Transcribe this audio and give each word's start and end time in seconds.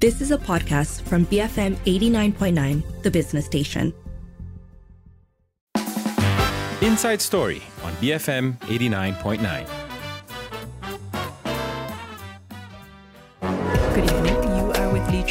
This 0.00 0.20
is 0.20 0.30
a 0.30 0.38
podcast 0.38 1.02
from 1.02 1.26
BFM 1.26 1.74
89.9, 1.78 3.02
the 3.02 3.10
business 3.10 3.46
station. 3.46 3.92
Inside 6.82 7.20
Story 7.20 7.62
on 7.82 7.92
BFM 7.94 8.56
89.9. 8.60 9.77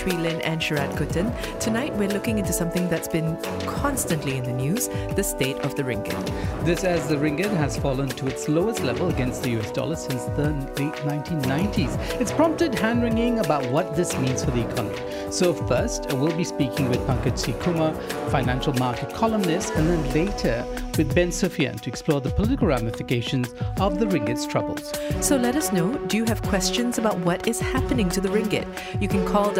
are 0.08 0.16
with 0.16 0.20
Lee 0.20 0.32
Tree 0.32 0.32
Lin 0.32 0.42
and 0.42 0.62
Sharad 0.62 0.96
Kuttan. 0.96 1.60
Tonight, 1.60 1.94
we're 1.96 2.07
looking 2.10 2.38
into 2.38 2.54
something 2.54 2.89
that's 2.89 3.07
been 3.07 3.38
constantly 3.66 4.38
in 4.38 4.44
the 4.44 4.52
news 4.52 4.89
the 5.16 5.24
state 5.24 5.57
of 5.57 5.76
the 5.76 5.84
ringgit. 5.84 6.66
This 6.66 6.84
as 6.84 7.07
the 7.07 7.16
ringgit 7.16 7.52
has 7.57 7.78
fallen 7.78 8.10
to 8.10 8.28
its 8.28 8.48
lowest 8.48 8.84
level 8.84 9.10
against 9.10 9.43
the 9.43 9.60
US 9.60 9.71
dollar 9.71 9.96
since 9.96 10.25
the 10.36 10.52
late 10.82 10.93
1990s. 11.06 11.98
It's 12.21 12.32
prompted 12.32 12.75
hand 12.75 13.04
wringing 13.04 13.39
about 13.39 13.70
what 13.71 13.96
this 13.96 14.18
means 14.18 14.43
for 14.43 14.52
the 14.52 14.70
economy. 14.70 15.32
So, 15.32 15.54
first, 15.54 16.14
we'll 16.14 16.36
be 16.36 16.43
speaking 16.43 16.89
with 16.89 17.00
Pankaj 17.01 17.37
C. 17.37 17.54
Kumar, 17.54 17.93
financial 18.29 18.74
market 18.74 19.14
columnist, 19.14 19.74
and 19.76 19.89
then 19.89 20.14
later 20.14 20.65
with 20.98 21.14
Ben 21.14 21.32
Sufyan 21.32 21.78
to 21.78 21.89
explore 21.89 22.21
the 22.21 22.29
political 22.29 22.68
ramifications 22.68 23.54
of 23.79 24.00
the 24.00 24.06
ringgit's 24.06 24.46
troubles. 24.48 24.92
So 25.21 25.36
let 25.36 25.56
us 25.56 25.71
know 25.71 25.98
do 26.07 26.18
you 26.18 26.26
have 26.26 26.42
questions 26.43 26.98
about 26.98 27.18
what 27.20 27.48
is 27.48 27.60
happening 27.60 28.10
to 28.10 28.21
the 28.21 28.29
ringgit? 28.29 28.68
You 29.00 29.07
can 29.07 29.26
call 29.26 29.51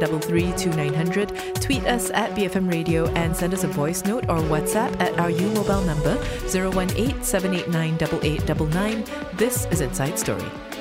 7733 0.00 1.60
tweet 1.60 1.84
us 1.84 2.10
at 2.10 2.30
BFM 2.30 2.70
Radio, 2.70 3.06
and 3.10 3.36
send 3.36 3.52
us 3.54 3.64
a 3.64 3.68
voice 3.68 4.04
note 4.04 4.24
or 4.24 4.38
WhatsApp 4.38 4.98
at 5.00 5.18
our 5.18 5.30
U 5.30 5.48
mobile 5.50 5.82
number 5.82 6.16
018 6.46 7.22
789 7.22 7.94
8899. 7.94 9.04
This 9.36 9.66
is 9.66 9.80
Inside 9.80 10.18
Story. 10.18 10.71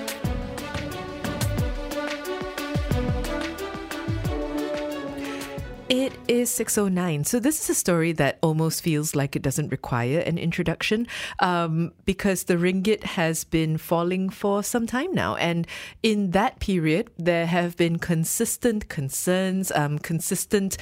Is 6.41 6.49
609. 6.49 7.23
So, 7.23 7.39
this 7.39 7.61
is 7.61 7.69
a 7.69 7.75
story 7.75 8.11
that 8.13 8.39
almost 8.41 8.81
feels 8.81 9.15
like 9.15 9.35
it 9.35 9.41
doesn't 9.41 9.69
require 9.69 10.19
an 10.19 10.37
introduction 10.37 11.07
um, 11.39 11.93
because 12.05 12.43
the 12.43 12.55
ringgit 12.55 13.03
has 13.03 13.43
been 13.43 13.77
falling 13.77 14.29
for 14.29 14.63
some 14.63 14.87
time 14.87 15.13
now. 15.13 15.35
And 15.35 15.67
in 16.03 16.31
that 16.31 16.59
period, 16.59 17.09
there 17.17 17.45
have 17.45 17.77
been 17.77 17.99
consistent 17.99 18.89
concerns, 18.89 19.71
um, 19.71 19.99
consistent 19.99 20.77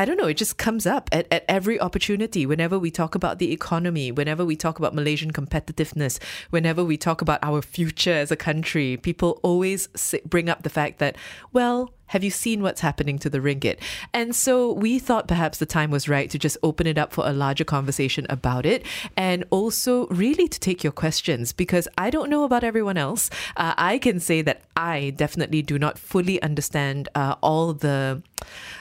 I 0.00 0.06
don't 0.06 0.16
know, 0.16 0.28
it 0.28 0.38
just 0.38 0.56
comes 0.56 0.86
up 0.86 1.10
at, 1.12 1.26
at 1.30 1.44
every 1.46 1.78
opportunity. 1.78 2.46
Whenever 2.46 2.78
we 2.78 2.90
talk 2.90 3.14
about 3.14 3.38
the 3.38 3.52
economy, 3.52 4.10
whenever 4.10 4.46
we 4.46 4.56
talk 4.56 4.78
about 4.78 4.94
Malaysian 4.94 5.30
competitiveness, 5.30 6.18
whenever 6.48 6.82
we 6.82 6.96
talk 6.96 7.20
about 7.20 7.38
our 7.42 7.60
future 7.60 8.14
as 8.14 8.30
a 8.30 8.36
country, 8.36 8.96
people 8.96 9.40
always 9.42 9.88
bring 10.24 10.48
up 10.48 10.62
the 10.62 10.70
fact 10.70 11.00
that, 11.00 11.16
well, 11.52 11.92
have 12.10 12.24
you 12.24 12.30
seen 12.30 12.60
what's 12.60 12.80
happening 12.80 13.18
to 13.20 13.30
the 13.30 13.38
ringgit? 13.38 13.78
And 14.12 14.34
so 14.34 14.72
we 14.72 14.98
thought 14.98 15.28
perhaps 15.28 15.58
the 15.58 15.66
time 15.66 15.92
was 15.92 16.08
right 16.08 16.28
to 16.30 16.38
just 16.38 16.58
open 16.62 16.88
it 16.88 16.98
up 16.98 17.12
for 17.12 17.24
a 17.26 17.32
larger 17.32 17.64
conversation 17.64 18.26
about 18.28 18.66
it 18.66 18.84
and 19.16 19.44
also 19.50 20.08
really 20.08 20.48
to 20.48 20.58
take 20.58 20.82
your 20.82 20.92
questions 20.92 21.52
because 21.52 21.86
I 21.96 22.10
don't 22.10 22.28
know 22.28 22.42
about 22.42 22.64
everyone 22.64 22.96
else. 22.96 23.30
Uh, 23.56 23.74
I 23.76 23.98
can 23.98 24.18
say 24.18 24.42
that 24.42 24.62
I 24.76 25.10
definitely 25.16 25.62
do 25.62 25.78
not 25.78 25.98
fully 25.98 26.42
understand 26.42 27.08
uh, 27.14 27.36
all 27.42 27.74
the 27.74 28.22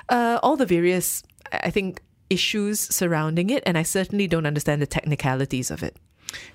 uh, 0.10 0.40
all 0.42 0.56
the 0.56 0.66
various 0.66 1.22
I 1.52 1.70
think 1.70 2.02
issues 2.32 2.80
surrounding 2.80 3.52
it 3.52 3.62
and 3.66 3.78
I 3.78 3.84
certainly 3.84 4.28
don't 4.28 4.48
understand 4.48 4.82
the 4.82 4.88
technicalities 4.88 5.70
of 5.70 5.84
it. 5.84 5.96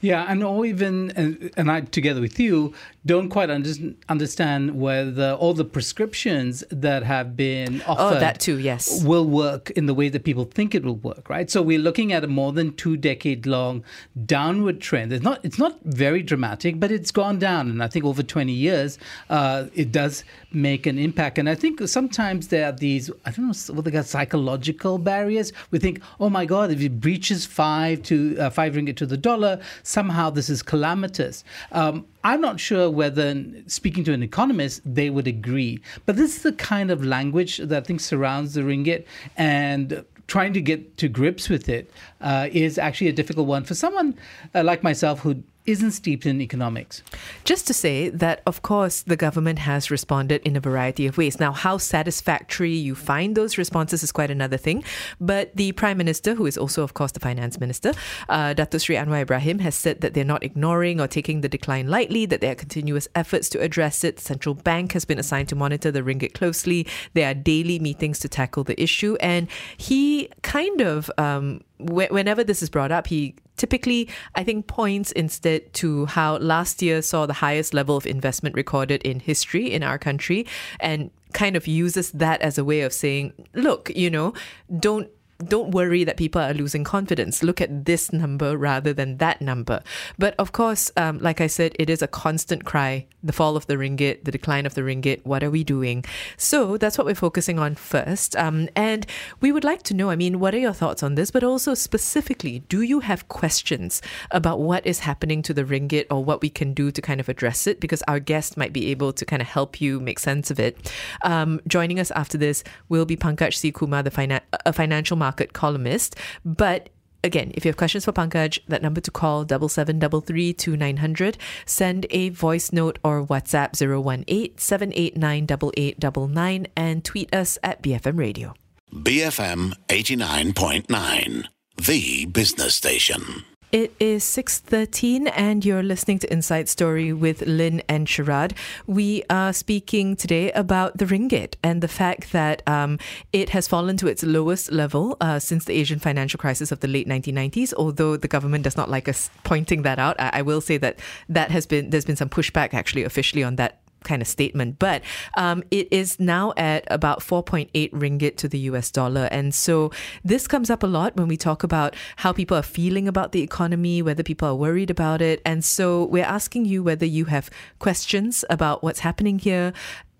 Yeah, 0.01 0.27
and 0.29 0.43
or 0.43 0.67
even 0.67 1.11
and, 1.17 1.51
and 1.57 1.71
I 1.71 1.81
together 1.83 2.21
with 2.21 2.39
you 2.39 2.75
don't 3.07 3.29
quite 3.29 3.51
under, 3.51 3.71
understand 4.09 4.81
whether 4.81 5.33
all 5.33 5.53
the 5.53 5.65
prescriptions 5.65 6.65
that 6.71 7.03
have 7.03 7.37
been 7.37 7.83
offered 7.83 8.17
oh, 8.17 8.21
that 8.21 8.41
too, 8.41 8.59
yes. 8.59 9.05
will 9.05 9.27
work 9.27 9.71
in 9.73 9.87
the 9.87 9.93
way 9.95 10.09
that 10.09 10.25
people 10.25 10.45
think 10.45 10.75
it 10.75 10.85
will 10.85 10.97
work, 10.97 11.29
right? 11.29 11.51
So 11.51 11.61
we're 11.61 11.79
looking 11.79 12.13
at 12.13 12.25
a 12.25 12.27
more 12.27 12.53
than 12.53 12.75
two 12.75 12.97
decade 12.97 13.47
long 13.47 13.85
downward 14.25 14.81
trend. 14.81 15.13
It's 15.13 15.25
not 15.25 15.45
it's 15.45 15.59
not 15.59 15.79
very 15.85 16.23
dramatic, 16.23 16.81
but 16.81 16.91
it's 16.91 17.11
gone 17.11 17.39
down, 17.39 17.71
and 17.71 17.83
I 17.83 17.89
think 17.89 18.05
over 18.05 18.23
twenty 18.23 18.53
years, 18.53 18.99
uh, 19.29 19.67
it 19.75 19.93
does 19.93 20.25
make 20.53 20.87
an 20.87 20.99
impact. 20.99 21.39
And 21.39 21.49
I 21.49 21.55
think 21.55 21.87
sometimes 21.89 22.49
there 22.49 22.67
are 22.67 22.73
these 22.73 23.11
I 23.25 23.31
don't 23.31 23.47
know 23.47 23.75
what 23.75 23.85
they 23.85 23.91
got 23.91 24.07
psychological 24.07 24.99
barriers. 24.99 25.53
We 25.71 25.79
think, 25.79 26.01
oh 26.21 26.31
my 26.31 26.47
God, 26.47 26.71
if 26.71 26.81
it 26.81 27.01
breaches 27.01 27.45
five 27.45 28.03
to 28.05 28.39
uh, 28.39 28.51
five 28.51 28.75
ringgit 28.75 28.97
to 28.97 29.07
the 29.07 29.17
dollar 29.17 29.61
somehow 29.83 30.31
this 30.31 30.49
is 30.49 30.63
calamitous. 30.63 31.45
Um, 31.73 32.07
I'm 32.23 32.41
not 32.41 32.61
sure 32.61 32.91
whether, 32.91 33.45
speaking 33.67 34.05
to 34.05 34.13
an 34.13 34.23
economist, 34.23 34.81
they 34.85 35.11
would 35.11 35.27
agree. 35.27 35.81
But 36.07 36.17
this 36.17 36.37
is 36.37 36.43
the 36.43 36.53
kind 36.53 36.91
of 36.91 37.05
language 37.05 37.59
that 37.59 37.83
I 37.83 37.87
think 37.87 38.01
surrounds 38.01 38.55
the 38.55 38.63
ringgit, 38.63 39.05
and 39.37 40.05
trying 40.27 40.53
to 40.55 40.61
get 40.61 40.97
to 40.97 41.09
grips 41.09 41.49
with 41.49 41.69
it 41.69 41.91
uh, 42.21 42.49
is 42.51 42.79
actually 42.79 43.09
a 43.09 43.13
difficult 43.13 43.47
one 43.47 43.65
for 43.65 43.75
someone 43.75 44.17
uh, 44.55 44.65
like 44.65 44.83
myself 44.83 45.21
who 45.21 45.43
isn't 45.67 45.93
steeped 45.93 46.27
in 46.27 46.41
economics. 46.41 47.03
Just 47.45 47.67
to 47.67 47.75
say 47.75 48.11
that, 48.11 48.43
of 48.47 48.63
course, 48.63 49.03
the 49.03 49.17
government 49.17 49.61
has 49.61 49.91
responded 49.91 50.43
in 50.45 50.57
a 50.57 50.61
variety 50.61 51.07
of 51.07 51.17
ways. 51.17 51.41
Now, 51.41 51.53
how 51.53 51.79
satisfactory 51.79 52.75
you 52.75 52.95
find 52.95 53.35
those 53.35 53.57
responses 53.57 54.03
is 54.03 54.13
quite 54.13 54.31
another 54.31 54.59
thing. 54.59 54.85
But 55.21 55.57
the 55.57 55.73
Prime 55.73 55.97
Minister, 55.97 56.35
who 56.35 56.47
is 56.47 56.59
also, 56.59 56.83
of 56.83 56.93
course, 56.93 57.13
the 57.13 57.21
Finance 57.21 57.59
Minister, 57.59 57.93
uh, 58.29 58.53
Dato 58.53 58.79
Sri 58.79 58.97
Anwar 58.97 59.23
Ibrahim, 59.23 59.61
has 59.61 59.75
said 59.75 60.03
that 60.03 60.13
they're 60.13 60.25
not 60.25 60.45
ignoring 60.45 61.01
or 61.01 61.07
taking 61.07 61.41
the 61.41 61.49
decline 61.49 61.89
lightly, 61.89 62.27
that 62.27 62.41
there 62.41 62.53
are 62.53 62.57
continuous 62.57 63.09
efforts 63.15 63.49
to 63.51 63.61
address 63.61 64.05
it. 64.05 64.17
The 64.17 64.23
central 64.23 64.55
bank 64.55 64.93
has 64.93 65.05
been 65.05 65.19
assigned 65.19 65.49
to 65.49 65.57
monitor 65.57 65.91
the 65.91 66.03
ringgit 66.03 66.35
closely. 66.35 66.87
There 67.15 67.31
are 67.31 67.35
daily 67.35 67.79
meetings 67.79 68.19
to 68.21 68.29
tackle 68.29 68.65
the 68.65 68.81
issue. 68.81 69.17
And 69.21 69.49
he 69.77 70.29
kind 70.43 70.83
of, 70.83 71.11
um, 71.17 71.63
whenever 71.79 72.45
this 72.45 72.63
is 72.63 72.71
brought 72.71 72.93
up, 72.93 73.07
he 73.07 73.35
typically, 73.57 74.09
I 74.35 74.45
think, 74.45 74.67
points 74.67 75.13
instead 75.13 75.73
to 75.75 76.07
how 76.07 76.37
last 76.39 76.83
year 76.83 77.03
saw 77.03 77.27
the 77.27 77.33
highest 77.33 77.75
level 77.75 77.97
of 77.97 78.07
investment 78.07 78.55
recorded 78.55 79.03
in 79.03 79.21
history 79.21 79.73
in 79.73 79.83
our 79.83 79.99
country 79.99 80.47
and 80.81 81.11
kind 81.33 81.57
of 81.57 81.67
uses 81.67 82.13
that 82.13 82.41
as 82.43 82.59
a 82.59 82.65
way 82.65 82.83
of 82.83 82.93
saying, 82.93 83.33
look, 83.55 83.91
you 83.95 84.09
know, 84.09 84.33
don't 84.79 85.09
don't 85.39 85.71
worry 85.71 86.05
that 86.05 86.17
people 86.17 86.41
are 86.41 86.55
losing 86.55 86.85
confidence. 86.85 87.43
Look 87.43 87.61
at 87.61 87.85
this 87.85 88.13
number 88.13 88.57
rather 88.57 88.93
than 88.93 89.19
that 89.19 89.41
number. 89.41 89.83
But 90.19 90.35
of 90.39 90.53
course, 90.53 90.91
um, 90.97 91.19
like 91.19 91.41
I 91.41 91.47
said, 91.47 91.75
it 91.79 91.91
is 91.91 92.03
a 92.03 92.09
constant 92.09 92.65
cry 92.65 93.07
the 93.25 93.33
fall 93.33 93.57
of 93.57 93.67
the 93.67 93.75
ringgit, 93.75 94.25
the 94.25 94.31
decline 94.31 94.67
of 94.67 94.75
the 94.75 94.83
ringgit. 94.83 95.25
What 95.25 95.43
are 95.43 95.51
we 95.51 95.65
doing? 95.65 96.05
So 96.37 96.77
that's 96.77 96.99
what 96.99 97.07
we're 97.07 97.15
focusing 97.15 97.59
on 97.59 97.75
first. 97.75 98.37
Um, 98.37 98.69
and 98.77 99.07
we 99.41 99.51
would 99.51 99.65
like 99.65 99.83
to 99.85 99.95
know 99.95 100.11
I 100.11 100.17
mean, 100.17 100.39
what 100.39 100.55
are 100.55 100.59
your 100.59 100.75
thoughts 100.75 101.03
on 101.03 101.15
this? 101.15 101.31
But 101.31 101.43
also, 101.43 101.75
specifically, 101.75 102.61
do 102.69 102.83
you 102.83 103.01
have 103.01 103.29
questions 103.29 104.03
about 104.31 104.61
what 104.61 104.87
is 104.87 105.01
happening 105.01 105.43
to 105.43 105.55
the 105.55 105.65
ringgit 105.65 106.07
or 106.11 106.23
what 106.23 106.43
we 106.43 106.51
can 106.51 106.75
do 106.75 106.91
to 106.91 107.01
kind 107.01 107.19
of 107.19 107.29
address 107.29 107.67
it? 107.67 107.81
Because 107.81 108.03
our 108.07 108.21
guest 108.21 108.57
might 108.57 108.73
be 108.73 108.91
able 108.91 109.13
to 109.15 109.25
kind 109.25 109.41
of 109.41 109.49
help 109.49 109.81
you 109.81 110.01
make 110.01 110.19
sense 110.19 110.51
of 110.51 110.61
it. 110.61 110.93
Um, 111.25 111.61
joining 111.67 111.99
us 111.99 112.11
after 112.11 112.37
this 112.37 112.63
will 112.89 113.07
be 113.07 113.17
Pankaj 113.17 113.55
C. 113.55 113.73
Kumar, 113.73 114.03
the 114.03 114.11
finan- 114.11 114.43
a 114.67 114.73
financial 114.73 115.17
market 115.25 115.53
columnist. 115.53 116.17
But 116.45 116.91
again, 117.23 117.51
if 117.55 117.65
you 117.65 117.71
have 117.71 117.77
questions 117.83 118.05
for 118.05 118.13
Pankaj, 118.13 118.59
that 118.69 118.83
number 118.83 119.01
to 119.01 119.11
call 119.11 119.45
double 119.45 119.71
seven 119.79 119.99
double 119.99 120.21
three 120.21 120.53
two 120.53 120.77
nine 120.77 120.99
hundred. 120.99 121.39
Send 121.67 122.07
a 122.11 122.29
voice 122.47 122.73
note 122.73 122.99
or 123.03 123.27
WhatsApp 123.33 123.71
018 123.81 124.59
789 124.59 125.45
8899 125.45 126.67
and 126.77 127.05
tweet 127.05 127.35
us 127.35 127.59
at 127.63 127.83
BFM 127.83 128.19
Radio. 128.19 128.55
BFM 128.93 129.73
89.9, 129.89 131.47
the 131.89 132.27
business 132.27 132.75
station. 132.77 133.45
It 133.75 133.93
is 133.99 134.23
6:13 134.23 135.27
and 135.35 135.65
you're 135.65 135.83
listening 135.83 136.21
to 136.21 136.33
Inside 136.33 136.69
Story 136.69 137.13
with 137.13 137.43
Lynn 137.43 137.83
and 137.89 138.07
Sharad. 138.07 138.53
We 138.87 139.25
are 139.29 139.53
speaking 139.53 140.15
today 140.15 140.53
about 140.53 140.99
the 140.99 141.07
ringgit 141.07 141.57
and 141.61 141.83
the 141.83 141.89
fact 141.89 142.31
that 142.31 142.63
um, 142.69 143.01
it 143.33 143.49
has 143.51 143.67
fallen 143.67 143.97
to 143.97 144.07
its 144.07 144.23
lowest 144.23 144.71
level 144.71 145.17
uh, 145.21 145.41
since 145.41 145.65
the 145.65 145.73
Asian 145.73 145.99
financial 145.99 146.39
crisis 146.39 146.71
of 146.71 146.79
the 146.79 146.87
late 146.87 147.09
1990s. 147.09 147.75
Although 147.75 148.17
the 148.17 148.29
government 148.29 148.63
does 148.63 148.77
not 148.77 148.91
like 148.91 149.09
us 149.09 149.29
pointing 149.43 149.83
that 149.83 149.99
out, 149.99 150.15
I, 150.21 150.31
I 150.35 150.43
will 150.43 150.61
say 150.61 150.77
that 150.77 151.01
that 151.29 151.51
has 151.51 151.67
been 151.67 151.91
there's 151.91 152.05
been 152.05 152.15
some 152.15 152.29
pushback 152.29 152.75
actually 152.75 153.03
officially 153.03 153.43
on 153.43 153.57
that 153.57 153.81
kind 154.05 154.23
of 154.23 154.29
statement, 154.29 154.79
but 154.79 155.03
um, 155.37 155.63
it 155.71 155.89
is 155.91 156.21
now 156.21 156.53
at 156.57 156.85
about 156.91 157.21
4.8 157.21 157.91
ringgit 157.93 158.37
to 158.37 158.49
the 158.49 158.59
US 158.71 158.91
dollar. 158.91 159.29
And 159.31 159.55
so 159.55 159.91
this 160.23 160.47
comes 160.47 160.71
up 160.71 160.83
a 160.83 160.87
lot 160.87 161.17
when 161.17 161.29
we 161.29 161.37
talk 161.37 161.65
about 161.65 161.97
how 162.17 162.33
people 162.33 162.57
are 162.57 162.63
feeling 162.63 163.09
about 163.09 163.33
the 163.33 163.43
economy, 163.43 164.03
whether 164.03 164.23
people 164.23 164.49
are 164.49 164.55
worried 164.55 164.91
about 164.91 165.21
it. 165.21 165.41
And 165.45 165.65
so 165.65 166.05
we're 166.05 166.25
asking 166.25 166.67
you 166.67 166.83
whether 166.83 167.07
you 167.07 167.27
have 167.27 167.51
questions 167.79 168.45
about 168.49 168.83
what's 168.83 169.01
happening 169.01 169.39
here 169.39 169.73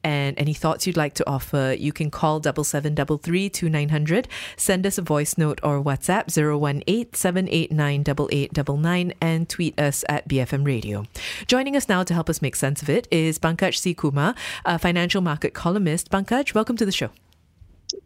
and 0.05 0.39
any 0.39 0.55
thoughts 0.55 0.87
you'd 0.87 0.97
like 0.97 1.15
to 1.15 1.29
offer, 1.29 1.75
you 1.77 1.93
can 1.93 2.11
call 2.11 2.39
double 2.39 2.63
seven 2.63 2.95
double 2.95 3.19
three 3.19 3.49
two 3.49 3.69
nine 3.69 3.89
hundred. 3.89 4.29
Send 4.57 4.87
us 4.87 4.99
a 4.99 5.03
voice 5.03 5.37
note 5.37 5.59
or 5.63 5.83
WhatsApp 5.83 6.31
018 6.37 7.15
789 7.15 9.15
and 9.21 9.49
tweet 9.49 9.81
us 9.81 10.05
at 10.09 10.29
BFM 10.29 10.67
Radio. 10.67 11.05
Joining 11.47 11.77
us 11.77 11.89
now 11.89 12.03
to 12.03 12.15
help 12.15 12.29
us 12.29 12.43
make 12.43 12.57
sense 12.57 12.83
of 12.83 12.91
it 12.91 13.09
is 13.11 13.39
Pankaj 13.39 13.77
C. 13.77 13.95
Kumar, 13.95 14.35
a 14.65 14.79
financial 14.79 15.23
market 15.23 15.55
columnist. 15.55 16.11
Pankaj, 16.11 16.55
welcome 16.55 16.77
to 16.77 16.85
the 16.85 16.93
show. 16.93 17.11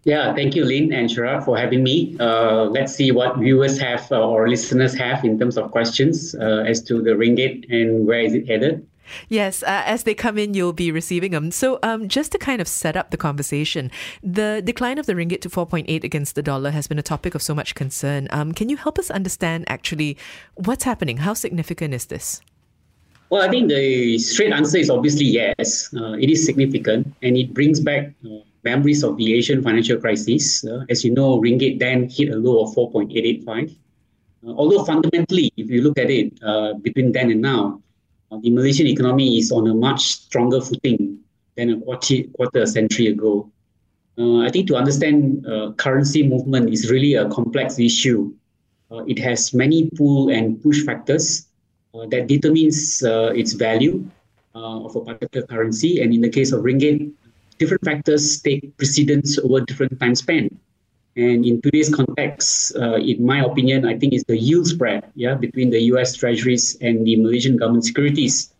Yeah, 0.05 0.35
thank 0.35 0.55
you, 0.55 0.65
Lynn 0.65 0.93
and 0.93 1.09
Shara, 1.09 1.45
for 1.45 1.57
having 1.57 1.83
me. 1.83 2.17
Uh, 2.21 2.65
let's 2.65 2.95
see 2.95 3.11
what 3.11 3.39
viewers 3.39 3.79
have 3.79 4.11
uh, 4.13 4.27
or 4.27 4.49
listeners 4.49 4.95
have 4.95 5.25
in 5.25 5.39
terms 5.39 5.57
of 5.57 5.71
questions 5.71 6.35
uh, 6.35 6.65
as 6.67 6.83
to 6.85 7.03
the 7.03 7.11
ringgit 7.11 7.71
and 7.71 8.07
where 8.07 8.21
is 8.21 8.35
it 8.35 8.47
headed. 8.47 8.87
Yes, 9.29 9.63
uh, 9.63 9.83
as 9.87 10.05
they 10.05 10.15
come 10.15 10.39
in, 10.39 10.55
you'll 10.55 10.73
be 10.73 10.91
receiving 10.91 11.33
them. 11.33 11.51
So, 11.51 11.79
um, 11.83 12.09
just 12.09 12.33
to 12.33 12.39
kind 12.39 12.61
of 12.61 12.69
set 12.69 12.97
up 12.97 13.11
the 13.11 13.17
conversation, 13.17 13.91
the 14.23 14.63
decline 14.65 14.99
of 14.99 15.07
the 15.07 15.15
ringgit 15.15 15.41
to 15.43 15.51
4.8 15.51 16.05
against 16.05 16.35
the 16.35 16.43
dollar 16.43 16.71
has 16.71 16.87
been 16.87 16.99
a 16.99 17.03
topic 17.03 17.35
of 17.35 17.43
so 17.43 17.55
much 17.55 17.75
concern. 17.75 18.29
Um, 18.31 18.53
can 18.53 18.69
you 18.69 18.77
help 18.77 18.99
us 18.99 19.11
understand 19.11 19.65
actually 19.69 20.17
what's 20.55 20.85
happening? 20.85 21.19
How 21.19 21.35
significant 21.35 21.95
is 21.95 22.07
this? 22.07 22.41
Well, 23.31 23.43
I 23.43 23.51
think 23.51 23.69
the 23.69 24.19
straight 24.19 24.53
answer 24.53 24.79
is 24.79 24.89
obviously 24.89 25.27
yes. 25.27 25.93
Uh, 25.95 26.13
it 26.15 26.31
is 26.31 26.47
significant 26.47 27.15
and 27.23 27.37
it 27.37 27.53
brings 27.53 27.79
back 27.79 28.15
uh, 28.25 28.39
memories 28.65 29.03
of 29.03 29.19
the 29.19 29.35
Asian 29.35 29.63
financial 29.63 29.99
crisis. 29.99 30.65
Uh, 30.65 30.85
as 30.89 31.05
you 31.05 31.13
know, 31.13 31.39
ringgit 31.39 31.79
then 31.79 32.09
hit 32.09 32.31
a 32.31 32.37
low 32.37 32.63
of 32.63 32.75
4.885. 32.75 33.77
Uh, 34.47 34.51
although 34.57 34.83
fundamentally, 34.85 35.53
if 35.57 35.69
you 35.69 35.83
look 35.83 35.99
at 35.99 36.11
it 36.11 36.33
uh, 36.43 36.75
between 36.75 37.13
then 37.13 37.31
and 37.31 37.43
now, 37.43 37.83
the 38.31 38.51
Malaysian 38.51 38.87
economy 38.87 39.39
is 39.39 39.51
on 39.51 39.67
a 39.69 39.75
much 39.75 40.03
stronger 40.03 40.61
footing 40.61 41.19
than 41.57 41.71
a 41.71 41.81
quarter, 41.81 42.23
quarter 42.35 42.63
a 42.63 42.67
century 42.67 43.09
ago. 43.09 43.51
Uh, 44.19 44.41
I 44.41 44.51
think 44.51 44.67
to 44.69 44.77
understand 44.77 45.47
uh, 45.47 45.73
currency 45.73 46.27
movement 46.27 46.71
is 46.71 46.91
really 46.91 47.15
a 47.15 47.29
complex 47.31 47.79
issue. 47.79 48.35
Uh, 48.91 49.05
it 49.07 49.19
has 49.19 49.55
many 49.55 49.91
pull 49.91 50.31
and 50.31 50.61
push 50.63 50.83
factors 50.85 51.47
uh, 51.95 52.07
that 52.07 52.27
determines 52.27 53.03
uh, 53.03 53.33
its 53.35 53.53
value 53.53 54.05
of 54.55 54.97
a 54.97 55.01
particular 55.01 55.47
currency. 55.47 56.03
And 56.03 56.13
in 56.13 56.21
the 56.21 56.29
case 56.29 56.51
of 56.51 56.65
ringgit, 56.65 57.13
different 57.59 57.85
factors 57.85 58.41
take 58.41 58.77
precedence 58.77 59.39
over 59.39 59.61
different 59.61 60.01
time 60.01 60.17
span. 60.17 60.51
And 61.19 61.45
in 61.45 61.61
today's 61.61 61.93
context, 61.93 62.77
uh, 62.77 62.95
in 62.95 63.27
my 63.27 63.45
opinion, 63.45 63.85
I 63.85 63.99
think 63.99 64.13
it's 64.13 64.23
the 64.29 64.39
yield 64.39 64.69
spread 64.69 65.11
yeah, 65.17 65.35
between 65.35 65.69
the 65.69 65.81
US 65.91 66.15
Treasuries 66.15 66.79
and 66.81 67.05
the 67.05 67.17
Malaysian 67.17 67.57
government 67.57 67.85
securities 67.85 68.55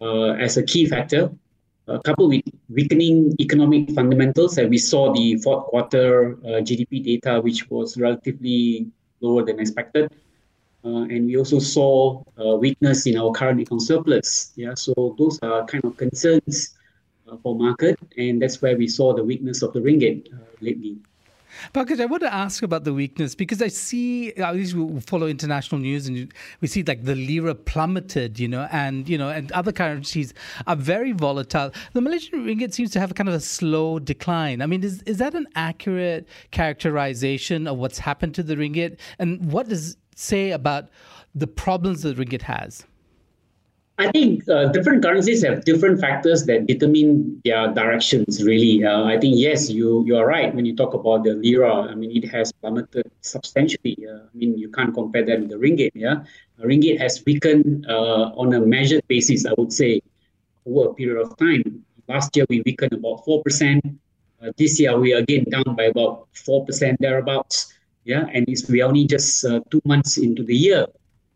uh, 0.00 0.38
as 0.38 0.56
a 0.56 0.62
key 0.62 0.86
factor, 0.86 1.32
uh, 1.88 1.98
coupled 2.04 2.30
with 2.30 2.44
weakening 2.68 3.34
economic 3.40 3.90
fundamentals. 3.90 4.56
And 4.56 4.70
we 4.70 4.78
saw 4.78 5.12
the 5.12 5.38
fourth 5.38 5.66
quarter 5.66 6.38
uh, 6.44 6.62
GDP 6.62 7.02
data, 7.02 7.40
which 7.40 7.68
was 7.70 7.98
relatively 7.98 8.86
lower 9.20 9.44
than 9.44 9.58
expected. 9.58 10.14
Uh, 10.84 11.10
and 11.10 11.26
we 11.26 11.36
also 11.36 11.58
saw 11.58 12.22
uh, 12.38 12.54
weakness 12.54 13.06
in 13.08 13.18
our 13.18 13.32
current 13.32 13.60
account 13.60 13.82
surplus. 13.82 14.52
Yeah, 14.54 14.74
so 14.74 15.16
those 15.18 15.40
are 15.42 15.66
kind 15.66 15.84
of 15.84 15.96
concerns 15.96 16.76
for 17.42 17.58
market, 17.58 17.98
and 18.16 18.40
that's 18.40 18.62
where 18.62 18.76
we 18.76 18.86
saw 18.86 19.12
the 19.12 19.24
weakness 19.24 19.62
of 19.62 19.72
the 19.72 19.80
ringgit 19.80 20.28
lately. 20.60 20.98
Pankaj, 21.74 22.00
I 22.00 22.06
want 22.06 22.22
to 22.22 22.32
ask 22.32 22.62
about 22.62 22.84
the 22.84 22.92
weakness 22.92 23.34
because 23.34 23.62
I 23.62 23.68
see, 23.68 24.34
at 24.36 24.54
least 24.54 24.74
we 24.74 25.00
follow 25.00 25.26
international 25.26 25.80
news 25.80 26.06
and 26.06 26.32
we 26.60 26.68
see 26.68 26.82
like 26.82 27.04
the 27.04 27.14
lira 27.14 27.54
plummeted, 27.54 28.38
you 28.38 28.48
know, 28.48 28.68
and, 28.70 29.08
you 29.08 29.18
know, 29.18 29.28
and 29.28 29.52
other 29.52 29.72
currencies 29.72 30.34
are 30.66 30.76
very 30.76 31.12
volatile. 31.12 31.72
The 31.92 32.00
Malaysian 32.00 32.44
ringgit 32.44 32.72
seems 32.72 32.90
to 32.92 33.00
have 33.00 33.10
a 33.10 33.14
kind 33.14 33.28
of 33.28 33.34
a 33.34 33.40
slow 33.40 33.98
decline. 33.98 34.62
I 34.62 34.66
mean, 34.66 34.82
is, 34.82 35.02
is 35.02 35.18
that 35.18 35.34
an 35.34 35.46
accurate 35.54 36.28
characterization 36.50 37.66
of 37.66 37.78
what's 37.78 37.98
happened 37.98 38.34
to 38.36 38.42
the 38.42 38.56
ringgit? 38.56 38.98
And 39.18 39.52
what 39.52 39.68
does 39.68 39.96
say 40.14 40.50
about 40.50 40.88
the 41.34 41.46
problems 41.46 42.02
the 42.02 42.14
ringgit 42.14 42.42
has? 42.42 42.84
I 43.98 44.10
think 44.10 44.46
uh, 44.48 44.66
different 44.66 45.02
currencies 45.02 45.42
have 45.42 45.64
different 45.64 46.00
factors 46.00 46.44
that 46.44 46.66
determine 46.66 47.40
their 47.44 47.72
directions. 47.72 48.44
Really, 48.44 48.84
uh, 48.84 49.04
I 49.04 49.16
think 49.18 49.38
yes, 49.38 49.70
you 49.70 50.04
you 50.04 50.16
are 50.18 50.26
right 50.26 50.54
when 50.54 50.66
you 50.66 50.76
talk 50.76 50.92
about 50.92 51.24
the 51.24 51.32
lira. 51.32 51.88
I 51.88 51.94
mean, 51.94 52.12
it 52.12 52.28
has 52.28 52.52
plummeted 52.52 53.10
substantially. 53.22 53.96
Uh, 54.04 54.28
I 54.28 54.34
mean, 54.34 54.58
you 54.58 54.68
can't 54.68 54.92
compare 54.92 55.24
that 55.24 55.40
with 55.40 55.48
the 55.48 55.56
ringgit. 55.56 55.92
Yeah, 55.94 56.24
the 56.58 56.66
ringgit 56.66 57.00
has 57.00 57.24
weakened 57.24 57.86
uh, 57.88 58.36
on 58.36 58.52
a 58.52 58.60
measured 58.60 59.06
basis. 59.08 59.46
I 59.46 59.54
would 59.56 59.72
say 59.72 60.02
over 60.66 60.90
a 60.90 60.94
period 60.94 61.22
of 61.24 61.36
time. 61.38 61.84
Last 62.06 62.36
year 62.36 62.44
we 62.50 62.60
weakened 62.66 62.92
about 62.92 63.24
four 63.24 63.42
percent. 63.42 63.82
Uh, 64.42 64.52
this 64.58 64.78
year 64.78 65.00
we 65.00 65.14
are 65.14 65.24
again 65.24 65.48
down 65.48 65.74
by 65.74 65.84
about 65.84 66.28
four 66.34 66.66
percent 66.66 67.00
thereabouts. 67.00 67.72
Yeah, 68.04 68.26
and 68.28 68.44
it's 68.46 68.68
we 68.68 68.82
only 68.82 69.06
just 69.06 69.42
uh, 69.44 69.60
two 69.70 69.80
months 69.86 70.18
into 70.18 70.44
the 70.44 70.54
year. 70.54 70.86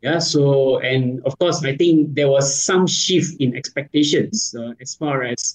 Yeah, 0.02 0.18
so, 0.18 0.78
and 0.78 1.20
of 1.26 1.38
course, 1.38 1.62
I 1.62 1.76
think 1.76 2.14
there 2.14 2.28
was 2.28 2.48
some 2.48 2.86
shift 2.86 3.38
in 3.38 3.54
expectations 3.54 4.54
uh, 4.58 4.72
as 4.80 4.94
far 4.94 5.24
as 5.24 5.54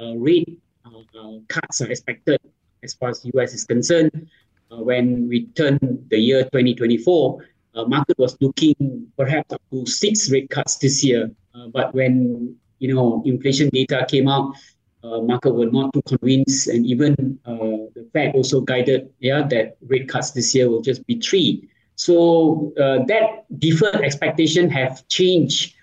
uh, 0.00 0.14
rate 0.16 0.58
uh, 0.86 0.98
uh 1.18 1.38
cuts 1.48 1.80
are 1.82 1.90
expected 1.90 2.40
as 2.82 2.94
far 2.94 3.10
as 3.10 3.24
US 3.34 3.52
is 3.52 3.64
concerned. 3.64 4.28
Uh, 4.70 4.82
when 4.82 5.28
we 5.28 5.44
turn 5.48 5.78
the 6.08 6.18
year 6.18 6.42
2024, 6.44 7.44
uh, 7.74 7.84
market 7.84 8.18
was 8.18 8.34
looking 8.40 9.06
perhaps 9.18 9.52
up 9.52 9.60
to 9.70 9.84
six 9.84 10.30
rate 10.30 10.48
cuts 10.48 10.76
this 10.78 11.04
year. 11.04 11.30
but 11.72 11.94
when, 11.94 12.56
you 12.78 12.94
know, 12.94 13.22
inflation 13.26 13.68
data 13.68 14.06
came 14.08 14.26
out, 14.26 14.56
market 15.04 15.52
were 15.52 15.70
not 15.70 15.92
too 15.92 16.02
convinced, 16.02 16.68
and 16.68 16.86
even 16.86 17.14
the 17.44 18.08
Fed 18.12 18.34
also 18.34 18.62
guided, 18.62 19.12
yeah, 19.20 19.46
that 19.48 19.76
rate 19.86 20.08
cuts 20.08 20.30
this 20.30 20.54
year 20.54 20.70
will 20.70 20.80
just 20.80 21.06
be 21.06 21.20
three. 21.20 21.68
So 22.02 22.72
uh, 22.82 23.04
that 23.06 23.46
deferred 23.60 24.02
expectation 24.02 24.68
have 24.70 25.06
changed, 25.06 25.76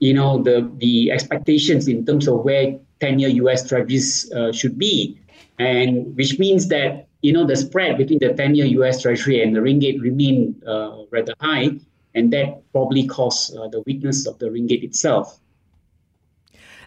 you 0.00 0.12
know, 0.12 0.42
the 0.42 0.66
the 0.78 1.12
expectations 1.12 1.86
in 1.86 2.04
terms 2.04 2.26
of 2.26 2.42
where 2.42 2.74
10-year 2.98 3.30
US 3.46 3.68
Treasuries 3.68 4.26
uh, 4.32 4.50
should 4.50 4.76
be, 4.76 5.20
and 5.60 6.10
which 6.16 6.40
means 6.40 6.66
that 6.74 7.06
you 7.22 7.32
know 7.32 7.46
the 7.46 7.54
spread 7.54 7.98
between 7.98 8.18
the 8.18 8.34
10-year 8.34 8.66
US 8.82 9.02
Treasury 9.02 9.46
and 9.46 9.54
the 9.54 9.60
ringgit 9.60 10.02
remain 10.02 10.60
uh, 10.66 11.06
rather 11.14 11.34
high, 11.38 11.78
and 12.18 12.32
that 12.34 12.66
probably 12.72 13.06
caused 13.06 13.54
uh, 13.54 13.68
the 13.68 13.86
weakness 13.86 14.26
of 14.26 14.42
the 14.42 14.50
ringgit 14.50 14.82
itself. 14.82 15.38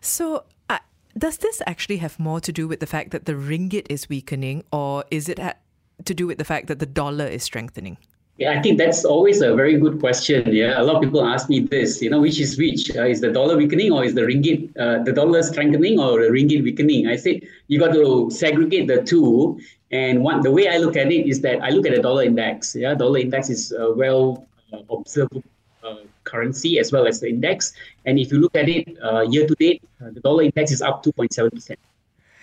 So 0.01 0.43
uh, 0.67 0.83
does 1.17 1.37
this 1.37 1.61
actually 1.65 2.03
have 2.03 2.19
more 2.19 2.41
to 2.41 2.51
do 2.51 2.67
with 2.67 2.81
the 2.81 2.91
fact 2.91 3.11
that 3.11 3.31
the 3.31 3.39
ringgit 3.39 3.87
is 3.87 4.09
weakening, 4.09 4.67
or 4.73 5.05
is 5.09 5.29
it 5.29 5.39
ha- 5.39 5.55
to 6.03 6.13
do 6.13 6.27
with 6.27 6.37
the 6.37 6.43
fact 6.43 6.67
that 6.67 6.79
the 6.83 6.85
dollar 6.85 7.27
is 7.31 7.43
strengthening? 7.47 7.95
Yeah, 8.37 8.57
I 8.57 8.61
think 8.63 8.79
that's 8.79 9.05
always 9.05 9.41
a 9.41 9.53
very 9.53 9.77
good 9.77 9.99
question. 9.99 10.51
Yeah, 10.51 10.81
a 10.81 10.83
lot 10.83 10.95
of 10.95 11.03
people 11.03 11.23
ask 11.23 11.49
me 11.49 11.59
this. 11.59 12.01
You 12.01 12.09
know, 12.09 12.19
which 12.19 12.39
is 12.39 12.57
which? 12.57 12.89
Uh, 12.95 13.05
is 13.05 13.21
the 13.21 13.31
dollar 13.31 13.55
weakening 13.55 13.91
or 13.91 14.03
is 14.03 14.15
the 14.15 14.21
ringgit, 14.21 14.75
uh, 14.79 15.03
the 15.03 15.13
dollar 15.13 15.43
strengthening 15.43 15.99
or 15.99 16.19
the 16.19 16.29
ringgit 16.29 16.63
weakening? 16.63 17.07
I 17.07 17.15
say 17.15 17.41
you 17.67 17.79
got 17.79 17.93
to 17.93 18.31
segregate 18.31 18.87
the 18.87 19.03
two. 19.03 19.59
And 19.91 20.23
one, 20.23 20.41
the 20.41 20.49
way 20.49 20.67
I 20.67 20.77
look 20.77 20.97
at 20.97 21.11
it 21.11 21.27
is 21.27 21.41
that 21.41 21.61
I 21.61 21.69
look 21.69 21.85
at 21.85 21.93
the 21.93 22.01
dollar 22.01 22.23
index. 22.23 22.75
Yeah, 22.75 22.95
dollar 22.95 23.19
index 23.19 23.51
is 23.51 23.71
a 23.71 23.93
well 23.93 24.47
uh, 24.73 24.79
observed 24.89 25.43
uh, 25.83 25.97
currency 26.23 26.79
as 26.79 26.91
well 26.91 27.05
as 27.05 27.19
the 27.19 27.29
index. 27.29 27.73
And 28.07 28.17
if 28.17 28.31
you 28.31 28.39
look 28.39 28.55
at 28.55 28.67
it 28.67 28.97
uh, 29.03 29.21
year 29.21 29.45
to 29.45 29.53
date, 29.53 29.83
uh, 30.01 30.09
the 30.09 30.21
dollar 30.21 30.41
index 30.41 30.71
is 30.71 30.81
up 30.81 31.03
2.7 31.03 31.53
percent. 31.53 31.79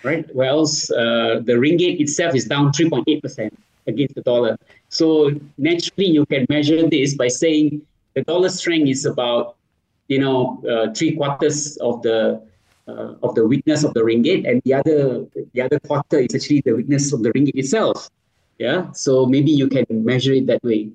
Right, 0.03 0.25
whereas 0.33 0.87
the 0.87 1.53
ringgit 1.63 1.99
itself 1.99 2.33
is 2.33 2.45
down 2.45 2.71
3.8 2.71 3.21
percent 3.21 3.59
against 3.87 4.15
the 4.15 4.21
dollar. 4.21 4.57
So 4.91 5.31
naturally, 5.57 6.11
you 6.11 6.25
can 6.25 6.45
measure 6.49 6.87
this 6.87 7.15
by 7.15 7.29
saying 7.29 7.81
the 8.13 8.23
dollar 8.23 8.49
strength 8.49 8.89
is 8.89 9.05
about, 9.05 9.55
you 10.09 10.19
know, 10.19 10.61
uh, 10.69 10.93
three 10.93 11.15
quarters 11.15 11.77
of 11.77 12.01
the 12.03 12.43
uh, 12.87 13.15
of 13.23 13.33
the 13.35 13.47
weakness 13.47 13.85
of 13.85 13.93
the 13.93 14.01
ringgit, 14.01 14.43
and 14.49 14.61
the 14.65 14.73
other 14.73 15.25
the 15.53 15.61
other 15.61 15.79
quarter 15.79 16.19
is 16.19 16.35
actually 16.35 16.61
the 16.65 16.73
weakness 16.73 17.13
of 17.13 17.23
the 17.23 17.31
ringgit 17.31 17.55
itself. 17.55 18.09
Yeah, 18.59 18.91
so 18.91 19.25
maybe 19.25 19.51
you 19.51 19.69
can 19.69 19.85
measure 19.89 20.33
it 20.33 20.45
that 20.47 20.61
way. 20.61 20.91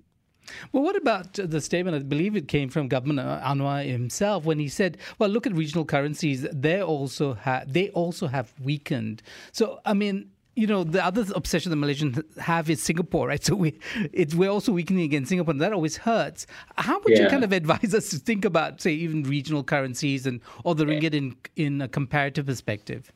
Well, 0.73 0.83
what 0.83 0.95
about 0.95 1.33
the 1.35 1.61
statement? 1.61 1.97
I 1.97 2.01
believe 2.01 2.37
it 2.37 2.49
came 2.49 2.69
from 2.69 2.89
Governor 2.89 3.41
Anwar 3.43 3.85
himself 3.85 4.45
when 4.45 4.59
he 4.59 4.69
said, 4.69 4.99
"Well, 5.19 5.31
look 5.31 5.47
at 5.47 5.55
regional 5.55 5.87
currencies; 5.87 6.47
they 6.53 6.83
also 6.83 7.33
have 7.33 7.73
they 7.73 7.89
also 7.91 8.27
have 8.27 8.53
weakened." 8.61 9.23
So, 9.53 9.81
I 9.87 9.95
mean, 9.95 10.31
you 10.57 10.67
know, 10.67 10.85
the 10.85 11.05
other 11.05 11.25
obsession 11.35 11.71
the 11.71 11.77
Malaysians 11.77 12.25
have 12.39 12.69
is 12.69 12.83
Singapore, 12.83 13.29
right? 13.29 13.45
So 13.47 13.55
we, 13.55 13.79
it's 14.13 14.35
we're 14.35 14.51
also 14.51 14.73
weakening 14.73 15.05
against 15.05 15.29
Singapore, 15.29 15.53
and 15.53 15.61
that 15.61 15.73
always 15.73 15.99
hurts. 15.99 16.47
How 16.77 16.99
would 16.99 17.13
yeah. 17.13 17.25
you 17.25 17.29
kind 17.29 17.45
of 17.45 17.53
advise 17.53 17.95
us 17.95 18.09
to 18.11 18.19
think 18.19 18.45
about, 18.45 18.81
say, 18.81 18.93
even 18.93 19.23
regional 19.23 19.63
currencies 19.63 20.27
and 20.27 20.41
or 20.65 20.75
the 20.75 20.85
ringgit 20.85 21.15
in 21.15 21.37
in 21.55 21.83
a 21.83 21.89
comparative 21.89 22.47
perspective? 22.47 23.13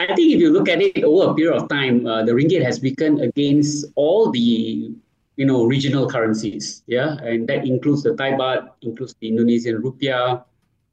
I 0.00 0.06
think 0.06 0.32
if 0.32 0.40
you 0.40 0.50
look 0.50 0.68
at 0.68 0.80
it 0.80 1.04
over 1.04 1.30
a 1.30 1.34
period 1.34 1.54
of 1.54 1.68
time, 1.68 2.06
uh, 2.06 2.24
the 2.24 2.32
ringgit 2.32 2.62
has 2.62 2.80
weakened 2.80 3.20
against 3.20 3.84
all 3.96 4.30
the 4.30 4.90
you 5.36 5.44
know 5.44 5.64
regional 5.64 6.08
currencies, 6.08 6.82
yeah, 6.86 7.18
and 7.18 7.46
that 7.48 7.66
includes 7.66 8.04
the 8.04 8.14
Thai 8.14 8.32
baht, 8.32 8.68
includes 8.82 9.14
the 9.20 9.28
Indonesian 9.28 9.82
rupiah, 9.82 10.44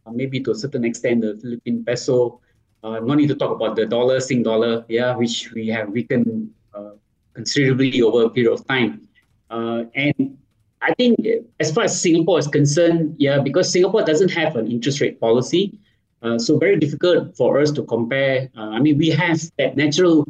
uh, 0.05 0.11
maybe 0.11 0.41
to 0.41 0.51
a 0.51 0.55
certain 0.55 0.83
extent 0.83 1.21
the 1.21 1.37
Philippine 1.41 1.85
peso. 1.85 2.41
Uh, 2.83 2.99
no 2.99 3.13
need 3.13 3.27
to 3.27 3.35
talk 3.35 3.51
about 3.51 3.75
the 3.75 3.85
dollar, 3.85 4.19
Sing 4.19 4.43
dollar, 4.43 4.85
yeah, 4.87 5.15
which 5.15 5.51
we 5.51 5.67
have 5.67 5.89
weakened 5.89 6.51
uh, 6.73 6.91
considerably 7.33 8.01
over 8.01 8.23
a 8.23 8.29
period 8.29 8.53
of 8.53 8.65
time. 8.67 9.07
Uh, 9.49 9.83
and 9.95 10.37
I 10.81 10.93
think 10.93 11.19
as 11.59 11.71
far 11.73 11.83
as 11.85 12.01
Singapore 12.01 12.39
is 12.39 12.47
concerned, 12.47 13.15
yeah, 13.17 13.39
because 13.39 13.71
Singapore 13.71 14.03
doesn't 14.03 14.31
have 14.31 14.55
an 14.55 14.71
interest 14.71 15.01
rate 15.01 15.19
policy, 15.19 15.77
uh, 16.21 16.37
so 16.37 16.57
very 16.57 16.77
difficult 16.77 17.35
for 17.35 17.59
us 17.59 17.71
to 17.71 17.83
compare. 17.83 18.49
Uh, 18.55 18.69
I 18.69 18.79
mean, 18.79 18.97
we 18.97 19.09
have 19.09 19.41
that 19.57 19.75
natural 19.75 20.25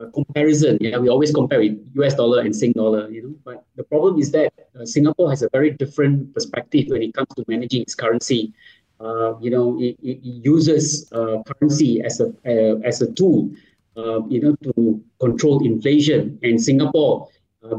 uh, 0.00 0.06
comparison. 0.14 0.78
Yeah, 0.80 0.98
we 0.98 1.08
always 1.08 1.32
compare 1.32 1.58
with 1.58 1.78
US 1.94 2.14
dollar 2.14 2.42
and 2.42 2.54
Sing 2.54 2.72
dollar, 2.72 3.10
you 3.10 3.22
know. 3.22 3.34
But 3.44 3.64
the 3.74 3.82
problem 3.84 4.18
is 4.18 4.30
that 4.32 4.52
Singapore 4.84 5.30
has 5.30 5.42
a 5.42 5.48
very 5.52 5.70
different 5.70 6.32
perspective 6.34 6.86
when 6.88 7.02
it 7.02 7.14
comes 7.14 7.28
to 7.36 7.44
managing 7.48 7.82
its 7.82 7.94
currency. 7.94 8.52
Uh, 9.00 9.38
you 9.38 9.50
know, 9.50 9.80
it, 9.80 9.96
it 10.02 10.18
uses 10.22 11.10
uh, 11.12 11.42
currency 11.44 12.02
as 12.02 12.20
a 12.20 12.34
as 12.84 13.00
a 13.00 13.12
tool, 13.12 13.50
you 14.28 14.40
know, 14.40 14.56
to 14.62 15.02
control 15.20 15.64
inflation. 15.64 16.38
And 16.42 16.60
Singapore, 16.60 17.28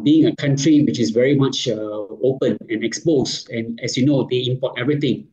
being 0.03 0.27
a 0.27 0.35
country 0.35 0.83
which 0.83 0.99
is 0.99 1.11
very 1.11 1.35
much 1.35 1.67
open 1.67 2.57
and 2.69 2.83
exposed, 2.83 3.49
and 3.49 3.79
as 3.83 3.97
you 3.97 4.05
know, 4.05 4.27
they 4.29 4.43
import 4.43 4.79
everything. 4.79 5.27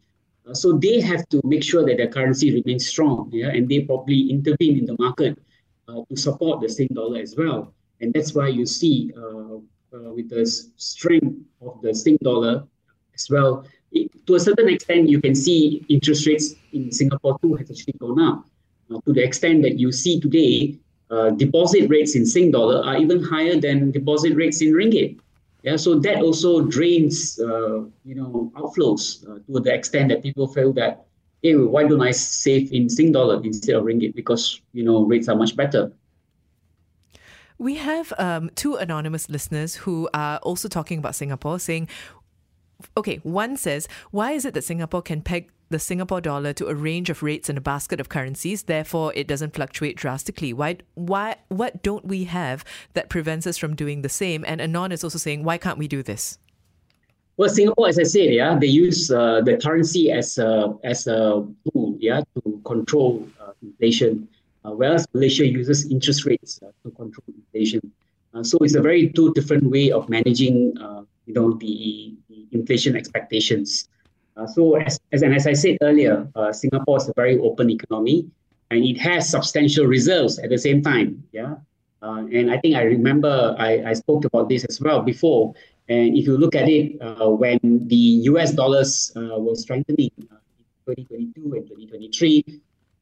Uh, 0.46 0.54
so 0.54 0.72
they 0.72 1.00
have 1.00 1.28
to 1.28 1.40
make 1.44 1.62
sure 1.62 1.84
that 1.84 1.96
their 1.96 2.08
currency 2.08 2.52
remains 2.52 2.86
strong, 2.86 3.28
yeah, 3.32 3.48
and 3.48 3.68
they 3.68 3.80
probably 3.80 4.30
intervene 4.30 4.78
in 4.78 4.86
the 4.86 4.96
market 4.98 5.38
uh, 5.88 6.02
to 6.08 6.16
support 6.16 6.60
the 6.60 6.68
Sing 6.68 6.88
dollar 6.92 7.20
as 7.20 7.34
well. 7.36 7.74
And 8.00 8.12
that's 8.12 8.34
why 8.34 8.48
you 8.48 8.66
see 8.66 9.12
uh, 9.16 9.56
uh 9.94 10.12
with 10.12 10.28
the 10.28 10.44
strength 10.76 11.36
of 11.60 11.80
the 11.82 11.94
Sing 11.94 12.18
dollar 12.22 12.64
as 13.14 13.28
well, 13.30 13.64
to 14.26 14.34
a 14.34 14.40
certain 14.40 14.68
extent, 14.68 15.08
you 15.08 15.20
can 15.20 15.34
see 15.34 15.84
interest 15.88 16.26
rates 16.26 16.54
in 16.72 16.90
Singapore 16.92 17.38
too 17.40 17.54
has 17.54 17.70
actually 17.70 17.94
gone 17.98 18.20
up. 18.20 18.44
Uh, 18.90 19.00
to 19.04 19.12
the 19.12 19.22
extent 19.22 19.62
that 19.62 19.78
you 19.78 19.90
see 19.90 20.20
today, 20.20 20.78
uh, 21.10 21.30
deposit 21.30 21.88
rates 21.88 22.14
in 22.14 22.24
Sing 22.26 22.50
dollar 22.50 22.84
are 22.84 22.96
even 22.96 23.22
higher 23.22 23.58
than 23.58 23.90
deposit 23.90 24.34
rates 24.34 24.60
in 24.62 24.72
ringgit. 24.72 25.18
Yeah, 25.62 25.76
so 25.76 25.98
that 25.98 26.22
also 26.22 26.62
drains, 26.62 27.40
uh, 27.40 27.82
you 28.04 28.14
know, 28.14 28.52
outflows 28.54 29.26
uh, 29.26 29.38
to 29.46 29.60
the 29.60 29.74
extent 29.74 30.10
that 30.10 30.22
people 30.22 30.46
feel 30.46 30.72
that, 30.74 31.06
hey, 31.42 31.56
why 31.56 31.82
don't 31.82 32.00
I 32.00 32.12
save 32.12 32.72
in 32.72 32.88
Sing 32.88 33.10
dollar 33.10 33.42
instead 33.42 33.74
of 33.74 33.84
ringgit 33.84 34.14
because 34.14 34.60
you 34.72 34.84
know 34.84 35.04
rates 35.04 35.28
are 35.28 35.34
much 35.34 35.56
better. 35.56 35.92
We 37.58 37.76
have 37.76 38.12
um, 38.18 38.50
two 38.54 38.76
anonymous 38.76 39.30
listeners 39.30 39.74
who 39.74 40.10
are 40.12 40.36
also 40.38 40.68
talking 40.68 40.98
about 40.98 41.14
Singapore, 41.14 41.58
saying, 41.58 41.88
okay, 42.96 43.20
one 43.22 43.56
says, 43.56 43.88
why 44.10 44.32
is 44.32 44.44
it 44.44 44.54
that 44.54 44.62
Singapore 44.62 45.02
can 45.02 45.22
peg 45.22 45.50
the 45.68 45.78
Singapore 45.78 46.20
dollar 46.20 46.52
to 46.52 46.68
a 46.68 46.74
range 46.74 47.10
of 47.10 47.22
rates 47.22 47.48
in 47.48 47.56
a 47.56 47.60
basket 47.60 48.00
of 48.00 48.08
currencies, 48.08 48.64
therefore 48.64 49.12
it 49.14 49.26
doesn't 49.26 49.54
fluctuate 49.54 49.96
drastically. 49.96 50.52
Why 50.52 50.78
why 50.94 51.36
what 51.48 51.82
don't 51.82 52.04
we 52.04 52.24
have 52.24 52.64
that 52.94 53.08
prevents 53.08 53.46
us 53.46 53.58
from 53.58 53.74
doing 53.74 54.02
the 54.02 54.08
same? 54.08 54.44
And 54.46 54.60
Anon 54.60 54.92
is 54.92 55.02
also 55.02 55.18
saying, 55.18 55.42
why 55.42 55.58
can't 55.58 55.78
we 55.78 55.88
do 55.88 56.02
this? 56.02 56.38
Well, 57.36 57.50
Singapore, 57.50 57.88
as 57.88 57.98
I 57.98 58.04
said, 58.04 58.32
yeah, 58.32 58.58
they 58.58 58.66
use 58.66 59.10
uh, 59.10 59.42
the 59.44 59.58
currency 59.58 60.10
as 60.10 60.38
a 60.38 60.74
as 60.84 61.06
a 61.06 61.44
tool, 61.66 61.96
yeah, 61.98 62.22
to 62.34 62.60
control 62.64 63.28
uh, 63.40 63.52
inflation, 63.62 64.28
uh, 64.64 64.70
whereas 64.70 65.06
Malaysia 65.12 65.46
uses 65.46 65.90
interest 65.90 66.24
rates 66.24 66.60
uh, 66.62 66.70
to 66.84 66.90
control 66.92 67.26
inflation. 67.28 67.80
Uh, 68.32 68.42
so 68.42 68.56
it's 68.60 68.74
a 68.74 68.80
very 68.80 69.10
two 69.10 69.32
different 69.34 69.64
way 69.64 69.90
of 69.90 70.08
managing, 70.08 70.76
uh, 70.78 71.02
you 71.26 71.34
know, 71.34 71.52
the, 71.54 72.14
the 72.25 72.25
inflation 72.60 72.96
expectations. 72.96 73.88
Uh, 74.36 74.46
so 74.46 74.76
as, 74.76 74.98
as, 75.12 75.22
and 75.22 75.34
as 75.34 75.46
I 75.46 75.54
said 75.54 75.78
earlier, 75.80 76.28
uh, 76.34 76.52
Singapore 76.52 76.98
is 76.98 77.08
a 77.08 77.12
very 77.16 77.38
open 77.38 77.70
economy 77.70 78.28
and 78.70 78.84
it 78.84 78.98
has 78.98 79.28
substantial 79.28 79.86
reserves 79.86 80.38
at 80.38 80.50
the 80.50 80.58
same 80.58 80.82
time. 80.82 81.22
Yeah. 81.32 81.56
Uh, 82.02 82.26
and 82.32 82.50
I 82.50 82.58
think 82.58 82.76
I 82.76 82.82
remember 82.82 83.56
I, 83.58 83.82
I 83.90 83.92
spoke 83.94 84.24
about 84.24 84.48
this 84.48 84.64
as 84.64 84.80
well 84.80 85.00
before. 85.00 85.54
And 85.88 86.16
if 86.16 86.26
you 86.26 86.36
look 86.36 86.54
at 86.54 86.68
it, 86.68 87.00
uh, 87.00 87.30
when 87.30 87.58
the 87.62 88.04
US 88.30 88.52
dollars 88.52 89.12
uh, 89.16 89.38
were 89.38 89.54
strengthening 89.54 90.10
uh, 90.30 90.36
in 90.88 91.06
2022 91.06 91.54
and 91.54 91.66
2023, 91.68 92.44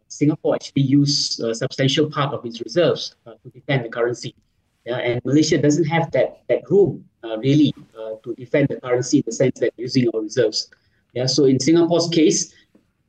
Singapore 0.09 0.55
actually 0.55 0.83
used 0.83 1.41
a 1.41 1.55
substantial 1.55 2.09
part 2.09 2.33
of 2.33 2.45
its 2.47 2.61
reserves 2.61 3.17
to 3.27 3.51
defend 3.51 3.85
the 3.85 3.89
currency. 3.89 4.35
Yeah, 4.85 4.99
and 4.99 5.25
Malaysia 5.25 5.57
doesn't 5.59 5.85
have 5.85 6.11
that, 6.12 6.43
that 6.49 6.69
room 6.71 7.05
really 7.38 7.75
to 8.23 8.35
defend 8.37 8.69
the 8.69 8.81
currency 8.81 9.19
in 9.19 9.25
the 9.26 9.33
sense 9.33 9.61
that 9.61 9.73
using 9.76 10.09
our 10.14 10.21
reserves. 10.21 10.69
Yeah, 11.14 11.26
so 11.26 11.45
in 11.45 11.61
Singapore's 11.61 12.09
case, 12.09 12.53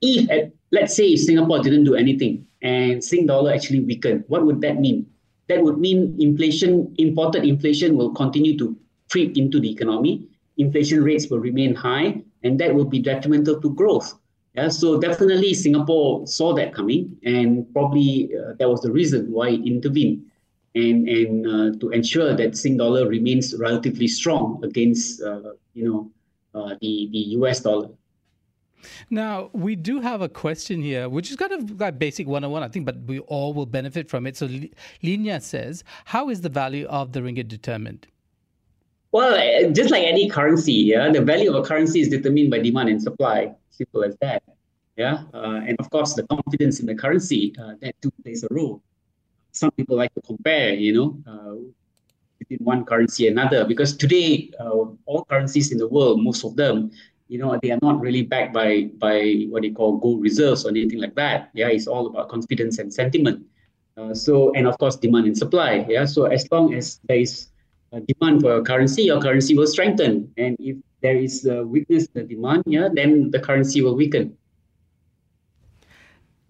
if 0.02 0.30
at, 0.30 0.52
let's 0.72 0.96
say 0.96 1.16
Singapore 1.16 1.60
didn't 1.60 1.84
do 1.84 1.96
anything 1.96 2.46
and 2.62 3.04
Sing 3.04 3.26
dollar 3.26 3.54
actually 3.54 3.82
weakened, 3.82 4.24
what 4.28 4.46
would 4.46 4.62
that 4.62 4.80
mean? 4.80 5.08
That 5.48 5.64
would 5.64 5.78
mean 5.78 6.16
inflation, 6.20 6.94
imported 6.98 7.44
inflation 7.44 7.98
will 7.98 8.12
continue 8.14 8.58
to 8.58 8.78
creep 9.12 9.38
into 9.38 9.60
the 9.60 9.72
economy. 9.72 10.28
Inflation 10.58 11.04
rates 11.04 11.30
will 11.30 11.40
remain 11.40 11.76
high, 11.76 12.22
and 12.44 12.60
that 12.60 12.74
will 12.74 12.86
be 12.86 13.00
detrimental 13.00 13.60
to 13.62 13.70
growth. 13.74 14.14
Yeah, 14.56 14.70
so 14.70 15.00
definitely 15.00 15.54
Singapore 15.54 16.26
saw 16.26 16.54
that 16.56 16.74
coming, 16.74 17.18
and 17.24 17.72
probably 17.74 18.32
uh, 18.34 18.54
that 18.58 18.70
was 18.70 18.82
the 18.82 18.92
reason 18.92 19.32
why 19.32 19.50
it 19.50 19.68
intervened, 19.68 20.26
and 20.76 21.08
and 21.08 21.48
uh, 21.48 21.80
to 21.80 21.90
ensure 21.90 22.36
that 22.36 22.58
Sing 22.58 22.78
dollar 22.78 23.08
remains 23.08 23.56
relatively 23.58 24.08
strong 24.08 24.62
against 24.64 25.22
uh, 25.22 25.54
you 25.74 25.86
know 25.90 26.12
uh, 26.54 26.76
the, 26.82 27.10
the 27.12 27.20
US 27.40 27.62
dollar. 27.62 27.90
Now, 29.10 29.50
we 29.52 29.76
do 29.76 30.00
have 30.00 30.22
a 30.22 30.30
question 30.30 30.82
here, 30.82 31.10
which 31.10 31.32
is 31.32 31.38
kind 31.38 31.52
of 31.52 31.80
like 31.80 31.98
basic 31.98 32.28
101, 32.28 32.62
I 32.62 32.68
think, 32.68 32.86
but 32.86 32.98
we 33.08 33.20
all 33.20 33.52
will 33.52 33.66
benefit 33.66 34.08
from 34.08 34.28
it. 34.28 34.38
So, 34.38 34.48
Linia 35.04 35.42
says, 35.42 35.84
How 36.06 36.30
is 36.30 36.42
the 36.42 36.50
value 36.50 36.86
of 36.86 37.12
the 37.12 37.22
ringgit 37.22 37.48
determined? 37.48 38.06
Well, 39.12 39.34
uh, 39.34 39.72
just 39.72 39.90
like 39.90 40.04
any 40.04 40.30
currency, 40.30 40.74
yeah, 40.74 41.10
the 41.12 41.22
value 41.22 41.50
of 41.50 41.56
a 41.56 41.68
currency 41.68 42.02
is 42.02 42.10
determined 42.10 42.52
by 42.52 42.60
demand 42.60 42.90
and 42.90 43.02
supply. 43.02 43.56
Simple 43.72 44.04
as 44.04 44.16
that. 44.22 44.44
Yeah, 44.98 45.24
uh, 45.34 45.62
and 45.68 45.76
of 45.80 45.90
course, 45.90 46.14
the 46.14 46.24
confidence 46.28 46.80
in 46.80 46.86
the 46.86 46.96
currency 46.96 47.56
uh, 47.60 47.74
that 47.82 48.00
too 48.02 48.12
plays 48.24 48.44
a 48.44 48.48
role. 48.52 48.82
Some 49.56 49.72
people 49.72 49.96
like 49.96 50.14
to 50.16 50.22
compare, 50.22 50.74
you 50.74 50.94
know, 50.94 51.18
uh, 51.26 51.56
between 52.40 52.60
one 52.66 52.86
currency 52.86 53.28
and 53.28 53.40
another 53.40 53.66
because 53.66 53.96
today 53.96 54.52
uh, 54.60 54.86
all 55.06 55.26
currencies 55.30 55.72
in 55.72 55.78
the 55.78 55.88
world 55.88 56.22
most 56.22 56.44
of 56.44 56.56
them 56.56 56.92
you 57.28 57.40
know 57.40 57.58
they 57.62 57.72
are 57.72 57.80
not 57.82 58.00
really 58.00 58.22
backed 58.22 58.54
by 58.54 58.90
by 59.00 59.46
what 59.50 59.62
they 59.64 59.72
call 59.72 59.98
gold 59.98 60.22
reserves 60.22 60.66
or 60.66 60.70
anything 60.70 61.00
like 61.00 61.16
that. 61.16 61.50
Yeah 61.54 61.70
it's 61.70 61.88
all 61.88 62.08
about 62.08 62.30
confidence 62.30 62.78
and 62.80 62.94
sentiment. 62.94 63.46
Uh, 63.98 64.14
so 64.14 64.54
and 64.54 64.68
of 64.68 64.78
course 64.78 64.96
demand 64.96 65.26
and 65.26 65.38
supply. 65.38 65.86
Yeah 65.90 66.06
so 66.06 66.26
as 66.26 66.46
long 66.52 66.74
as 66.74 67.00
there 67.08 67.20
is 67.20 67.48
demand 68.12 68.42
for 68.42 68.58
a 68.58 68.62
currency 68.62 69.04
your 69.04 69.22
currency 69.22 69.56
will 69.58 69.68
strengthen. 69.68 70.32
And 70.38 70.56
if 70.60 70.78
there 71.02 71.18
is 71.18 71.46
a 71.46 71.64
weakness 71.64 72.06
in 72.14 72.22
the 72.22 72.36
demand 72.36 72.64
yeah 72.68 72.90
then 72.94 73.32
the 73.32 73.40
currency 73.40 73.82
will 73.82 73.96
weaken 73.96 74.38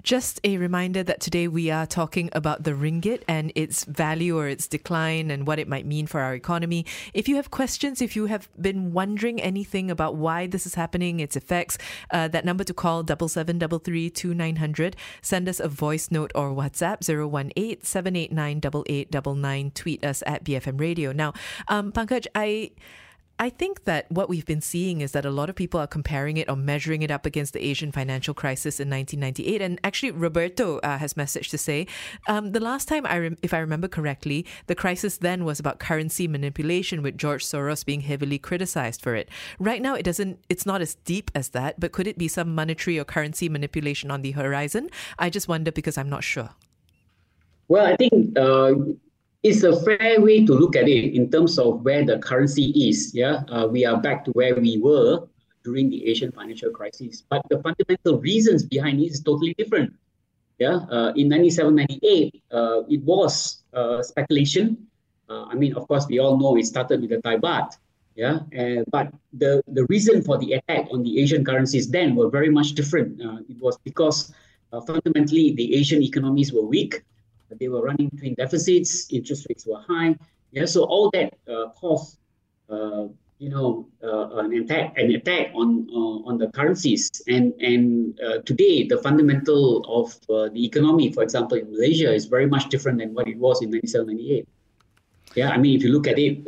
just 0.06 0.40
a 0.44 0.58
reminder 0.58 1.02
that 1.02 1.20
today 1.20 1.48
we 1.48 1.72
are 1.72 1.88
talking 1.88 2.30
about 2.32 2.64
the 2.64 2.74
ringgit 2.74 3.24
and 3.28 3.52
its 3.56 3.86
value 3.86 4.38
or 4.38 4.48
its 4.48 4.68
decline 4.68 5.32
and 5.32 5.48
what 5.48 5.58
it 5.58 5.68
might 5.68 5.84
mean 5.84 6.06
for 6.06 6.22
our 6.22 6.36
economy. 6.36 6.86
If 7.16 7.28
you 7.28 7.38
have 7.38 7.50
questions, 7.50 8.04
if 8.04 8.16
you 8.16 8.28
have 8.28 8.48
been 8.62 8.94
wondering 8.94 9.42
anything 9.42 9.90
about 9.90 10.16
why 10.16 10.46
this 10.46 10.68
is 10.68 10.76
happening, 10.76 11.20
its 11.20 11.36
effects, 11.36 11.80
uh, 12.12 12.28
that 12.28 12.46
number 12.46 12.64
to 12.64 12.74
call 12.74 13.02
double 13.02 13.28
seven 13.28 13.58
double 13.58 13.80
three 13.80 14.12
two 14.12 14.36
nine 14.36 14.58
hundred. 14.58 14.96
Send 15.24 15.50
us 15.50 15.60
a 15.60 15.68
voice 15.68 16.12
note 16.12 16.32
or 16.36 16.52
WhatsApp 16.52 17.02
018 17.10 17.82
789 17.82 18.58
8899. 18.86 19.72
Tweet 19.72 20.06
us 20.06 20.22
at 20.28 20.44
BFM 20.44 20.80
Radio. 20.80 21.14
Now, 21.14 21.34
um, 21.68 21.92
Pankaj, 21.92 22.28
I. 22.36 22.72
I 23.38 23.50
think 23.50 23.84
that 23.84 24.10
what 24.10 24.30
we've 24.30 24.46
been 24.46 24.62
seeing 24.62 25.02
is 25.02 25.12
that 25.12 25.26
a 25.26 25.30
lot 25.30 25.50
of 25.50 25.56
people 25.56 25.78
are 25.80 25.88
comparing 25.88 26.38
it 26.38 26.50
or 26.50 26.56
measuring 26.56 27.02
it 27.02 27.12
up 27.12 27.26
against 27.26 27.52
the 27.52 27.64
Asian 27.64 27.92
financial 27.92 28.34
crisis 28.34 28.80
in 28.80 28.90
1998. 28.90 29.62
And 29.62 29.80
actually, 29.84 30.12
Roberto 30.12 30.80
uh, 30.80 30.98
has 30.98 31.16
messaged 31.16 31.50
to 31.50 31.58
say 31.58 31.86
um, 32.28 32.54
the 32.54 32.62
last 32.62 32.88
time, 32.88 33.06
I 33.06 33.32
if 33.42 33.54
I 33.54 33.60
remember 33.60 33.90
correctly, 33.90 34.46
the 34.68 34.76
crisis 34.76 35.18
then 35.18 35.44
was 35.44 35.60
about 35.60 35.80
currency 35.80 36.28
manipulation, 36.28 37.02
with 37.02 37.18
George 37.18 37.46
Soros 37.46 37.86
being 37.86 38.02
heavily 38.02 38.40
criticized 38.40 39.02
for 39.02 39.16
it. 39.16 39.28
Right 39.60 39.82
now, 39.82 39.96
it 39.96 40.04
doesn't. 40.04 40.40
It's 40.48 40.66
not 40.66 40.82
as 40.82 40.96
deep 40.96 41.30
as 41.36 41.50
that. 41.50 41.80
But 41.80 41.92
could 41.92 42.08
it 42.08 42.18
be 42.18 42.30
some 42.30 42.56
monetary 42.56 42.98
or 42.98 43.04
currency 43.04 43.50
manipulation 43.50 44.12
on 44.12 44.22
the 44.22 44.32
horizon? 44.32 44.90
I 45.20 45.30
just 45.30 45.50
wonder 45.50 45.72
because 45.74 45.98
I'm 45.98 46.10
not 46.10 46.24
sure. 46.24 46.52
Well, 47.68 47.86
I 47.86 47.96
think 47.98 48.38
uh, 48.38 48.74
it's 49.46 49.62
a 49.62 49.80
fair 49.86 50.20
way 50.20 50.44
to 50.44 50.54
look 50.54 50.76
at 50.76 50.88
it 50.90 51.14
in 51.14 51.30
terms 51.30 51.60
of 51.60 51.86
where 51.86 52.04
the 52.04 52.18
currency 52.18 52.74
is. 52.90 53.14
Yeah, 53.14 53.44
uh, 53.48 53.68
we 53.68 53.86
are 53.86 54.02
back 54.02 54.26
to 54.26 54.32
where 54.32 54.56
we 54.56 54.80
were 54.80 55.28
during 55.64 55.90
the 55.90 56.02
Asian 56.08 56.32
financial 56.32 56.72
crisis, 56.72 57.22
but 57.30 57.46
the 57.50 57.62
fundamental 57.62 58.20
reasons 58.20 58.66
behind 58.66 59.00
it 59.00 59.12
is 59.12 59.22
totally 59.22 59.54
different. 59.54 59.94
Yeah, 60.58 60.88
uh, 60.90 61.14
in 61.16 61.30
97, 61.30 61.76
98, 61.76 62.44
uh, 62.52 62.82
it 62.90 63.04
was 63.04 63.62
uh, 63.74 64.02
speculation. 64.02 64.88
Uh, 65.30 65.46
I 65.46 65.54
mean, 65.54 65.76
of 65.76 65.88
course, 65.88 66.08
we 66.08 66.18
all 66.18 66.40
know 66.40 66.58
it 66.58 66.66
started 66.66 67.02
with 67.02 67.12
the 67.12 67.22
Thai 67.22 67.38
baht. 67.38 67.78
Yeah, 68.16 68.40
but 68.90 69.12
the, 69.34 69.62
the 69.68 69.86
reason 69.90 70.24
for 70.24 70.38
the 70.38 70.54
attack 70.54 70.88
on 70.90 71.04
the 71.04 71.20
Asian 71.22 71.44
currencies 71.44 71.92
then 71.92 72.16
were 72.16 72.30
very 72.30 72.50
much 72.50 72.72
different. 72.72 73.22
Uh, 73.22 73.40
it 73.50 73.60
was 73.60 73.78
because 73.84 74.34
fundamentally 74.88 75.52
the 75.52 75.76
Asian 75.76 76.02
economies 76.02 76.54
were 76.54 76.64
weak. 76.64 77.04
They 77.50 77.68
were 77.68 77.82
running 77.82 78.10
twin 78.12 78.34
deficits, 78.36 79.12
interest 79.12 79.46
rates 79.50 79.66
were 79.66 79.82
high. 79.88 80.16
Yeah, 80.52 80.66
so 80.66 80.84
all 80.84 81.10
that 81.12 81.34
uh, 81.48 81.70
caused, 81.76 82.18
uh, 82.70 83.08
you 83.40 83.50
know, 83.50 83.88
uh, 84.04 84.38
an 84.38 84.54
attack, 84.54 84.98
an 84.98 85.12
attack 85.12 85.52
on 85.54 85.88
uh, 85.92 86.30
on 86.30 86.38
the 86.38 86.48
currencies. 86.52 87.10
And 87.28 87.54
and 87.60 88.20
uh, 88.20 88.40
today, 88.46 88.88
the 88.88 88.98
fundamental 89.00 89.84
of 89.88 90.16
the 90.54 90.66
economy, 90.66 91.12
for 91.12 91.24
example, 91.24 91.58
in 91.58 91.72
Malaysia, 91.72 92.14
is 92.14 92.26
very 92.26 92.48
much 92.48 92.70
different 92.70 93.00
than 93.00 93.14
what 93.14 93.28
it 93.28 93.38
was 93.38 93.62
in 93.62 93.70
97, 93.70 94.08
98. 94.08 94.48
Yeah, 95.36 95.50
I 95.50 95.58
mean, 95.58 95.76
if 95.76 95.84
you 95.84 95.92
look 95.92 96.08
at 96.08 96.18
it, 96.18 96.48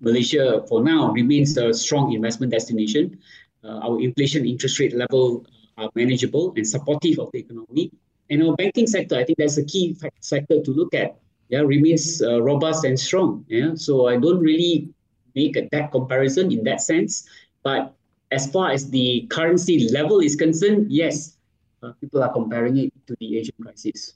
Malaysia 0.00 0.66
for 0.68 0.82
now 0.82 1.12
remains 1.12 1.56
a 1.56 1.72
strong 1.72 2.12
investment 2.12 2.52
destination. 2.52 3.18
our 3.62 4.00
inflation 4.00 4.46
interest 4.48 4.80
rate 4.80 4.96
level 4.96 5.44
are 5.76 5.90
manageable 5.94 6.52
and 6.56 6.66
supportive 6.66 7.18
of 7.18 7.30
the 7.32 7.38
economy. 7.38 7.92
And 8.30 8.42
our 8.42 8.54
banking 8.54 8.86
sector, 8.86 9.16
I 9.16 9.24
think 9.24 9.38
that's 9.38 9.58
a 9.58 9.64
key 9.64 9.96
sector 10.20 10.62
to 10.62 10.70
look 10.70 10.94
at. 10.94 11.18
Yeah, 11.48 11.60
remains 11.60 12.22
uh, 12.22 12.40
robust 12.40 12.84
and 12.84 12.98
strong. 12.98 13.44
Yeah, 13.48 13.74
so 13.74 14.06
I 14.06 14.16
don't 14.16 14.38
really 14.38 14.88
make 15.34 15.56
a 15.56 15.68
that 15.72 15.90
comparison 15.90 16.52
in 16.52 16.62
that 16.64 16.80
sense. 16.80 17.28
But 17.64 17.92
as 18.30 18.50
far 18.50 18.70
as 18.70 18.88
the 18.88 19.26
currency 19.30 19.88
level 19.90 20.20
is 20.20 20.36
concerned, 20.36 20.86
yes, 20.92 21.36
uh, 21.82 21.92
people 22.00 22.22
are 22.22 22.32
comparing 22.32 22.78
it 22.78 22.92
to 23.08 23.16
the 23.18 23.38
Asian 23.38 23.54
crisis. 23.60 24.14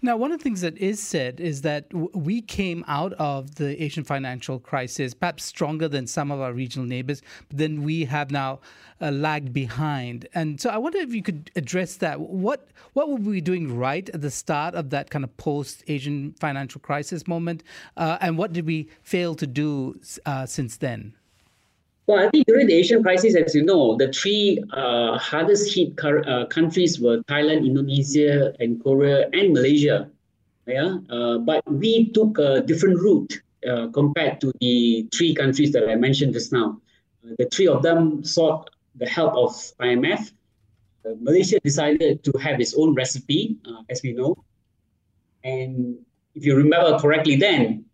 Now, 0.00 0.16
one 0.16 0.32
of 0.32 0.38
the 0.38 0.42
things 0.42 0.60
that 0.62 0.76
is 0.78 1.00
said 1.00 1.40
is 1.40 1.62
that 1.62 1.86
we 1.92 2.40
came 2.40 2.84
out 2.88 3.12
of 3.14 3.56
the 3.56 3.82
Asian 3.82 4.04
financial 4.04 4.58
crisis 4.58 5.14
perhaps 5.14 5.44
stronger 5.44 5.88
than 5.88 6.06
some 6.06 6.30
of 6.30 6.40
our 6.40 6.52
regional 6.52 6.86
neighbors, 6.86 7.22
but 7.48 7.58
then 7.58 7.82
we 7.82 8.04
have 8.04 8.30
now 8.30 8.60
uh, 9.00 9.10
lagged 9.10 9.52
behind. 9.52 10.28
And 10.34 10.60
so 10.60 10.70
I 10.70 10.78
wonder 10.78 10.98
if 10.98 11.14
you 11.14 11.22
could 11.22 11.50
address 11.56 11.96
that. 11.96 12.20
What 12.20 12.68
what 12.94 13.08
were 13.08 13.16
we 13.16 13.40
doing 13.40 13.76
right 13.76 14.08
at 14.10 14.20
the 14.20 14.30
start 14.30 14.74
of 14.74 14.90
that 14.90 15.10
kind 15.10 15.24
of 15.24 15.34
post 15.36 15.82
Asian 15.88 16.34
financial 16.40 16.80
crisis 16.80 17.26
moment, 17.26 17.62
uh, 17.96 18.18
and 18.20 18.36
what 18.36 18.52
did 18.52 18.66
we 18.66 18.88
fail 19.02 19.34
to 19.36 19.46
do 19.46 19.98
uh, 20.26 20.46
since 20.46 20.76
then? 20.76 21.14
Well, 22.12 22.26
I 22.26 22.28
think 22.28 22.46
during 22.46 22.66
the 22.66 22.74
Asian 22.74 23.02
crisis, 23.02 23.34
as 23.34 23.54
you 23.54 23.64
know, 23.64 23.96
the 23.96 24.12
three 24.12 24.62
uh, 24.74 25.16
hardest 25.16 25.74
hit 25.74 25.98
uh, 26.04 26.44
countries 26.44 27.00
were 27.00 27.22
Thailand, 27.22 27.64
Indonesia, 27.64 28.52
and 28.60 28.78
Korea, 28.84 29.30
and 29.32 29.54
Malaysia. 29.54 30.10
Yeah, 30.66 30.98
uh, 31.08 31.38
but 31.38 31.64
we 31.64 32.10
took 32.10 32.36
a 32.36 32.60
different 32.60 33.00
route 33.00 33.40
uh, 33.66 33.86
compared 33.94 34.42
to 34.42 34.52
the 34.60 35.08
three 35.16 35.34
countries 35.34 35.72
that 35.72 35.88
I 35.88 35.94
mentioned 35.94 36.34
just 36.34 36.52
now. 36.52 36.82
Uh, 37.24 37.32
the 37.38 37.46
three 37.46 37.66
of 37.66 37.82
them 37.82 38.22
sought 38.22 38.68
the 38.96 39.08
help 39.08 39.32
of 39.32 39.56
IMF. 39.80 40.32
Uh, 41.06 41.16
Malaysia 41.18 41.60
decided 41.60 42.22
to 42.24 42.32
have 42.36 42.60
its 42.60 42.74
own 42.76 42.92
recipe, 42.92 43.56
as 43.88 44.02
we 44.02 44.12
know, 44.12 44.36
and 45.44 45.96
if 46.34 46.44
you 46.44 46.56
remember 46.56 46.98
correctly, 46.98 47.36
then 47.36 47.86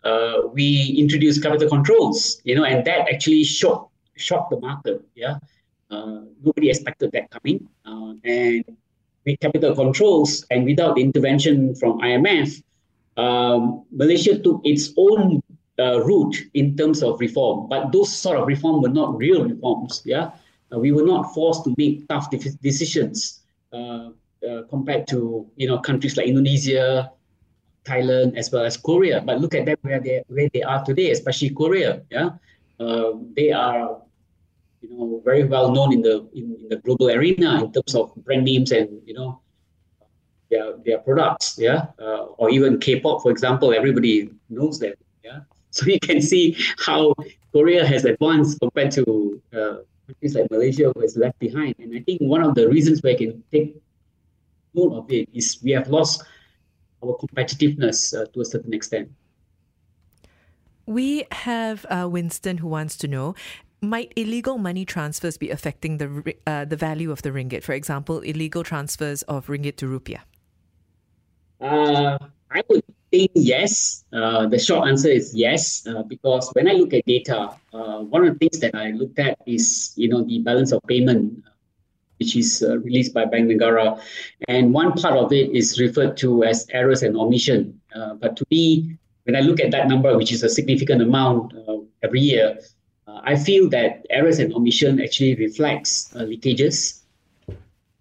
we 0.55 0.97
introduced 0.99 1.41
capital 1.41 1.69
controls. 1.69 2.43
You 2.43 2.57
know, 2.57 2.65
and 2.65 2.85
that 2.85 3.07
actually 3.09 3.45
shocked 3.45 3.88
shocked 4.19 4.51
the 4.51 4.61
market. 4.61 5.03
Yeah, 5.15 5.39
uh, 5.91 6.21
nobody 6.43 6.71
expected 6.71 7.13
that 7.13 7.31
coming, 7.31 7.69
uh, 7.87 8.15
and 8.25 8.65
with 9.25 9.41
capital 9.41 9.75
controls 9.75 10.45
and 10.51 10.65
without 10.65 10.97
the 10.97 11.03
intervention 11.03 11.75
from 11.75 12.01
IMF, 12.01 12.63
um, 13.17 13.85
Malaysia 13.91 14.39
took 14.39 14.61
its 14.65 14.93
own 14.97 15.43
uh, 15.79 16.01
route 16.05 16.37
in 16.55 16.77
terms 16.77 17.03
of 17.03 17.21
reform. 17.21 17.69
But 17.69 17.93
those 17.93 18.13
sort 18.13 18.39
of 18.39 18.47
reform 18.47 18.83
were 18.83 18.89
not 18.89 19.17
real 19.17 19.45
reforms. 19.45 20.03
Yeah, 20.05 20.31
uh, 20.73 20.79
we 20.79 20.93
were 20.93 21.05
not 21.05 21.35
forced 21.35 21.65
to 21.65 21.75
make 21.77 22.09
tough 22.09 22.31
de- 22.31 22.57
decisions 22.63 23.43
uh, 23.73 24.11
uh, 24.49 24.63
compared 24.71 25.07
to 25.09 25.47
you 25.57 25.69
know 25.69 25.79
countries 25.79 26.17
like 26.17 26.27
Indonesia. 26.27 27.13
Thailand 27.87 28.37
as 28.37 28.53
well 28.53 28.69
as 28.69 28.77
Korea, 28.77 29.23
but 29.25 29.41
look 29.41 29.55
at 29.55 29.65
them 29.65 29.79
where 29.81 29.99
they 29.99 30.21
where 30.29 30.51
they 30.53 30.61
are 30.61 30.85
today, 30.85 31.09
especially 31.11 31.49
Korea. 31.57 32.05
Yeah, 32.11 32.37
they 33.33 33.49
are 33.49 34.03
you 34.81 34.91
know 34.91 35.21
very 35.25 35.45
well 35.45 35.73
known 35.73 35.93
in 35.93 36.03
the 36.03 36.29
in, 36.35 36.57
in, 36.61 36.69
the 36.69 36.77
global 36.77 37.11
arena 37.11 37.65
in 37.65 37.73
terms 37.73 37.95
of 37.95 38.15
brand 38.25 38.45
names 38.45 38.71
and 38.73 38.89
you 39.05 39.15
know 39.15 39.41
their 40.51 40.77
their 40.85 40.99
products 40.99 41.57
yeah? 41.59 41.87
Uh, 41.99 42.25
or 42.39 42.51
even 42.51 42.79
K-pop 42.79 43.23
for 43.23 43.31
example 43.31 43.75
everybody 43.75 44.31
knows 44.49 44.79
them 44.79 44.95
yeah? 45.25 45.41
So 45.71 45.87
you 45.87 46.01
can 46.01 46.23
see 46.23 46.57
how 46.79 47.15
Korea 47.53 47.87
has 47.87 48.05
advanced 48.05 48.59
compared 48.59 48.91
to 48.93 49.43
uh, 49.53 49.77
countries 50.09 50.35
like 50.35 50.51
Malaysia 50.51 50.91
who 50.95 51.01
is 51.03 51.17
left 51.17 51.39
behind. 51.39 51.75
And 51.79 51.95
I 51.95 52.01
think 52.01 52.21
one 52.21 52.43
of 52.43 52.55
the 52.55 52.69
reasons 52.69 53.03
we 53.03 53.15
can 53.15 53.45
take 53.53 53.77
note 54.75 54.93
of 54.95 55.13
it 55.13 55.29
is 55.33 55.61
we 55.63 55.73
have 55.73 55.89
lost 55.89 56.25
our 57.05 57.17
competitiveness 57.17 58.17
uh, 58.17 58.27
to 58.33 58.41
a 58.41 58.45
certain 58.45 58.73
extent. 58.73 59.11
We 60.87 61.27
have 61.31 61.85
uh, 61.91 62.09
Winston 62.11 62.59
who 62.59 62.69
wants 62.69 62.97
to 62.99 63.09
know 63.09 63.35
might 63.81 64.13
illegal 64.17 64.59
money 64.59 64.85
transfers 64.85 65.37
be 65.39 65.51
affecting 65.51 65.99
the 65.99 66.35
uh, 66.47 66.65
the 66.65 66.77
value 66.77 67.11
of 67.11 67.23
the 67.23 67.31
ringgit? 67.31 67.63
For 67.63 67.73
example, 67.73 68.21
illegal 68.21 68.65
transfers 68.65 69.23
of 69.23 69.47
ringgit 69.47 69.77
to 69.77 69.87
rupiah. 69.87 70.23
Uh, 71.61 72.19
I 72.51 72.63
would 72.69 72.83
think 73.11 73.31
yes. 73.35 74.05
Uh, 74.13 74.47
the 74.47 74.59
short 74.59 74.89
answer 74.89 75.09
is 75.09 75.35
yes, 75.35 75.87
uh, 75.87 76.03
because 76.03 76.51
when 76.53 76.69
I 76.69 76.73
look 76.73 76.95
at 76.95 77.05
data, 77.07 77.51
uh, 77.73 77.99
one 78.01 78.27
of 78.27 78.33
the 78.35 78.39
things 78.39 78.61
that 78.61 78.75
I 78.75 78.91
looked 78.91 79.19
at 79.19 79.39
is 79.47 79.93
you 79.97 80.09
know 80.09 80.23
the 80.23 80.39
balance 80.41 80.73
of 80.73 80.83
payment, 80.87 81.45
which 82.19 82.37
is 82.37 82.63
uh, 82.63 82.79
released 82.79 83.15
by 83.15 83.25
Bank 83.25 83.51
Negara, 83.51 84.01
and 84.49 84.73
one 84.73 84.93
part 84.93 85.15
of 85.17 85.33
it 85.33 85.55
is 85.55 85.81
referred 85.81 86.17
to 86.19 86.45
as 86.45 86.67
errors 86.71 87.03
and 87.03 87.17
omission. 87.17 87.81
but 88.21 88.37
to 88.37 88.45
me, 88.51 88.97
when 89.25 89.37
I 89.37 89.41
look 89.41 89.61
at 89.61 89.71
that 89.73 89.89
number, 89.89 90.17
which 90.17 90.33
is 90.33 90.43
a 90.43 90.49
significant 90.49 91.03
amount 91.03 91.53
every 92.03 92.21
year, 92.21 92.59
I 93.25 93.37
feel 93.37 93.69
that 93.71 94.07
errors 94.11 94.39
and 94.39 94.53
omission 94.55 95.01
actually 95.01 95.35
reflects 95.37 96.15
uh, 96.15 96.21
leakages, 96.21 97.03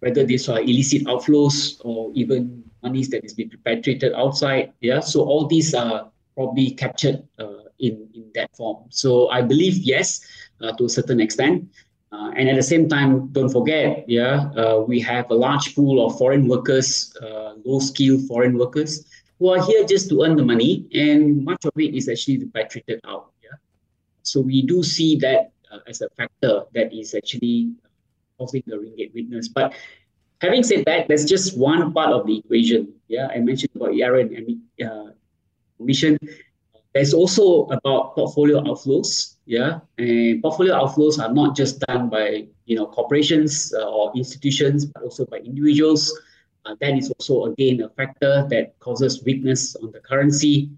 whether 0.00 0.24
these 0.24 0.48
are 0.48 0.60
illicit 0.60 1.04
outflows 1.04 1.80
or 1.84 2.10
even 2.14 2.64
monies 2.82 3.08
that 3.10 3.24
is 3.24 3.34
being 3.34 3.50
perpetrated 3.50 4.12
outside. 4.14 4.72
Yeah, 4.80 5.00
so 5.00 5.22
all 5.22 5.46
these 5.46 5.74
are 5.74 6.10
probably 6.34 6.70
captured 6.70 7.22
uh, 7.38 7.66
in 7.78 8.08
in 8.14 8.30
that 8.34 8.54
form. 8.56 8.84
So 8.90 9.28
I 9.30 9.42
believe 9.42 9.78
yes, 9.78 10.20
uh, 10.60 10.72
to 10.76 10.84
a 10.84 10.88
certain 10.88 11.20
extent. 11.20 11.68
Uh, 12.10 12.30
and 12.36 12.48
at 12.48 12.56
the 12.56 12.62
same 12.62 12.88
time, 12.88 13.28
don't 13.32 13.50
forget, 13.50 14.08
yeah, 14.08 14.48
uh, 14.56 14.80
we 14.80 14.98
have 14.98 15.30
a 15.30 15.34
large 15.34 15.74
pool 15.74 16.00
of 16.06 16.16
foreign 16.16 16.48
workers, 16.48 17.12
low-skilled 17.66 18.26
foreign 18.26 18.56
workers 18.56 19.04
who 19.38 19.48
are 19.48 19.62
here 19.62 19.84
just 19.84 20.08
to 20.08 20.22
earn 20.22 20.34
the 20.34 20.42
money, 20.42 20.86
and 20.94 21.44
much 21.44 21.64
of 21.66 21.72
it 21.76 21.94
is 21.94 22.08
actually 22.08 22.38
repatriated 22.38 23.00
out. 23.04 23.30
So 24.28 24.40
we 24.40 24.62
do 24.62 24.82
see 24.82 25.16
that 25.16 25.52
uh, 25.72 25.80
as 25.86 26.00
a 26.00 26.08
factor 26.10 26.64
that 26.74 26.92
is 26.92 27.14
actually 27.14 27.72
causing 28.38 28.62
the 28.66 28.76
ringgit 28.76 29.14
weakness. 29.14 29.48
But 29.48 29.72
having 30.40 30.62
said 30.62 30.84
that, 30.86 31.08
that's 31.08 31.24
just 31.24 31.56
one 31.58 31.92
part 31.92 32.12
of 32.12 32.26
the 32.26 32.38
equation. 32.38 32.92
Yeah, 33.08 33.28
I 33.28 33.38
mentioned 33.38 33.72
about 33.74 33.96
error 33.96 34.20
and 34.20 34.60
uh, 34.84 35.12
omission. 35.80 36.18
There's 36.94 37.14
also 37.14 37.66
about 37.66 38.14
portfolio 38.14 38.60
outflows. 38.62 39.36
Yeah, 39.46 39.80
and 39.96 40.42
portfolio 40.42 40.74
outflows 40.74 41.18
are 41.18 41.32
not 41.32 41.56
just 41.56 41.80
done 41.80 42.08
by 42.08 42.46
you 42.66 42.76
know 42.76 42.86
corporations 42.86 43.72
uh, 43.72 43.88
or 43.88 44.12
institutions, 44.14 44.84
but 44.84 45.02
also 45.02 45.24
by 45.26 45.38
individuals. 45.38 46.12
Uh, 46.66 46.74
that 46.80 46.96
is 46.96 47.10
also 47.10 47.52
again 47.52 47.80
a 47.80 47.88
factor 47.90 48.46
that 48.50 48.78
causes 48.80 49.24
weakness 49.24 49.76
on 49.76 49.90
the 49.92 50.00
currency. 50.00 50.68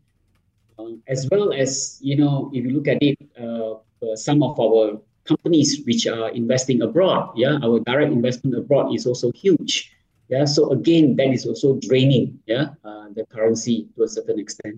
As 1.07 1.29
well 1.31 1.53
as, 1.53 1.99
you 2.01 2.17
know, 2.17 2.51
if 2.53 2.65
you 2.65 2.71
look 2.71 2.89
at 2.89 3.03
it, 3.03 3.19
uh, 3.39 3.75
some 4.15 4.43
of 4.43 4.59
our 4.59 5.01
companies 5.25 5.83
which 5.85 6.07
are 6.07 6.31
investing 6.31 6.83
abroad, 6.83 7.33
yeah, 7.37 7.59
our 7.63 7.81
direct 7.81 8.13
investment 8.13 8.57
abroad 8.57 8.95
is 8.95 9.07
also 9.07 9.31
huge. 9.33 9.93
Yeah, 10.29 10.45
so 10.45 10.71
again, 10.71 11.17
that 11.17 11.31
is 11.33 11.45
also 11.45 11.79
draining, 11.89 12.39
yeah, 12.47 12.79
uh, 12.85 13.07
the 13.15 13.27
currency 13.27 13.89
to 13.97 14.05
a 14.05 14.09
certain 14.09 14.39
extent. 14.39 14.77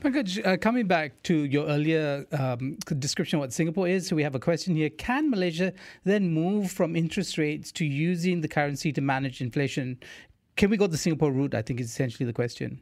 Pankaj, 0.00 0.44
uh, 0.44 0.56
coming 0.56 0.86
back 0.86 1.22
to 1.24 1.44
your 1.44 1.66
earlier 1.66 2.26
um, 2.32 2.76
description 2.98 3.36
of 3.36 3.40
what 3.40 3.52
Singapore 3.52 3.86
is, 3.86 4.06
so 4.06 4.16
we 4.16 4.22
have 4.22 4.34
a 4.34 4.40
question 4.40 4.74
here. 4.74 4.90
Can 4.90 5.30
Malaysia 5.30 5.72
then 6.04 6.32
move 6.32 6.70
from 6.70 6.96
interest 6.96 7.38
rates 7.38 7.70
to 7.72 7.84
using 7.84 8.40
the 8.40 8.48
currency 8.48 8.92
to 8.92 9.00
manage 9.00 9.40
inflation? 9.40 9.98
Can 10.56 10.70
we 10.70 10.76
go 10.76 10.86
the 10.86 10.96
Singapore 10.96 11.32
route? 11.32 11.54
I 11.54 11.62
think 11.62 11.80
is 11.80 11.86
essentially 11.90 12.26
the 12.26 12.32
question. 12.32 12.80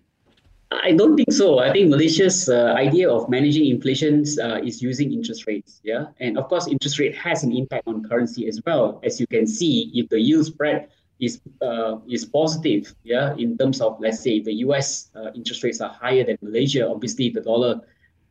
I 0.72 0.92
don't 0.92 1.16
think 1.16 1.33
so. 1.33 1.59
I 1.59 1.72
think 1.72 1.90
Malaysia's 1.90 2.48
uh, 2.48 2.74
idea 2.76 3.11
of 3.11 3.28
managing 3.28 3.66
inflation 3.66 4.24
uh, 4.40 4.61
is 4.62 4.80
using 4.80 5.12
interest 5.12 5.46
rates. 5.46 5.80
Yeah, 5.83 6.06
and 6.20 6.38
of 6.38 6.48
course, 6.48 6.68
interest 6.68 6.98
rate 7.00 7.16
has 7.16 7.42
an 7.42 7.52
impact 7.52 7.88
on 7.88 8.09
currency 8.09 8.46
as 8.46 8.61
well. 8.64 9.00
As 9.02 9.18
you 9.18 9.26
can 9.26 9.46
see, 9.46 9.90
if 9.94 10.09
the 10.09 10.20
yield 10.20 10.46
spread 10.46 10.88
is 11.18 11.40
uh, 11.61 11.98
is 12.09 12.24
positive, 12.24 12.94
yeah, 13.02 13.35
in 13.37 13.59
terms 13.59 13.80
of 13.80 13.98
let's 14.00 14.20
say 14.20 14.40
the 14.40 14.54
U.S. 14.66 15.11
Uh, 15.14 15.33
interest 15.35 15.64
rates 15.64 15.80
are 15.80 15.90
higher 15.90 16.24
than 16.24 16.38
Malaysia, 16.40 16.88
obviously 16.88 17.30
the 17.30 17.40
dollar 17.40 17.80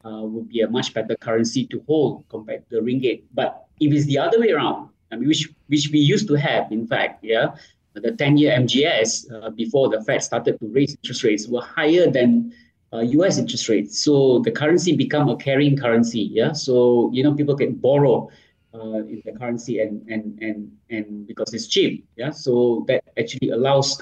uh, 0.05 0.21
would 0.23 0.47
be 0.47 0.61
a 0.61 0.69
much 0.69 0.93
better 0.93 1.15
currency 1.17 1.65
to 1.67 1.83
hold 1.87 2.23
compared 2.29 2.63
to 2.69 2.77
the 2.77 2.81
ringgit. 2.81 3.23
But 3.33 3.67
if 3.81 3.93
it's 3.93 4.05
the 4.05 4.17
other 4.17 4.39
way 4.39 4.51
around, 4.51 4.89
I 5.11 5.17
mean, 5.17 5.27
which 5.27 5.49
which 5.67 5.89
we 5.91 5.99
used 5.99 6.27
to 6.29 6.35
have, 6.35 6.71
in 6.71 6.87
fact, 6.87 7.23
yeah, 7.23 7.55
the 7.99 8.11
10-year 8.11 8.51
MGS 8.57 9.31
uh, 9.31 9.49
before 9.51 9.89
the 9.89 10.01
Fed 10.03 10.23
started 10.23 10.59
to 10.59 10.67
raise 10.67 10.95
interest 10.95 11.23
rates 11.23 11.47
were 11.47 11.61
higher 11.61 12.09
than 12.09 12.53
uh, 12.93 12.99
US 12.99 13.37
interest 13.37 13.69
rates. 13.69 13.99
So 13.99 14.39
the 14.39 14.51
currency 14.51 14.95
become 14.95 15.29
a 15.29 15.35
carrying 15.35 15.77
currency. 15.77 16.29
Yeah. 16.31 16.53
So 16.53 17.09
you 17.13 17.23
know 17.23 17.33
people 17.33 17.55
can 17.55 17.75
borrow 17.75 18.29
uh, 18.73 19.05
in 19.05 19.21
the 19.25 19.33
currency 19.33 19.79
and 19.79 20.07
and 20.09 20.39
and 20.41 20.71
and 20.89 21.27
because 21.27 21.53
it's 21.53 21.67
cheap. 21.67 22.05
Yeah. 22.15 22.31
So 22.31 22.85
that 22.87 23.03
actually 23.17 23.49
allows 23.49 24.01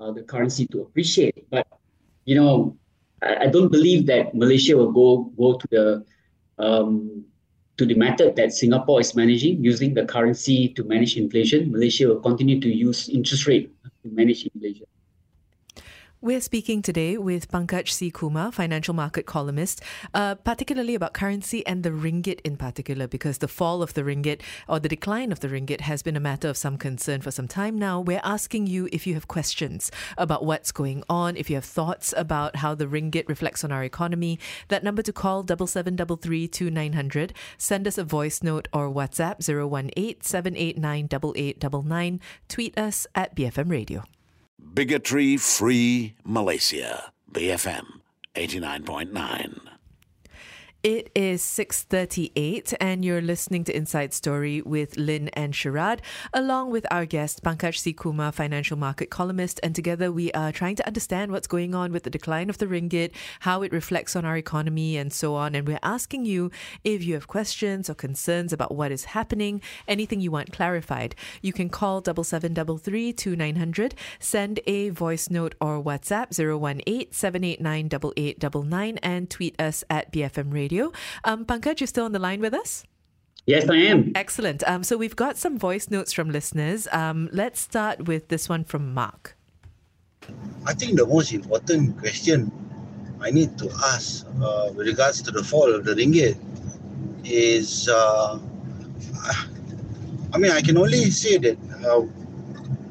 uh, 0.00 0.12
the 0.12 0.22
currency 0.22 0.66
to 0.68 0.82
appreciate. 0.82 1.48
But 1.50 1.66
you 2.24 2.36
know, 2.36 2.76
I, 3.22 3.44
I, 3.44 3.46
don't 3.46 3.72
believe 3.72 4.06
that 4.06 4.34
Malaysia 4.34 4.76
will 4.76 4.92
go 4.92 5.32
go 5.36 5.58
to 5.58 5.66
the 5.70 6.04
um, 6.58 7.24
to 7.78 7.86
the 7.86 7.94
method 7.94 8.36
that 8.36 8.52
Singapore 8.52 9.00
is 9.00 9.14
managing 9.14 9.64
using 9.64 9.94
the 9.94 10.04
currency 10.04 10.68
to 10.70 10.84
manage 10.84 11.16
inflation. 11.16 11.70
Malaysia 11.70 12.08
will 12.08 12.20
continue 12.20 12.60
to 12.60 12.68
use 12.68 13.08
interest 13.08 13.46
rate 13.46 13.72
to 14.02 14.10
manage 14.10 14.44
inflation. 14.52 14.86
We're 16.20 16.40
speaking 16.40 16.82
today 16.82 17.16
with 17.16 17.48
Pankaj 17.48 17.90
C. 17.90 18.10
Kumar, 18.10 18.50
financial 18.50 18.92
market 18.92 19.24
columnist, 19.24 19.80
uh, 20.12 20.34
particularly 20.34 20.96
about 20.96 21.12
currency 21.12 21.64
and 21.64 21.84
the 21.84 21.90
ringgit 21.90 22.40
in 22.40 22.56
particular, 22.56 23.06
because 23.06 23.38
the 23.38 23.46
fall 23.46 23.84
of 23.84 23.94
the 23.94 24.02
ringgit 24.02 24.40
or 24.68 24.80
the 24.80 24.88
decline 24.88 25.30
of 25.30 25.38
the 25.38 25.46
ringgit 25.46 25.82
has 25.82 26.02
been 26.02 26.16
a 26.16 26.20
matter 26.20 26.48
of 26.48 26.56
some 26.56 26.76
concern 26.76 27.20
for 27.20 27.30
some 27.30 27.46
time 27.46 27.78
now. 27.78 28.00
We're 28.00 28.20
asking 28.24 28.66
you 28.66 28.88
if 28.90 29.06
you 29.06 29.14
have 29.14 29.28
questions 29.28 29.92
about 30.16 30.44
what's 30.44 30.72
going 30.72 31.04
on, 31.08 31.36
if 31.36 31.48
you 31.48 31.54
have 31.54 31.64
thoughts 31.64 32.12
about 32.16 32.56
how 32.56 32.74
the 32.74 32.86
ringgit 32.86 33.28
reflects 33.28 33.62
on 33.62 33.70
our 33.70 33.84
economy. 33.84 34.40
That 34.66 34.82
number 34.82 35.02
to 35.02 35.12
call 35.12 35.44
double 35.44 35.68
seven 35.68 35.94
double 35.94 36.16
three 36.16 36.48
two 36.48 36.68
nine 36.68 36.94
hundred. 36.94 37.32
Send 37.58 37.86
us 37.86 37.96
a 37.96 38.02
voice 38.02 38.42
note 38.42 38.66
or 38.72 38.90
WhatsApp 38.90 39.40
zero 39.40 39.68
one 39.68 39.92
eight 39.96 40.24
seven 40.24 40.56
eight 40.56 40.78
nine 40.78 41.06
double 41.06 41.32
eight 41.36 41.60
double 41.60 41.84
nine. 41.84 42.18
Tweet 42.48 42.76
us 42.76 43.06
at 43.14 43.36
BFM 43.36 43.70
Radio. 43.70 44.02
Bigotry 44.78 45.36
Free 45.36 46.14
Malaysia. 46.24 47.12
BFM 47.32 48.00
89.9. 48.34 49.77
It 50.84 51.10
is 51.12 51.42
6:38 51.42 52.72
and 52.80 53.04
you're 53.04 53.20
listening 53.20 53.64
to 53.64 53.76
Inside 53.76 54.14
Story 54.14 54.62
with 54.62 54.96
Lynn 54.96 55.26
and 55.30 55.52
Sharad 55.52 55.98
along 56.32 56.70
with 56.70 56.86
our 56.88 57.04
guest 57.04 57.42
Pankaj 57.42 57.78
C. 57.78 57.92
Kumar, 57.92 58.30
financial 58.30 58.76
market 58.76 59.10
columnist 59.10 59.58
and 59.64 59.74
together 59.74 60.12
we 60.12 60.30
are 60.34 60.52
trying 60.52 60.76
to 60.76 60.86
understand 60.86 61.32
what's 61.32 61.48
going 61.48 61.74
on 61.74 61.90
with 61.90 62.04
the 62.04 62.10
decline 62.10 62.48
of 62.48 62.58
the 62.58 62.66
ringgit, 62.66 63.10
how 63.40 63.62
it 63.62 63.72
reflects 63.72 64.14
on 64.14 64.24
our 64.24 64.36
economy 64.36 64.96
and 64.96 65.12
so 65.12 65.34
on 65.34 65.56
and 65.56 65.66
we're 65.66 65.80
asking 65.82 66.24
you 66.24 66.48
if 66.84 67.02
you 67.02 67.14
have 67.14 67.26
questions 67.26 67.90
or 67.90 67.94
concerns 67.94 68.52
about 68.52 68.72
what 68.72 68.92
is 68.92 69.06
happening, 69.06 69.60
anything 69.88 70.20
you 70.20 70.30
want 70.30 70.52
clarified. 70.52 71.16
You 71.42 71.52
can 71.52 71.70
call 71.70 72.04
7733 72.04 73.88
send 74.20 74.60
a 74.64 74.90
voice 74.90 75.28
note 75.28 75.56
or 75.60 75.82
WhatsApp 75.82 76.38
018 76.38 77.08
and 79.02 79.28
tweet 79.28 79.60
us 79.60 79.82
at 79.90 80.12
BFM 80.12 80.52
Radio 80.52 80.67
Radio. 80.68 80.92
Um, 81.24 81.46
Pankaj, 81.46 81.80
you're 81.80 81.86
still 81.86 82.04
on 82.04 82.12
the 82.12 82.18
line 82.18 82.40
with 82.40 82.52
us? 82.52 82.84
Yes, 83.46 83.68
I 83.70 83.76
am. 83.76 84.12
Excellent. 84.14 84.62
Um, 84.68 84.84
so 84.84 84.98
we've 84.98 85.16
got 85.16 85.38
some 85.38 85.58
voice 85.58 85.88
notes 85.88 86.12
from 86.12 86.30
listeners. 86.30 86.86
Um, 86.92 87.30
let's 87.32 87.58
start 87.60 88.06
with 88.06 88.28
this 88.28 88.48
one 88.48 88.64
from 88.64 88.92
Mark. 88.92 89.34
I 90.66 90.74
think 90.74 90.98
the 90.98 91.06
most 91.06 91.32
important 91.32 91.98
question 91.98 92.52
I 93.20 93.30
need 93.30 93.56
to 93.56 93.70
ask 93.86 94.26
uh, 94.42 94.70
with 94.74 94.86
regards 94.86 95.22
to 95.22 95.30
the 95.30 95.42
fall 95.42 95.74
of 95.74 95.86
the 95.86 95.94
ringgit 95.94 96.36
is 97.24 97.88
uh, 97.88 98.38
I 100.34 100.38
mean, 100.38 100.52
I 100.52 100.60
can 100.60 100.76
only 100.76 101.10
say 101.10 101.38
that 101.38 101.56
uh, 101.88 102.00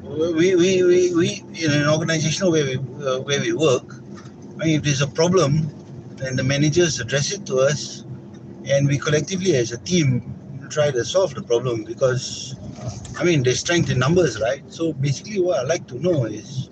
we, 0.02 0.56
we, 0.56 0.82
we, 0.82 1.14
we, 1.14 1.44
in 1.54 1.70
an 1.70 1.88
organizational 1.88 2.50
way 2.50 2.64
we, 2.64 2.76
uh, 3.06 3.20
where 3.20 3.40
we 3.40 3.52
work, 3.52 3.84
I 4.60 4.64
mean, 4.64 4.76
if 4.78 4.82
there's 4.82 5.02
a 5.02 5.06
problem, 5.06 5.70
and 6.22 6.38
the 6.38 6.44
managers 6.44 7.00
address 7.00 7.32
it 7.32 7.46
to 7.46 7.58
us 7.58 8.04
and 8.66 8.86
we 8.86 8.98
collectively 8.98 9.54
as 9.56 9.72
a 9.72 9.78
team 9.78 10.34
try 10.68 10.90
to 10.90 11.04
solve 11.04 11.34
the 11.34 11.42
problem 11.42 11.84
because 11.84 12.56
I 13.18 13.24
mean 13.24 13.42
there's 13.42 13.60
strength 13.60 13.90
in 13.90 13.98
numbers, 13.98 14.40
right? 14.40 14.62
So 14.72 14.92
basically 14.92 15.40
what 15.40 15.60
I'd 15.60 15.68
like 15.68 15.86
to 15.88 15.98
know 15.98 16.24
is 16.24 16.70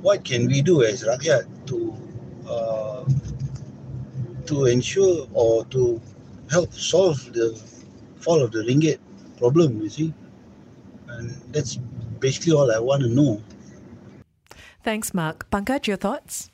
what 0.00 0.24
can 0.24 0.46
we 0.46 0.62
do 0.62 0.82
as 0.82 1.04
Rakyat 1.04 1.66
to 1.66 1.96
uh, 2.48 3.04
to 4.46 4.64
ensure 4.64 5.28
or 5.34 5.64
to 5.66 6.00
help 6.50 6.72
solve 6.72 7.32
the 7.32 7.60
fall 8.16 8.42
of 8.42 8.52
the 8.52 8.60
ringgit 8.60 8.98
problem, 9.36 9.82
you 9.82 9.90
see? 9.90 10.14
And 11.08 11.30
that's 11.52 11.76
basically 12.18 12.52
all 12.52 12.72
I 12.72 12.78
want 12.78 13.02
to 13.02 13.08
know. 13.08 13.42
Thanks, 14.82 15.12
Mark. 15.12 15.50
Pankaj, 15.50 15.86
your 15.86 15.96
thoughts? 15.98 16.50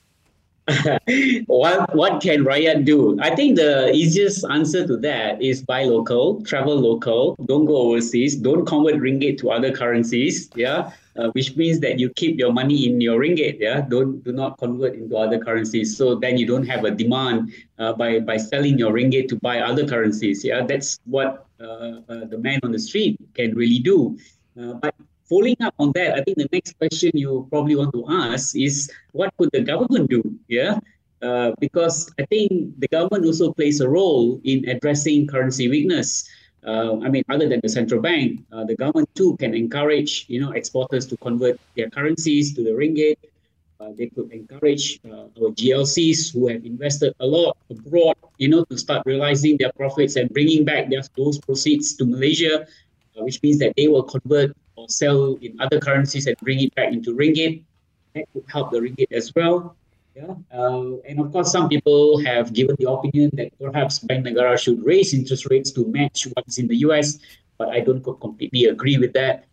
What 1.46 1.94
what 1.94 2.22
can 2.22 2.44
Rakyat 2.44 2.84
do? 2.84 3.18
I 3.20 3.36
think 3.36 3.56
the 3.56 3.92
easiest 3.92 4.44
answer 4.48 4.86
to 4.86 4.96
that 4.98 5.42
is 5.42 5.60
buy 5.60 5.84
local, 5.84 6.40
travel 6.42 6.74
local, 6.74 7.36
don't 7.44 7.66
go 7.66 7.76
overseas, 7.76 8.36
don't 8.36 8.64
convert 8.64 8.96
ringgit 8.96 9.36
to 9.38 9.50
other 9.50 9.70
currencies. 9.70 10.48
Yeah, 10.54 10.92
uh, 11.16 11.28
which 11.32 11.56
means 11.56 11.80
that 11.80 12.00
you 12.00 12.08
keep 12.16 12.38
your 12.38 12.52
money 12.52 12.88
in 12.88 13.00
your 13.00 13.20
ringgit. 13.20 13.60
Yeah, 13.60 13.82
don't 13.82 14.24
do 14.24 14.32
not 14.32 14.56
convert 14.56 14.94
into 14.94 15.16
other 15.16 15.38
currencies. 15.38 15.96
So 15.96 16.14
then 16.14 16.38
you 16.38 16.46
don't 16.46 16.66
have 16.66 16.84
a 16.84 16.90
demand 16.90 17.52
uh, 17.78 17.92
by 17.92 18.20
by 18.20 18.38
selling 18.38 18.78
your 18.78 18.92
ringgit 18.92 19.28
to 19.28 19.36
buy 19.36 19.60
other 19.60 19.86
currencies. 19.86 20.44
Yeah, 20.44 20.64
that's 20.64 20.98
what 21.04 21.46
uh, 21.60 22.00
uh 22.08 22.24
the 22.24 22.38
man 22.38 22.60
on 22.62 22.72
the 22.72 22.80
street 22.80 23.20
can 23.34 23.54
really 23.54 23.80
do. 23.80 24.16
Uh, 24.58 24.74
but 24.80 24.93
following 25.24 25.56
up 25.60 25.74
on 25.78 25.92
that, 25.94 26.14
I 26.14 26.22
think 26.22 26.38
the 26.38 26.48
next 26.52 26.78
question 26.78 27.10
you 27.14 27.46
probably 27.50 27.76
want 27.76 27.92
to 27.94 28.04
ask 28.08 28.56
is 28.56 28.90
what 29.12 29.32
could 29.36 29.50
the 29.52 29.60
government 29.60 30.10
do? 30.10 30.22
Yeah. 30.48 30.78
Uh, 31.22 31.52
because 31.58 32.12
I 32.18 32.26
think 32.26 32.78
the 32.78 32.88
government 32.88 33.24
also 33.24 33.52
plays 33.52 33.80
a 33.80 33.88
role 33.88 34.40
in 34.44 34.68
addressing 34.68 35.26
currency 35.26 35.68
weakness. 35.68 36.28
Uh, 36.66 37.00
I 37.00 37.08
mean, 37.08 37.24
other 37.28 37.48
than 37.48 37.60
the 37.62 37.68
central 37.68 38.00
bank, 38.00 38.40
uh, 38.52 38.64
the 38.64 38.76
government 38.76 39.08
too 39.14 39.36
can 39.36 39.54
encourage, 39.54 40.26
you 40.28 40.40
know, 40.40 40.52
exporters 40.52 41.06
to 41.06 41.16
convert 41.18 41.60
their 41.76 41.88
currencies 41.88 42.54
to 42.54 42.62
the 42.62 42.70
ringgit. 42.70 43.16
Uh, 43.80 43.90
they 43.96 44.06
could 44.06 44.30
encourage 44.32 45.00
uh, 45.04 45.28
our 45.40 45.50
GLCs 45.52 46.32
who 46.32 46.48
have 46.48 46.64
invested 46.64 47.14
a 47.20 47.26
lot 47.26 47.56
abroad, 47.70 48.16
you 48.38 48.48
know, 48.48 48.64
to 48.64 48.78
start 48.78 49.02
realizing 49.04 49.56
their 49.58 49.72
profits 49.72 50.16
and 50.16 50.30
bringing 50.30 50.64
back 50.64 50.88
their, 50.88 51.02
those 51.16 51.38
proceeds 51.38 51.94
to 51.96 52.04
Malaysia, 52.04 52.62
uh, 52.62 53.24
which 53.24 53.42
means 53.42 53.58
that 53.58 53.74
they 53.76 53.88
will 53.88 54.02
convert 54.02 54.56
or 54.76 54.88
sell 54.88 55.38
in 55.40 55.56
other 55.60 55.78
currencies 55.80 56.26
and 56.26 56.36
bring 56.38 56.60
it 56.60 56.74
back 56.74 56.92
into 56.92 57.14
ringgit. 57.14 57.62
That 58.14 58.24
could 58.32 58.44
help 58.48 58.70
the 58.70 58.78
ringgit 58.78 59.12
as 59.12 59.34
well. 59.34 59.76
Yeah, 60.14 60.34
uh, 60.54 61.02
and 61.08 61.18
of 61.18 61.32
course, 61.32 61.50
some 61.50 61.68
people 61.68 62.22
have 62.22 62.52
given 62.52 62.76
the 62.78 62.88
opinion 62.88 63.30
that 63.34 63.50
perhaps 63.58 63.98
Bank 63.98 64.24
Negara 64.24 64.56
should 64.56 64.84
raise 64.84 65.12
interest 65.12 65.50
rates 65.50 65.72
to 65.72 65.84
match 65.86 66.28
what's 66.34 66.58
in 66.58 66.68
the 66.68 66.76
US, 66.86 67.18
but 67.58 67.68
I 67.70 67.80
don't 67.80 68.00
completely 68.00 68.66
agree 68.66 68.96
with 68.96 69.12
that 69.14 69.46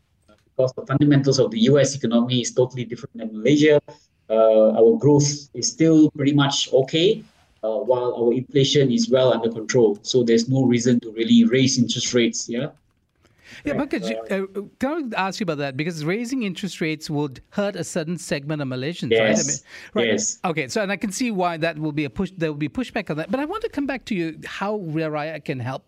because 0.45 0.71
the 0.73 0.86
fundamentals 0.86 1.39
of 1.39 1.49
the 1.49 1.62
US 1.71 1.95
economy 1.95 2.41
is 2.41 2.51
totally 2.53 2.86
different 2.86 3.17
than 3.17 3.34
Malaysia. 3.34 3.81
Uh, 4.29 4.71
our 4.77 4.97
growth 4.97 5.49
is 5.53 5.67
still 5.67 6.12
pretty 6.12 6.34
much 6.34 6.71
okay, 6.71 7.23
uh, 7.63 7.77
while 7.81 8.13
our 8.15 8.31
inflation 8.34 8.91
is 8.91 9.10
well 9.10 9.34
under 9.34 9.49
control. 9.49 9.97
So 10.03 10.23
there's 10.23 10.47
no 10.47 10.63
reason 10.63 10.99
to 11.01 11.12
really 11.12 11.43
raise 11.45 11.77
interest 11.77 12.13
rates. 12.13 12.47
Yeah. 12.47 12.69
Yeah, 13.65 13.73
but 13.73 13.89
could 13.89 14.05
you, 14.05 14.17
uh, 14.17 14.61
can 14.79 15.13
I 15.15 15.27
ask 15.27 15.39
you 15.39 15.43
about 15.43 15.57
that? 15.59 15.77
Because 15.77 16.03
raising 16.05 16.43
interest 16.43 16.81
rates 16.81 17.09
would 17.09 17.41
hurt 17.49 17.75
a 17.75 17.83
certain 17.83 18.17
segment 18.17 18.61
of 18.61 18.67
Malaysians, 18.67 19.11
yes. 19.11 19.19
right? 19.19 19.39
I 19.39 19.47
mean, 19.47 19.57
right? 19.93 20.13
Yes. 20.13 20.39
Okay, 20.43 20.67
so 20.67 20.81
and 20.81 20.91
I 20.91 20.97
can 20.97 21.11
see 21.11 21.31
why 21.31 21.57
that 21.57 21.77
will 21.77 21.91
be 21.91 22.05
a 22.05 22.09
push. 22.09 22.31
There 22.35 22.51
will 22.51 22.57
be 22.57 22.69
pushback 22.69 23.09
on 23.09 23.17
that. 23.17 23.31
But 23.31 23.39
I 23.39 23.45
want 23.45 23.63
to 23.63 23.69
come 23.69 23.85
back 23.85 24.05
to 24.05 24.15
you 24.15 24.39
how 24.45 24.79
Rakyat 24.79 25.45
can 25.45 25.59
help 25.59 25.85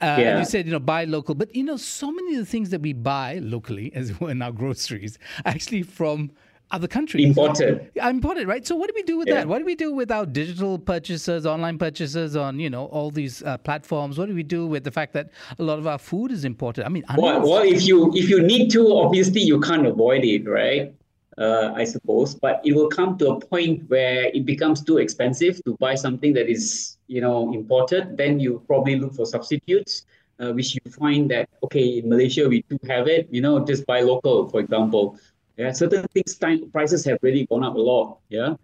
uh, 0.00 0.16
yeah. 0.18 0.38
You 0.38 0.44
said, 0.44 0.66
you 0.66 0.72
know, 0.72 0.78
buy 0.78 1.04
local. 1.04 1.34
But, 1.34 1.54
you 1.54 1.62
know, 1.62 1.76
so 1.76 2.10
many 2.10 2.34
of 2.34 2.40
the 2.40 2.46
things 2.46 2.70
that 2.70 2.82
we 2.82 2.92
buy 2.92 3.38
locally, 3.42 3.92
as 3.94 4.18
were 4.20 4.30
in 4.34 4.42
our 4.42 4.52
groceries, 4.52 5.18
actually 5.44 5.82
from 5.82 6.30
other 6.70 6.88
countries. 6.88 7.24
Imported. 7.24 7.90
Imported, 7.96 8.48
right? 8.48 8.66
So 8.66 8.74
what 8.74 8.88
do 8.88 8.94
we 8.94 9.02
do 9.02 9.16
with 9.16 9.28
yeah. 9.28 9.34
that? 9.34 9.48
What 9.48 9.58
do 9.58 9.64
we 9.64 9.74
do 9.74 9.92
with 9.92 10.10
our 10.10 10.26
digital 10.26 10.78
purchases, 10.78 11.46
online 11.46 11.78
purchases 11.78 12.36
on, 12.36 12.58
you 12.58 12.70
know, 12.70 12.86
all 12.86 13.10
these 13.10 13.42
uh, 13.42 13.58
platforms? 13.58 14.18
What 14.18 14.28
do 14.28 14.34
we 14.34 14.42
do 14.42 14.66
with 14.66 14.84
the 14.84 14.90
fact 14.90 15.12
that 15.14 15.30
a 15.58 15.62
lot 15.62 15.78
of 15.78 15.86
our 15.86 15.98
food 15.98 16.32
is 16.32 16.44
imported? 16.44 16.84
I 16.84 16.88
mean, 16.88 17.04
well, 17.16 17.40
well, 17.42 17.62
if 17.62 17.86
you 17.86 18.12
if 18.14 18.28
you 18.28 18.42
need 18.42 18.70
to, 18.72 18.94
obviously 18.94 19.40
you 19.40 19.60
can't 19.60 19.86
avoid 19.86 20.24
it, 20.24 20.48
right? 20.48 20.92
Uh, 21.36 21.72
I 21.74 21.82
suppose, 21.82 22.36
but 22.36 22.60
it 22.64 22.76
will 22.76 22.88
come 22.88 23.18
to 23.18 23.32
a 23.32 23.40
point 23.40 23.90
where 23.90 24.26
it 24.26 24.46
becomes 24.46 24.84
too 24.84 24.98
expensive 24.98 25.60
to 25.64 25.76
buy 25.80 25.96
something 25.96 26.32
that 26.34 26.48
is, 26.48 26.96
you 27.08 27.20
know, 27.20 27.52
imported. 27.52 28.16
Then 28.16 28.38
you 28.38 28.62
probably 28.68 28.94
look 29.00 29.14
for 29.14 29.26
substitutes, 29.26 30.06
uh, 30.38 30.52
which 30.52 30.76
you 30.76 30.92
find 30.92 31.28
that 31.32 31.48
okay, 31.64 31.98
in 31.98 32.08
Malaysia 32.08 32.48
we 32.48 32.62
do 32.70 32.78
have 32.86 33.08
it. 33.08 33.26
You 33.32 33.40
know, 33.40 33.64
just 33.64 33.84
buy 33.84 34.00
local, 34.00 34.48
for 34.48 34.60
example. 34.60 35.18
Yeah, 35.56 35.70
certain 35.72 36.04
things 36.10 36.36
time 36.36 36.70
prices 36.70 37.04
have 37.04 37.18
really 37.22 37.46
gone 37.46 37.62
up 37.62 37.76
a 37.76 37.78
lot. 37.78 38.18
Yeah, 38.28 38.56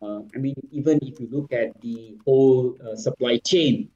uh, 0.00 0.20
I 0.34 0.38
mean 0.38 0.54
even 0.70 0.98
if 1.02 1.18
you 1.18 1.28
look 1.30 1.52
at 1.52 1.80
the 1.80 2.16
whole 2.24 2.76
uh, 2.78 2.94
supply 2.94 3.38
chain, 3.38 3.90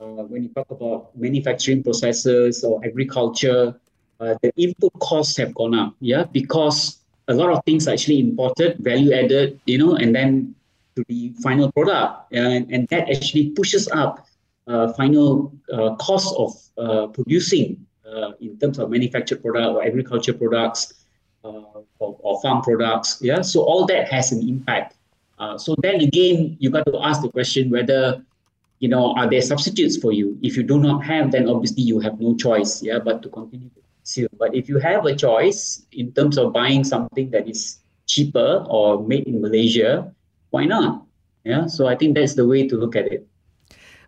uh, 0.00 0.28
when 0.28 0.42
you 0.42 0.50
talk 0.50 0.70
about 0.70 1.16
manufacturing 1.16 1.82
processes 1.82 2.62
or 2.62 2.84
agriculture, 2.84 3.80
uh, 4.20 4.34
the 4.42 4.52
input 4.56 4.92
costs 5.00 5.36
have 5.38 5.54
gone 5.54 5.74
up. 5.74 5.94
Yeah, 6.00 6.24
because 6.24 7.00
a 7.28 7.34
lot 7.34 7.50
of 7.50 7.64
things 7.64 7.88
are 7.88 7.92
actually 7.92 8.20
imported, 8.20 8.78
value 8.80 9.12
added, 9.14 9.58
you 9.64 9.78
know, 9.78 9.96
and 9.96 10.14
then 10.14 10.54
to 10.96 11.04
the 11.08 11.32
final 11.42 11.72
product. 11.72 12.32
And, 12.32 12.70
and 12.70 12.86
that 12.88 13.08
actually 13.08 13.50
pushes 13.50 13.88
up 13.88 14.28
uh, 14.66 14.92
final 14.92 15.52
uh, 15.72 15.94
cost 15.96 16.34
of 16.36 17.12
producing 17.14 17.86
in 18.40 18.58
terms 18.58 18.78
of 18.78 18.90
manufactured 18.90 19.42
product 19.42 19.68
or 19.74 19.82
agriculture 19.82 20.34
products 20.34 21.04
uh, 21.44 21.73
or, 21.98 22.16
or, 22.20 22.40
farm 22.42 22.62
products. 22.62 23.18
Yeah, 23.20 23.42
so 23.42 23.62
all 23.62 23.86
that 23.86 24.08
has 24.08 24.32
an 24.32 24.48
impact. 24.48 24.96
Uh, 25.38 25.58
so 25.58 25.74
then 25.78 26.00
again, 26.00 26.56
you 26.60 26.70
got 26.70 26.86
to 26.86 26.98
ask 27.02 27.22
the 27.22 27.30
question 27.30 27.70
whether 27.70 28.22
you 28.80 28.88
know 28.88 29.14
are 29.14 29.28
there 29.28 29.42
substitutes 29.42 29.96
for 29.96 30.12
you. 30.12 30.38
If 30.42 30.56
you 30.56 30.62
do 30.62 30.78
not 30.78 31.04
have, 31.04 31.32
then 31.32 31.48
obviously 31.48 31.82
you 31.82 32.00
have 32.00 32.20
no 32.20 32.34
choice. 32.36 32.82
Yeah, 32.82 32.98
but 32.98 33.22
to 33.22 33.28
continue 33.28 33.68
to 33.70 33.80
consume. 33.98 34.28
But 34.38 34.54
if 34.54 34.68
you 34.68 34.78
have 34.78 35.06
a 35.06 35.14
choice 35.14 35.82
in 35.92 36.12
terms 36.12 36.38
of 36.38 36.52
buying 36.52 36.84
something 36.84 37.30
that 37.30 37.48
is 37.48 37.78
cheaper 38.06 38.64
or 38.68 39.02
made 39.02 39.26
in 39.26 39.40
Malaysia, 39.40 40.12
why 40.50 40.64
not? 40.64 41.02
Yeah, 41.44 41.66
so 41.66 41.86
I 41.86 41.96
think 41.96 42.16
that's 42.16 42.34
the 42.34 42.46
way 42.46 42.66
to 42.68 42.76
look 42.76 42.96
at 42.96 43.06
it. 43.06 43.26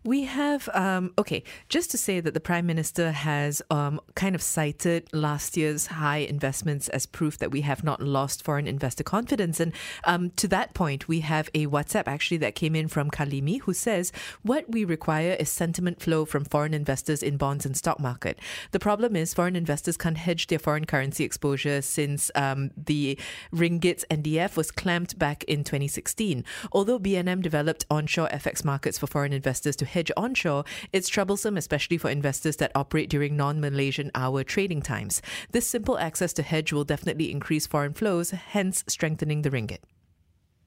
We 0.06 0.22
have, 0.22 0.68
um, 0.72 1.12
okay, 1.18 1.42
just 1.68 1.90
to 1.90 1.98
say 1.98 2.20
that 2.20 2.32
the 2.32 2.38
Prime 2.38 2.64
Minister 2.64 3.10
has 3.10 3.60
um, 3.70 4.00
kind 4.14 4.36
of 4.36 4.42
cited 4.42 5.12
last 5.12 5.56
year's 5.56 5.86
high 5.86 6.18
investments 6.18 6.88
as 6.90 7.06
proof 7.06 7.38
that 7.38 7.50
we 7.50 7.62
have 7.62 7.82
not 7.82 8.00
lost 8.00 8.44
foreign 8.44 8.68
investor 8.68 9.02
confidence. 9.02 9.58
And 9.58 9.72
um, 10.04 10.30
to 10.36 10.46
that 10.46 10.74
point, 10.74 11.08
we 11.08 11.20
have 11.20 11.50
a 11.54 11.66
WhatsApp 11.66 12.04
actually 12.06 12.36
that 12.36 12.54
came 12.54 12.76
in 12.76 12.86
from 12.86 13.10
Kalimi 13.10 13.60
who 13.62 13.74
says, 13.74 14.12
What 14.42 14.70
we 14.70 14.84
require 14.84 15.32
is 15.40 15.50
sentiment 15.50 16.00
flow 16.00 16.24
from 16.24 16.44
foreign 16.44 16.72
investors 16.72 17.20
in 17.20 17.36
bonds 17.36 17.66
and 17.66 17.76
stock 17.76 17.98
market. 17.98 18.38
The 18.70 18.78
problem 18.78 19.16
is 19.16 19.34
foreign 19.34 19.56
investors 19.56 19.96
can't 19.96 20.18
hedge 20.18 20.46
their 20.46 20.60
foreign 20.60 20.84
currency 20.84 21.24
exposure 21.24 21.82
since 21.82 22.30
um, 22.36 22.70
the 22.76 23.18
ringgit's 23.52 24.04
NDF 24.08 24.56
was 24.56 24.70
clamped 24.70 25.18
back 25.18 25.42
in 25.44 25.64
2016. 25.64 26.44
Although 26.70 27.00
BNM 27.00 27.42
developed 27.42 27.86
onshore 27.90 28.28
FX 28.28 28.64
markets 28.64 29.00
for 29.00 29.08
foreign 29.08 29.32
investors 29.32 29.74
to 29.74 29.95
hedge 29.96 30.12
onshore, 30.16 30.64
it's 30.92 31.08
troublesome, 31.08 31.56
especially 31.56 31.96
for 31.96 32.10
investors 32.10 32.56
that 32.56 32.70
operate 32.74 33.08
during 33.08 33.34
non 33.34 33.60
Malaysian 33.60 34.10
hour 34.14 34.44
trading 34.44 34.82
times. 34.82 35.22
This 35.52 35.66
simple 35.66 35.98
access 35.98 36.34
to 36.34 36.42
hedge 36.42 36.70
will 36.70 36.84
definitely 36.84 37.32
increase 37.32 37.66
foreign 37.66 37.94
flows, 37.94 38.30
hence 38.30 38.84
strengthening 38.86 39.40
the 39.40 39.50
ringgit. 39.50 39.78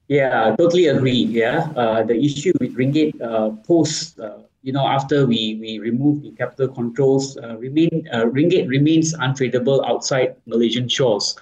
Yeah, 0.08 0.56
totally 0.58 0.86
agree. 0.86 1.22
Yeah, 1.42 1.70
uh, 1.76 2.02
the 2.02 2.18
issue 2.18 2.52
with 2.60 2.74
ringgit 2.76 3.14
uh, 3.22 3.50
post, 3.64 4.18
uh, 4.18 4.38
you 4.62 4.72
know, 4.72 4.84
after 4.84 5.24
we 5.24 5.56
we 5.60 5.78
remove 5.78 6.22
the 6.22 6.32
capital 6.32 6.66
controls, 6.66 7.38
uh, 7.38 7.56
remain 7.56 8.08
uh, 8.12 8.24
ringgit 8.36 8.66
remains 8.68 9.14
untradeable 9.14 9.86
outside 9.88 10.34
Malaysian 10.46 10.88
shores. 10.88 11.38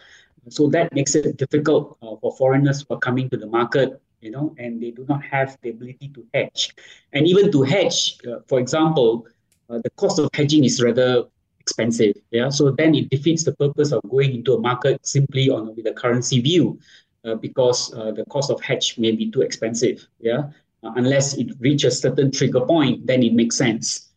So 0.51 0.69
that 0.77 0.93
makes 0.93 1.15
it 1.15 1.37
difficult 1.39 1.97
uh, 2.03 2.17
for 2.21 2.37
foreigners 2.37 2.85
who 2.85 2.95
are 2.95 3.01
coming 3.09 3.29
to 3.31 3.37
the 3.37 3.47
market 3.47 4.01
you 4.21 4.31
know, 4.31 4.55
and 4.59 4.83
they 4.83 4.91
do 4.91 5.05
not 5.09 5.23
have 5.25 5.57
the 5.63 5.71
ability 5.71 6.09
to 6.15 6.27
hedge. 6.35 6.75
And 7.13 7.27
even 7.27 7.51
to 7.53 7.63
hedge, 7.63 8.19
uh, 8.27 8.41
for 8.47 8.59
example, 8.59 9.27
uh, 9.71 9.79
the 9.85 9.91
cost 9.91 10.19
of 10.19 10.31
hedging 10.35 10.65
is 10.65 10.83
rather 10.83 11.25
expensive. 11.61 12.17
Yeah, 12.31 12.49
so 12.49 12.71
then 12.71 12.95
it 12.95 13.11
defeats 13.11 13.45
the 13.45 13.55
purpose 13.55 13.93
of 13.93 14.03
going 14.09 14.35
into 14.35 14.55
a 14.55 14.61
market 14.61 15.07
simply 15.07 15.51
on 15.51 15.75
with 15.77 15.87
a 15.87 15.93
currency 15.93 16.41
view, 16.41 16.79
uh, 17.25 17.35
because 17.35 17.93
uh, 17.95 18.13
the 18.13 18.25
cost 18.27 18.51
of 18.51 18.61
hedge 18.63 18.99
may 18.99 19.13
be 19.13 19.31
too 19.31 19.43
expensive. 19.43 20.07
Yeah, 20.19 20.51
uh, 20.83 20.93
unless 20.97 21.37
it 21.37 21.53
reaches 21.61 21.99
a 21.99 22.01
certain 22.09 22.31
trigger 22.31 22.63
point, 22.63 23.07
then 23.07 23.23
it 23.23 23.35
makes 23.35 23.57
sense. 23.57 24.09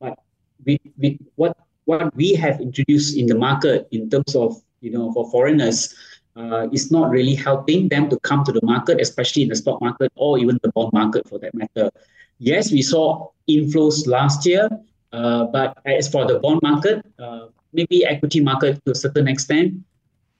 But 0.00 0.18
with, 0.64 0.80
with 0.96 1.18
what 1.34 1.56
what 1.84 2.14
we 2.16 2.34
have 2.34 2.60
introduced 2.60 3.16
in 3.16 3.26
the 3.26 3.34
market 3.34 3.88
in 3.90 4.08
terms 4.08 4.34
of 4.34 4.62
you 4.80 4.90
know 4.90 5.12
for 5.12 5.30
foreigners 5.30 5.94
uh, 6.36 6.68
is 6.72 6.90
not 6.90 7.10
really 7.10 7.34
helping 7.34 7.88
them 7.88 8.08
to 8.10 8.18
come 8.20 8.44
to 8.44 8.52
the 8.52 8.60
market, 8.62 9.00
especially 9.00 9.42
in 9.42 9.48
the 9.48 9.56
stock 9.56 9.80
market 9.80 10.12
or 10.16 10.38
even 10.38 10.58
the 10.62 10.72
bond 10.72 10.92
market 10.92 11.28
for 11.28 11.38
that 11.38 11.54
matter. 11.54 11.90
Yes, 12.38 12.72
we 12.72 12.82
saw 12.82 13.30
inflows 13.48 14.06
last 14.06 14.44
year, 14.46 14.68
uh, 15.12 15.44
but 15.46 15.78
as 15.86 16.08
for 16.08 16.26
the 16.26 16.40
bond 16.40 16.60
market, 16.62 17.04
uh, 17.18 17.46
maybe 17.72 18.04
equity 18.04 18.40
market 18.40 18.84
to 18.84 18.92
a 18.92 18.94
certain 18.94 19.28
extent, 19.28 19.74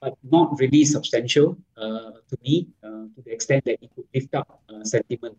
but 0.01 0.13
not 0.29 0.59
really 0.59 0.83
substantial 0.83 1.57
uh, 1.77 2.11
to 2.29 2.37
me 2.43 2.67
uh, 2.83 3.07
to 3.15 3.21
the 3.23 3.31
extent 3.31 3.63
that 3.65 3.77
it 3.81 3.89
could 3.95 4.05
lift 4.13 4.35
up 4.35 4.61
uh, 4.69 4.83
sentiment. 4.83 5.37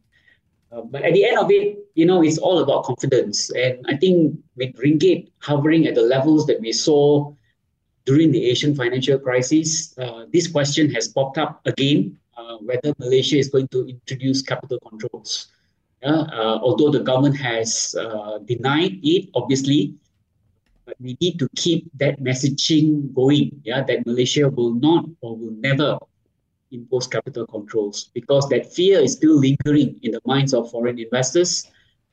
but 0.92 1.02
at 1.08 1.12
the 1.14 1.24
end 1.24 1.38
of 1.38 1.50
it, 1.50 1.78
you 1.94 2.04
know, 2.04 2.22
it's 2.22 2.38
all 2.38 2.58
about 2.58 2.84
confidence. 2.84 3.50
And 3.52 3.84
I 3.88 3.96
think 3.96 4.38
with 4.56 4.74
ringgit 4.76 5.30
hovering 5.38 5.86
at 5.86 5.94
the 5.94 6.02
levels 6.02 6.44
that 6.48 6.60
we 6.60 6.72
saw 6.72 7.32
during 8.06 8.30
the 8.30 8.46
Asian 8.46 8.74
financial 8.74 9.18
crisis, 9.18 9.92
uh, 9.98 10.24
this 10.32 10.46
question 10.46 10.88
has 10.94 11.08
popped 11.08 11.36
up 11.36 11.60
again 11.66 12.16
uh, 12.38 12.56
whether 12.58 12.94
Malaysia 12.98 13.36
is 13.36 13.48
going 13.48 13.68
to 13.68 13.86
introduce 13.86 14.40
capital 14.40 14.78
controls. 14.80 15.48
Uh, 16.02 16.58
although 16.62 16.90
the 16.90 17.02
government 17.02 17.36
has 17.36 17.96
uh, 17.98 18.38
denied 18.46 19.00
it, 19.02 19.28
obviously, 19.34 19.94
but 20.84 20.94
we 21.00 21.18
need 21.20 21.36
to 21.38 21.48
keep 21.56 21.90
that 21.98 22.20
messaging 22.22 23.12
going. 23.12 23.50
Yeah, 23.64 23.82
that 23.82 24.06
Malaysia 24.06 24.48
will 24.48 24.74
not 24.74 25.04
or 25.20 25.36
will 25.36 25.56
never 25.58 25.98
impose 26.70 27.08
capital 27.08 27.46
controls 27.46 28.10
because 28.14 28.48
that 28.50 28.72
fear 28.72 29.00
is 29.00 29.14
still 29.14 29.34
lingering 29.34 29.98
in 30.02 30.12
the 30.12 30.20
minds 30.24 30.54
of 30.54 30.70
foreign 30.70 30.98
investors. 30.98 31.66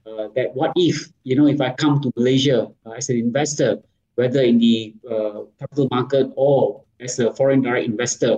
Uh, 0.08 0.28
that 0.36 0.56
what 0.56 0.74
if 0.76 1.08
you 1.24 1.36
know 1.36 1.48
if 1.48 1.62
I 1.62 1.72
come 1.74 2.02
to 2.02 2.12
Malaysia 2.18 2.68
uh, 2.86 2.92
as 2.92 3.10
an 3.10 3.18
investor 3.18 3.78
whether 4.16 4.42
in 4.42 4.58
the 4.60 4.94
uh, 5.10 5.42
capital 5.60 5.88
market 5.92 6.32
or 6.36 6.84
as 7.00 7.20
a 7.20 7.34
foreign 7.34 7.62
direct 7.62 7.86
investor, 7.86 8.38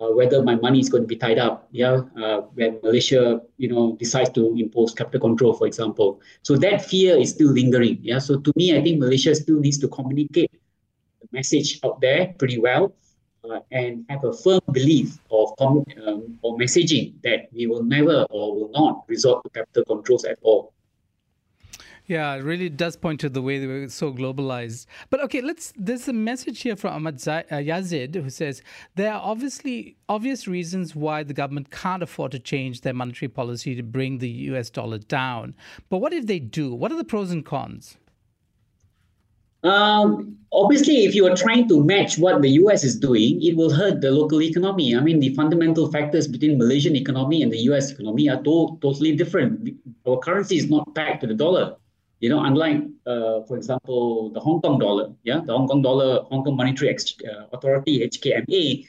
uh, 0.00 0.08
whether 0.16 0.42
my 0.42 0.54
money 0.56 0.80
is 0.80 0.88
going 0.88 1.02
to 1.02 1.06
be 1.06 1.16
tied 1.16 1.38
up, 1.38 1.68
yeah, 1.72 2.00
uh, 2.16 2.40
when 2.56 2.80
Malaysia, 2.82 3.40
you 3.58 3.68
know, 3.68 3.96
decides 4.00 4.30
to 4.30 4.56
impose 4.56 4.94
capital 4.94 5.20
control, 5.20 5.52
for 5.52 5.66
example. 5.66 6.20
So 6.42 6.56
that 6.56 6.84
fear 6.84 7.18
is 7.18 7.30
still 7.30 7.52
lingering, 7.52 7.98
yeah. 8.02 8.18
So 8.18 8.40
to 8.40 8.52
me, 8.56 8.76
I 8.76 8.82
think 8.82 8.98
Malaysia 8.98 9.34
still 9.34 9.60
needs 9.60 9.78
to 9.78 9.88
communicate 9.88 10.50
the 11.20 11.28
message 11.32 11.80
out 11.84 12.00
there 12.00 12.34
pretty 12.38 12.58
well, 12.58 12.94
uh, 13.44 13.60
and 13.72 14.06
have 14.08 14.24
a 14.24 14.32
firm 14.32 14.60
belief 14.72 15.18
of 15.30 15.52
um, 15.60 15.84
or 16.40 16.56
messaging 16.56 17.20
that 17.22 17.52
we 17.52 17.66
will 17.66 17.82
never 17.82 18.24
or 18.30 18.54
will 18.54 18.70
not 18.72 19.04
resort 19.06 19.44
to 19.44 19.50
capital 19.50 19.84
controls 19.84 20.24
at 20.24 20.38
all. 20.42 20.72
Yeah, 22.10 22.34
it 22.34 22.42
really 22.42 22.68
does 22.68 22.96
point 22.96 23.20
to 23.20 23.28
the 23.28 23.40
way 23.40 23.60
they 23.60 23.68
were 23.68 23.88
so 23.88 24.12
globalized. 24.12 24.86
But 25.10 25.22
okay, 25.26 25.40
let's. 25.40 25.72
There's 25.76 26.08
a 26.08 26.12
message 26.12 26.60
here 26.60 26.74
from 26.74 26.94
Ahmad 26.94 27.14
uh, 27.28 27.42
Yazid 27.52 28.16
who 28.16 28.30
says 28.30 28.62
there 28.96 29.12
are 29.12 29.20
obviously 29.22 29.96
obvious 30.08 30.48
reasons 30.48 30.96
why 30.96 31.22
the 31.22 31.34
government 31.34 31.70
can't 31.70 32.02
afford 32.02 32.32
to 32.32 32.40
change 32.40 32.80
their 32.80 32.94
monetary 32.94 33.28
policy 33.28 33.76
to 33.76 33.84
bring 33.84 34.18
the 34.18 34.28
U.S. 34.50 34.70
dollar 34.70 34.98
down. 34.98 35.54
But 35.88 35.98
what 35.98 36.12
if 36.12 36.26
they 36.26 36.40
do? 36.40 36.74
What 36.74 36.90
are 36.90 36.96
the 36.96 37.04
pros 37.04 37.30
and 37.30 37.46
cons? 37.46 37.96
Um, 39.62 40.36
obviously, 40.50 41.04
if 41.04 41.14
you 41.14 41.28
are 41.28 41.36
trying 41.36 41.68
to 41.68 41.84
match 41.84 42.18
what 42.18 42.42
the 42.42 42.50
US 42.62 42.82
is 42.82 42.98
doing, 42.98 43.40
it 43.40 43.54
will 43.56 43.72
hurt 43.72 44.00
the 44.00 44.10
local 44.10 44.42
economy. 44.42 44.96
I 44.96 45.00
mean, 45.00 45.20
the 45.20 45.32
fundamental 45.36 45.92
factors 45.92 46.26
between 46.26 46.58
Malaysian 46.58 46.96
economy 46.96 47.44
and 47.44 47.52
the 47.52 47.60
US 47.70 47.92
economy 47.92 48.28
are 48.28 48.42
to- 48.42 48.78
totally 48.82 49.14
different. 49.14 49.78
Our 50.04 50.18
currency 50.18 50.56
is 50.56 50.68
not 50.68 50.92
pegged 50.96 51.20
to 51.20 51.28
the 51.28 51.34
dollar. 51.34 51.76
You 52.20 52.28
know, 52.28 52.44
unlike, 52.44 52.82
uh, 53.06 53.42
for 53.48 53.56
example, 53.56 54.30
the 54.30 54.40
Hong 54.40 54.60
Kong 54.60 54.78
dollar, 54.78 55.10
yeah, 55.24 55.40
the 55.40 55.56
Hong 55.56 55.66
Kong 55.66 55.80
dollar, 55.80 56.22
Hong 56.24 56.44
Kong 56.44 56.54
Monetary 56.54 56.90
Ex- 56.90 57.16
uh, 57.24 57.46
Authority 57.52 58.06
(HKMA) 58.06 58.86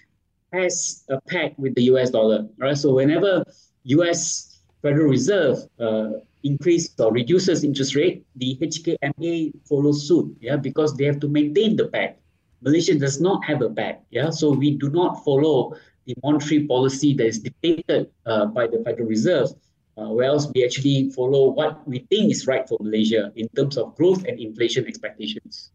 has 0.51 1.05
a 1.09 1.19
peg 1.21 1.55
with 1.57 1.73
the 1.75 1.83
US 1.83 2.09
dollar, 2.09 2.45
right? 2.57 2.77
So 2.77 2.93
whenever 2.93 3.45
US 3.83 4.59
Federal 4.81 5.07
Reserve 5.07 5.59
uh, 5.79 6.11
increases 6.43 6.93
or 6.99 7.13
reduces 7.13 7.63
interest 7.63 7.95
rate, 7.95 8.25
the 8.35 8.57
HKMA 8.61 9.53
follows 9.65 10.07
suit, 10.07 10.35
yeah, 10.41 10.57
because 10.57 10.97
they 10.97 11.05
have 11.05 11.21
to 11.21 11.29
maintain 11.29 11.77
the 11.77 11.87
peg. 11.87 12.15
Malaysia 12.61 12.99
does 12.99 13.21
not 13.21 13.45
have 13.45 13.61
a 13.61 13.69
peg, 13.69 13.95
yeah, 14.11 14.29
so 14.29 14.51
we 14.51 14.71
do 14.71 14.89
not 14.89 15.23
follow 15.23 15.73
the 16.05 16.15
monetary 16.21 16.67
policy 16.67 17.13
that 17.13 17.27
is 17.27 17.39
dictated 17.39 18.09
uh, 18.25 18.45
by 18.47 18.67
the 18.67 18.83
Federal 18.83 19.07
Reserve 19.07 19.49
uh, 19.97 20.09
whereas 20.09 20.51
we 20.53 20.63
actually 20.63 21.09
follow 21.09 21.49
what 21.49 21.85
we 21.87 21.99
think 22.09 22.31
is 22.31 22.47
right 22.47 22.67
for 22.67 22.77
Malaysia 22.81 23.31
in 23.35 23.47
terms 23.49 23.77
of 23.77 23.95
growth 23.95 24.25
and 24.25 24.39
inflation 24.39 24.87
expectations. 24.87 25.71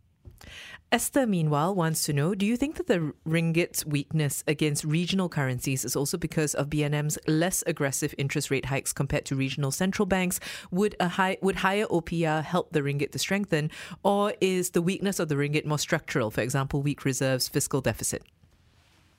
Esther, 0.93 1.27
meanwhile, 1.27 1.75
wants 1.75 2.05
to 2.05 2.13
know 2.13 2.33
Do 2.33 2.47
you 2.47 2.57
think 2.57 2.77
that 2.77 2.87
the 2.87 3.13
ringgit's 3.27 3.85
weakness 3.85 4.45
against 4.47 4.85
regional 4.85 5.29
currencies 5.29 5.85
is 5.85 5.97
also 5.97 6.17
because 6.17 6.55
of 6.55 6.71
BNM's 6.71 7.19
less 7.27 7.65
aggressive 7.67 8.15
interest 8.17 8.53
rate 8.53 8.67
hikes 8.67 8.93
compared 8.93 9.25
to 9.27 9.35
regional 9.35 9.73
central 9.73 10.07
banks? 10.07 10.39
Would, 10.71 10.95
a 11.01 11.09
high, 11.09 11.39
would 11.43 11.57
higher 11.57 11.87
OPR 11.87 12.45
help 12.45 12.73
the 12.73 12.83
ringgit 12.83 13.11
to 13.13 13.19
strengthen? 13.19 13.73
Or 14.05 14.35
is 14.41 14.71
the 14.71 14.83
weakness 14.83 15.19
of 15.19 15.29
the 15.29 15.35
ringgit 15.35 15.67
more 15.67 15.79
structural, 15.79 16.31
for 16.31 16.41
example, 16.41 16.83
weak 16.83 17.05
reserves, 17.05 17.49
fiscal 17.49 17.81
deficit? 17.81 18.23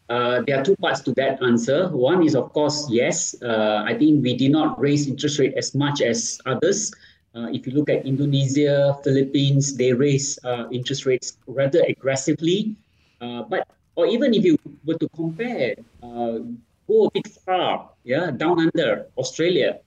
Uh, 0.10 0.42
there 0.48 0.58
are 0.60 0.64
two 0.64 0.76
parts 0.78 1.02
to 1.02 1.12
that 1.14 1.42
answer. 1.44 1.90
One 1.90 2.24
is, 2.24 2.36
of 2.36 2.54
course, 2.54 2.88
yes. 2.90 3.36
Uh, 3.42 3.84
I 3.86 3.94
think 3.94 4.24
we 4.24 4.38
did 4.38 4.52
not 4.52 4.80
raise 4.80 5.08
interest 5.08 5.40
rate 5.40 5.54
as 5.58 5.76
much 5.76 6.02
as 6.02 6.40
others. 6.46 6.94
Uh, 7.36 7.52
if 7.52 7.68
you 7.68 7.74
look 7.74 7.90
at 7.90 8.06
Indonesia, 8.06 8.98
Philippines, 9.04 9.76
they 9.76 9.92
raise 9.92 10.40
uh, 10.44 10.66
interest 10.72 11.06
rates 11.06 11.38
rather 11.46 11.84
aggressively. 11.88 12.76
Uh, 13.20 13.44
but 13.44 13.68
or 13.96 14.08
even 14.08 14.34
if 14.34 14.46
you 14.46 14.58
were 14.86 14.98
to 14.98 15.10
compare, 15.10 15.76
uh, 16.02 16.40
go 16.88 17.08
a 17.08 17.12
bit 17.12 17.28
far, 17.46 17.90
yeah, 18.04 18.32
down 18.32 18.60
under 18.60 19.08
Australia, 19.18 19.80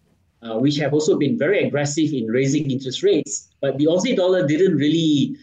which 0.59 0.77
have 0.77 0.93
also 0.93 1.17
been 1.17 1.39
very 1.39 1.65
aggressive 1.65 2.13
in 2.13 2.27
raising 2.27 2.71
interest 2.71 3.03
rates, 3.03 3.49
but 3.61 3.79
the 3.79 3.87
Aussie 3.87 4.17
dollar 4.17 4.47
didn't 4.47 4.77
really 4.77 5.37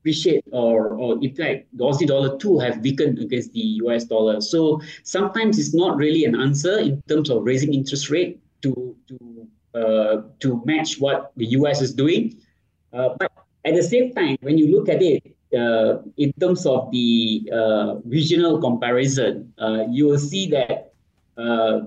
appreciate 0.00 0.44
or, 0.50 0.94
or 0.94 1.18
in 1.22 1.34
fact 1.34 1.66
the 1.74 1.84
Aussie 1.84 2.06
dollar 2.06 2.38
too 2.38 2.58
have 2.58 2.78
weakened 2.78 3.18
against 3.18 3.52
the 3.52 3.60
US 3.84 4.04
dollar. 4.04 4.40
So 4.40 4.80
sometimes 5.04 5.58
it's 5.58 5.74
not 5.74 5.96
really 5.96 6.24
an 6.24 6.34
answer 6.40 6.78
in 6.78 7.02
terms 7.08 7.30
of 7.30 7.44
raising 7.44 7.74
interest 7.74 8.10
rate 8.10 8.40
to 8.62 8.96
to 9.08 9.46
uh, 9.74 10.22
to 10.40 10.62
match 10.64 10.98
what 10.98 11.32
the 11.36 11.46
US 11.58 11.80
is 11.80 11.94
doing. 11.94 12.36
Uh, 12.92 13.10
but 13.18 13.30
at 13.64 13.74
the 13.74 13.82
same 13.82 14.12
time, 14.14 14.36
when 14.40 14.58
you 14.58 14.74
look 14.74 14.88
at 14.88 15.02
it 15.02 15.22
uh, 15.56 15.98
in 16.16 16.32
terms 16.40 16.66
of 16.66 16.90
the 16.90 17.48
uh, 17.52 17.96
regional 18.04 18.60
comparison, 18.60 19.52
uh, 19.60 19.84
you 19.88 20.06
will 20.06 20.18
see 20.18 20.48
that 20.48 20.92
uh, 21.36 21.80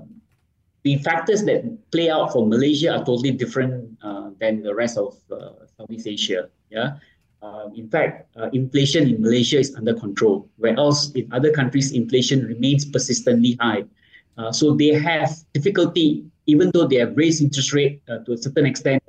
the 0.84 0.98
factors 0.98 1.44
that 1.44 1.64
play 1.92 2.10
out 2.10 2.32
for 2.32 2.48
Malaysia 2.48 2.96
are 2.96 3.04
totally 3.04 3.32
different 3.32 3.90
than 4.40 4.62
the 4.62 4.74
rest 4.74 4.98
of 4.98 5.16
Southeast 5.78 6.08
Asia. 6.08 6.50
Yeah. 6.70 7.00
Uh, 7.44 7.68
in 7.76 7.90
fact, 7.90 8.26
uh, 8.38 8.50
inflation 8.54 9.04
in 9.10 9.22
Malaysia 9.22 9.60
is 9.60 9.76
under 9.76 9.94
control, 9.94 10.48
whereas 10.56 11.12
in 11.14 11.28
other 11.34 11.52
countries, 11.52 11.92
inflation 11.92 12.46
remains 12.46 12.86
persistently 12.86 13.58
high. 13.60 13.84
Uh, 14.38 14.50
so 14.50 14.74
they 14.74 14.94
have 14.96 15.30
difficulty, 15.54 16.24
even 16.46 16.72
though 16.74 16.88
they 16.88 16.96
have 16.96 17.18
raised 17.18 17.44
interest 17.44 17.74
rate 17.74 18.02
uh, 18.08 18.20
to 18.20 18.32
a 18.32 18.38
certain 18.38 18.66
extent, 18.66 19.04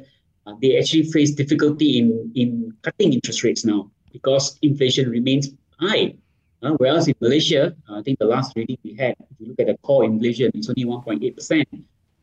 uh, 0.47 0.55
they 0.61 0.77
actually 0.77 1.05
face 1.05 1.31
difficulty 1.31 1.99
in, 1.99 2.33
in 2.35 2.75
cutting 2.83 3.12
interest 3.12 3.44
rates 3.44 3.64
now 3.64 3.88
because 4.12 4.59
inflation 4.62 5.09
remains 5.09 5.51
high. 5.79 6.12
Uh, 6.61 6.73
whereas 6.79 7.07
in 7.07 7.14
Malaysia, 7.20 7.73
I 7.88 8.03
think 8.03 8.18
the 8.18 8.27
last 8.27 8.57
reading 8.57 8.79
we 8.83 8.94
had, 8.94 9.14
if 9.31 9.38
you 9.38 9.47
look 9.47 9.61
at 9.61 9.66
the 9.68 9.79
core 9.83 10.05
inflation, 10.05 10.51
it's 10.55 10.68
only 10.68 10.85
1.8%. 10.85 11.64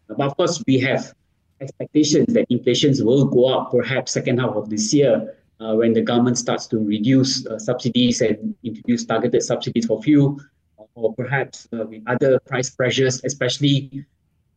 but 0.09 0.19
of 0.19 0.35
course, 0.35 0.61
we 0.67 0.77
have 0.79 1.13
expectations 1.61 2.33
that 2.33 2.47
inflation 2.49 2.93
will 3.05 3.25
go 3.25 3.45
up 3.45 3.71
perhaps 3.71 4.11
second 4.11 4.39
half 4.39 4.55
of 4.55 4.69
this 4.69 4.93
year 4.93 5.37
uh, 5.61 5.75
when 5.75 5.93
the 5.93 6.01
government 6.01 6.37
starts 6.37 6.65
to 6.67 6.77
reduce 6.79 7.45
uh, 7.45 7.59
subsidies 7.59 8.21
and 8.21 8.55
introduce 8.63 9.05
targeted 9.05 9.43
subsidies 9.43 9.85
for 9.85 10.01
fuel, 10.01 10.39
or 10.95 11.13
perhaps 11.13 11.67
uh, 11.73 11.85
with 11.85 12.03
other 12.07 12.39
price 12.39 12.69
pressures, 12.69 13.21
especially 13.23 14.05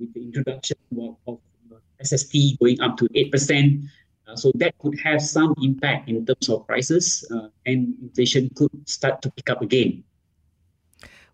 with 0.01 0.13
the 0.15 0.21
introduction 0.21 0.77
of, 0.99 1.17
of 1.27 1.39
uh, 1.73 1.77
SST 2.03 2.59
going 2.59 2.81
up 2.81 2.97
to 2.97 3.09
8%. 3.09 3.87
Uh, 4.27 4.35
so 4.35 4.51
that 4.55 4.77
could 4.79 4.99
have 4.99 5.21
some 5.21 5.55
impact 5.63 6.09
in 6.09 6.25
terms 6.25 6.49
of 6.49 6.67
prices 6.67 7.29
uh, 7.31 7.49
and 7.67 7.95
inflation 8.01 8.49
could 8.57 8.73
start 8.89 9.21
to 9.21 9.31
pick 9.33 9.51
up 9.51 9.61
again. 9.61 10.03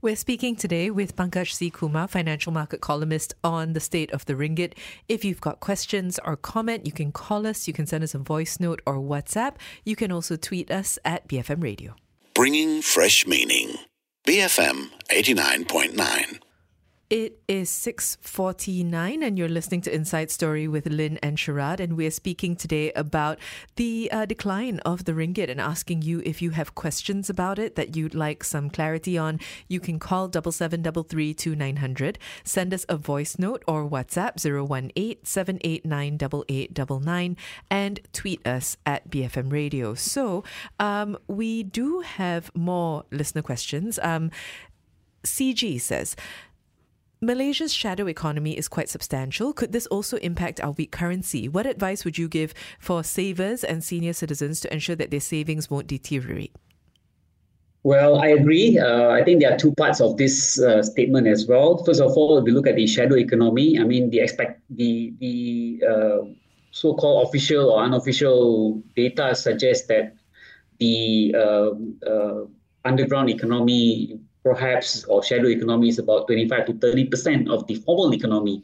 We're 0.03 0.17
speaking 0.17 0.57
today 0.57 0.91
with 0.91 1.15
Pankaj 1.15 1.53
C. 1.53 1.69
Kumar, 1.69 2.09
financial 2.09 2.53
market 2.53 2.81
columnist, 2.81 3.35
on 3.45 3.75
the 3.75 3.81
state 3.81 4.11
of 4.13 4.25
the 4.25 4.33
ringgit. 4.33 4.73
If 5.11 5.27
you've 5.27 5.43
got 5.43 5.61
questions 5.61 6.19
or 6.25 6.37
comment, 6.37 6.87
you 6.87 6.93
can 6.93 7.13
call 7.13 7.47
us, 7.47 7.69
you 7.69 7.75
can 7.75 7.85
send 7.85 8.03
us 8.03 8.15
a 8.15 8.19
voice 8.19 8.59
note 8.59 8.81
or 8.87 8.95
WhatsApp. 8.95 9.57
You 9.85 9.97
can 9.97 10.11
also 10.11 10.37
tweet 10.37 10.71
us 10.71 10.99
at 11.05 11.29
BFM 11.29 11.63
Radio. 11.63 11.97
Bringing 12.35 12.81
fresh 12.81 13.27
meaning. 13.27 13.75
BFM 14.27 14.89
89.9. 15.11 16.41
It 17.11 17.43
is 17.49 17.69
6:49 17.71 19.23
and 19.25 19.37
you're 19.37 19.49
listening 19.49 19.81
to 19.81 19.93
Inside 19.93 20.31
Story 20.31 20.69
with 20.69 20.87
Lynn 20.87 21.19
and 21.21 21.37
Sharaad 21.37 21.81
and 21.81 21.97
we're 21.97 22.13
speaking 22.13 22.55
today 22.55 22.93
about 22.93 23.41
the 23.75 24.09
uh, 24.13 24.27
decline 24.27 24.79
of 24.85 25.07
the 25.07 25.13
ringgit 25.13 25.51
and 25.51 25.61
asking 25.61 26.03
you 26.03 26.23
if 26.25 26.41
you 26.41 26.51
have 26.51 26.77
questions 26.77 27.29
about 27.29 27.59
it 27.59 27.75
that 27.75 27.97
you'd 27.97 28.15
like 28.15 28.45
some 28.45 28.71
clarity 28.71 29.19
on. 29.19 29.41
You 29.67 29.81
can 29.81 29.99
call 29.99 30.29
double 30.29 30.53
seven 30.53 30.83
double 30.83 31.03
three 31.03 31.35
two 31.35 31.57
nine 31.57 31.79
hundred, 31.79 32.17
send 32.45 32.73
us 32.73 32.87
a 32.89 32.97
voice 32.97 33.41
note 33.41 33.65
or 33.67 33.91
WhatsApp 33.91 34.37
018-789-8899 35.25 37.37
and 37.69 38.01
tweet 38.13 38.47
us 38.47 38.77
at 38.87 39.11
BFM 39.11 39.51
Radio. 39.51 39.95
So 39.95 40.45
um, 40.79 41.19
we 41.27 41.65
do 41.65 42.03
have 42.03 42.53
more 42.55 43.03
listener 43.11 43.43
questions. 43.43 43.99
Um, 44.01 44.31
CG 45.25 45.81
says 45.81 46.15
Malaysia's 47.23 47.73
shadow 47.73 48.07
economy 48.07 48.57
is 48.57 48.67
quite 48.67 48.89
substantial. 48.89 49.53
Could 49.53 49.73
this 49.73 49.87
also 49.89 50.17
impact 50.19 50.59
our 50.63 50.73
weak 50.73 50.91
currency? 50.91 51.49
What 51.49 51.67
advice 51.67 52.03
would 52.05 52.17
you 52.17 52.29
give 52.29 52.55
for 52.79 53.05
savers 53.05 53.63
and 53.63 53.85
senior 53.85 54.15
citizens 54.15 54.59
to 54.61 54.73
ensure 54.73 54.97
that 54.97 55.11
their 55.11 55.21
savings 55.21 55.69
won't 55.69 55.87
deteriorate? 55.87 56.57
Well, 57.83 58.19
I 58.21 58.29
agree. 58.29 58.79
Uh, 58.79 59.11
I 59.11 59.23
think 59.23 59.43
there 59.43 59.53
are 59.53 59.59
two 59.59 59.73
parts 59.73 60.01
of 60.01 60.17
this 60.17 60.59
uh, 60.61 60.83
statement 60.83 61.27
as 61.27 61.47
well. 61.47 61.85
First 61.85 62.01
of 62.01 62.13
all, 62.13 62.39
if 62.39 62.45
we 62.45 62.53
look 62.53 62.67
at 62.67 62.77
the 62.77 62.87
shadow 62.87 63.17
economy, 63.17 63.79
I 63.79 63.85
mean, 63.85 64.09
the 64.09 64.21
expect 64.21 64.63
the 64.71 65.13
the 65.19 65.83
uh, 65.87 66.25
so-called 66.73 67.29
official 67.29 67.71
or 67.71 67.83
unofficial 67.83 68.83
data 68.97 69.35
suggests 69.35 69.87
that 69.89 70.15
the 70.79 71.35
uh, 71.37 71.71
uh, 72.07 72.45
underground 72.85 73.29
economy 73.31 74.21
perhaps 74.43 75.05
or 75.05 75.23
shadow 75.23 75.49
economy 75.49 75.89
is 75.89 75.99
about 75.99 76.27
25 76.27 76.67
to 76.67 76.73
30 76.75 77.05
percent 77.07 77.49
of 77.49 77.67
the 77.67 77.75
formal 77.77 78.15
economy, 78.15 78.63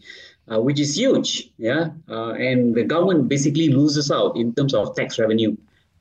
uh, 0.49 0.61
which 0.61 0.81
is 0.81 0.97
huge. 0.97 1.51
Yeah, 1.59 1.91
uh, 2.09 2.33
and 2.33 2.75
the 2.75 2.85
government 2.85 3.29
basically 3.29 3.69
loses 3.69 4.11
out 4.11 4.37
in 4.37 4.55
terms 4.55 4.75
of 4.75 4.95
tax 4.97 5.19
revenue. 5.19 5.57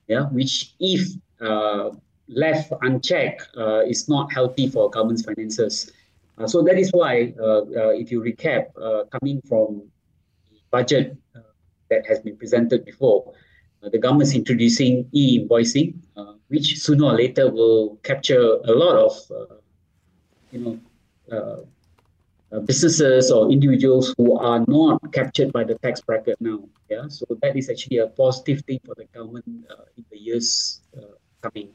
Yeah, 0.08 0.28
which 0.30 0.74
if 0.80 1.10
uh, 1.42 1.92
left 2.28 2.72
unchecked 2.82 3.48
uh, 3.58 3.82
is 3.82 4.08
not 4.10 4.32
healthy 4.32 4.68
for 4.68 4.90
government's 4.90 5.24
finances. 5.24 5.92
Uh, 6.38 6.48
so 6.48 6.62
that 6.64 6.78
is 6.78 6.92
why, 6.92 7.34
uh, 7.40 7.64
if 7.96 8.12
you 8.12 8.22
recap, 8.22 8.74
coming 9.12 9.42
from 9.48 9.84
the 10.52 10.60
budget 10.72 11.16
that 11.90 12.06
has 12.08 12.20
been 12.20 12.36
presented 12.36 12.84
before, 12.84 13.34
the 13.92 13.98
government 13.98 14.30
is 14.30 14.36
introducing 14.36 15.08
e-invoicing, 15.12 15.94
which 16.48 16.80
sooner 16.80 17.06
or 17.06 17.14
later 17.14 17.50
will 17.52 17.98
capture 18.04 18.58
a 18.66 18.72
lot 18.72 18.96
of 18.96 19.14
you 20.56 20.62
know, 20.64 20.76
uh, 21.36 21.62
uh, 22.56 22.60
businesses 22.62 23.32
or 23.32 23.52
individuals 23.52 24.14
who 24.18 24.40
are 24.40 24.64
not 24.68 25.02
captured 25.12 25.52
by 25.52 25.64
the 25.64 25.76
tax 25.80 26.02
bracket 26.02 26.38
now. 26.40 26.60
Yeah, 26.90 27.08
so 27.10 27.26
that 27.42 27.58
is 27.58 27.70
actually 27.70 27.98
a 27.98 28.08
positive 28.08 28.62
thing 28.68 28.80
for 28.86 28.96
the 28.96 29.06
government 29.14 29.46
uh, 29.70 29.84
in 29.98 30.06
the 30.12 30.18
years 30.18 30.82
uh, 30.96 31.16
coming. 31.42 31.70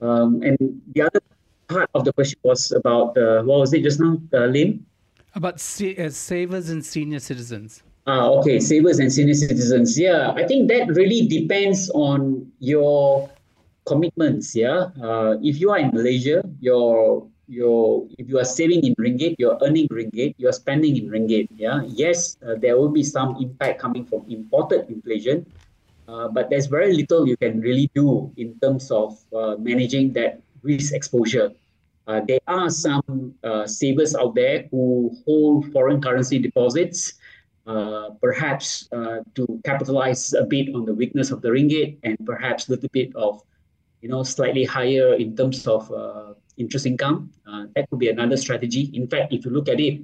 Um, 0.00 0.40
and 0.42 0.56
the 0.94 1.02
other 1.02 1.20
part 1.68 1.90
of 1.94 2.04
the 2.04 2.12
question 2.12 2.38
was 2.42 2.72
about 2.72 3.18
uh, 3.18 3.42
what 3.42 3.60
was 3.60 3.72
it 3.74 3.82
just 3.82 4.00
now, 4.00 4.16
uh, 4.32 4.46
Lim? 4.46 4.86
About 5.34 5.60
sa- 5.60 5.98
uh, 5.98 6.10
savers 6.10 6.70
and 6.70 6.84
senior 6.84 7.20
citizens. 7.20 7.82
Ah, 8.06 8.26
okay, 8.40 8.58
savers 8.58 8.98
and 8.98 9.12
senior 9.12 9.34
citizens. 9.34 9.98
Yeah, 9.98 10.32
I 10.32 10.46
think 10.46 10.68
that 10.68 10.88
really 10.88 11.28
depends 11.28 11.90
on 11.90 12.50
your 12.58 13.28
commitments. 13.84 14.56
Yeah, 14.56 14.88
uh, 15.02 15.36
if 15.42 15.60
you 15.60 15.70
are 15.70 15.78
in 15.78 15.90
Malaysia, 15.92 16.42
your 16.60 17.28
your 17.50 18.06
if 18.16 18.28
you 18.28 18.38
are 18.38 18.46
saving 18.46 18.86
in 18.86 18.94
ringgit, 18.94 19.34
you're 19.38 19.58
earning 19.60 19.88
ringgit, 19.88 20.34
you're 20.38 20.54
spending 20.54 20.96
in 20.96 21.10
ringgit. 21.10 21.48
Yeah, 21.54 21.82
yes, 21.86 22.38
uh, 22.46 22.54
there 22.54 22.78
will 22.78 22.94
be 22.94 23.02
some 23.02 23.36
impact 23.42 23.80
coming 23.80 24.06
from 24.06 24.24
imported 24.30 24.88
inflation, 24.88 25.44
uh, 26.06 26.28
but 26.28 26.48
there's 26.48 26.66
very 26.66 26.94
little 26.94 27.26
you 27.26 27.36
can 27.36 27.60
really 27.60 27.90
do 27.94 28.32
in 28.36 28.58
terms 28.60 28.90
of 28.90 29.18
uh, 29.34 29.56
managing 29.58 30.12
that 30.14 30.40
risk 30.62 30.94
exposure. 30.94 31.50
Uh, 32.06 32.20
there 32.26 32.40
are 32.46 32.70
some 32.70 33.34
uh, 33.44 33.66
savers 33.66 34.14
out 34.14 34.34
there 34.34 34.66
who 34.70 35.14
hold 35.24 35.70
foreign 35.72 36.00
currency 36.00 36.38
deposits, 36.38 37.14
uh, 37.66 38.10
perhaps 38.20 38.88
to 39.34 39.46
capitalize 39.64 40.34
a 40.34 40.44
bit 40.44 40.74
on 40.74 40.84
the 40.84 40.94
weakness 40.94 41.30
of 41.30 41.40
the 41.42 41.48
ringgit 41.48 41.98
and 42.02 42.18
perhaps 42.26 42.68
a 42.68 42.72
little 42.72 42.88
bit 42.92 43.14
of, 43.14 43.42
you 44.00 44.08
know, 44.08 44.22
slightly 44.22 44.64
higher 44.64 45.14
in 45.14 45.36
terms 45.36 45.66
of 45.66 45.90
interest 46.60 46.86
income. 46.86 47.32
Uh, 47.48 47.64
that 47.74 47.88
could 47.88 47.98
be 47.98 48.08
another 48.08 48.36
strategy. 48.36 48.90
In 48.92 49.08
fact, 49.08 49.32
if 49.32 49.44
you 49.44 49.50
look 49.50 49.68
at 49.68 49.80
it 49.80 50.00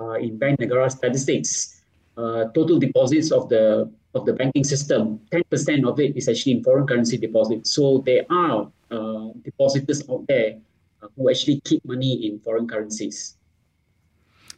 uh, 0.00 0.14
in 0.14 0.38
Bank 0.38 0.58
Negara 0.58 0.90
statistics, 0.90 1.82
uh, 2.16 2.48
total 2.56 2.80
deposits 2.80 3.30
of 3.30 3.48
the 3.48 3.92
of 4.12 4.26
the 4.26 4.32
banking 4.32 4.64
system, 4.64 5.20
10% 5.30 5.86
of 5.86 6.00
it 6.00 6.16
is 6.16 6.28
actually 6.28 6.58
in 6.58 6.64
foreign 6.64 6.84
currency 6.84 7.16
deposits. 7.16 7.70
So 7.70 8.02
there 8.04 8.26
are 8.28 8.66
uh, 8.90 9.28
depositors 9.44 10.02
out 10.10 10.26
there 10.26 10.58
uh, 11.00 11.06
who 11.14 11.30
actually 11.30 11.60
keep 11.60 11.84
money 11.84 12.26
in 12.26 12.40
foreign 12.40 12.66
currencies. 12.66 13.36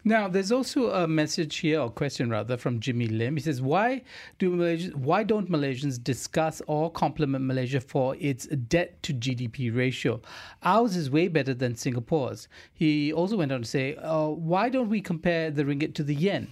Now, 0.05 0.27
there's 0.27 0.51
also 0.51 0.91
a 0.91 1.07
message 1.07 1.59
here, 1.59 1.81
or 1.81 1.89
question 1.89 2.29
rather, 2.29 2.57
from 2.57 2.81
Jimmy 2.81 3.07
Lim. 3.07 3.37
He 3.37 3.43
says, 3.43 3.63
"Why 3.63 4.03
do 4.41 4.51
Malaysians, 4.51 4.97
why 4.97 5.23
don't 5.23 5.49
Malaysians 5.49 6.03
discuss 6.03 6.61
or 6.67 6.91
compliment 6.91 7.45
Malaysia 7.45 7.81
for 7.81 8.17
its 8.19 8.47
debt 8.47 9.01
to 9.05 9.13
GDP 9.13 9.71
ratio? 9.71 10.21
Ours 10.65 10.97
is 10.97 11.09
way 11.09 11.29
better 11.29 11.55
than 11.55 11.77
Singapore's." 11.77 12.49
He 12.75 13.13
also 13.13 13.37
went 13.37 13.53
on 13.53 13.63
to 13.63 13.69
say, 13.69 13.95
uh, 13.97 14.27
"Why 14.27 14.69
don't 14.69 14.89
we 14.89 15.01
compare 15.01 15.53
the 15.53 15.65
ringgit 15.65 15.95
to 15.95 16.03
the 16.03 16.17
yen?" 16.17 16.49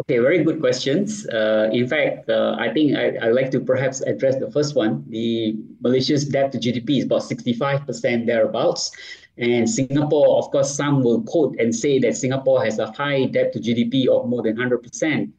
Okay, 0.00 0.18
very 0.18 0.44
good 0.44 0.60
questions. 0.60 1.26
Uh, 1.26 1.68
in 1.72 1.88
fact, 1.88 2.30
uh, 2.30 2.54
I 2.56 2.72
think 2.72 2.96
I, 2.96 3.18
I'd 3.20 3.34
like 3.34 3.50
to 3.50 3.58
perhaps 3.58 4.00
address 4.02 4.38
the 4.38 4.48
first 4.52 4.76
one. 4.76 5.04
The 5.08 5.56
Malaysia's 5.80 6.24
debt 6.24 6.52
to 6.52 6.58
GDP 6.58 6.98
is 6.98 7.04
about 7.04 7.22
65% 7.22 8.24
thereabouts. 8.24 8.92
And 9.38 9.68
Singapore, 9.68 10.38
of 10.38 10.52
course, 10.52 10.72
some 10.72 11.02
will 11.02 11.22
quote 11.22 11.58
and 11.58 11.74
say 11.74 11.98
that 11.98 12.16
Singapore 12.16 12.64
has 12.64 12.78
a 12.78 12.92
high 12.92 13.24
debt 13.26 13.52
to 13.54 13.58
GDP 13.58 14.06
of 14.06 14.28
more 14.28 14.42
than 14.42 14.56
100%. 14.56 15.32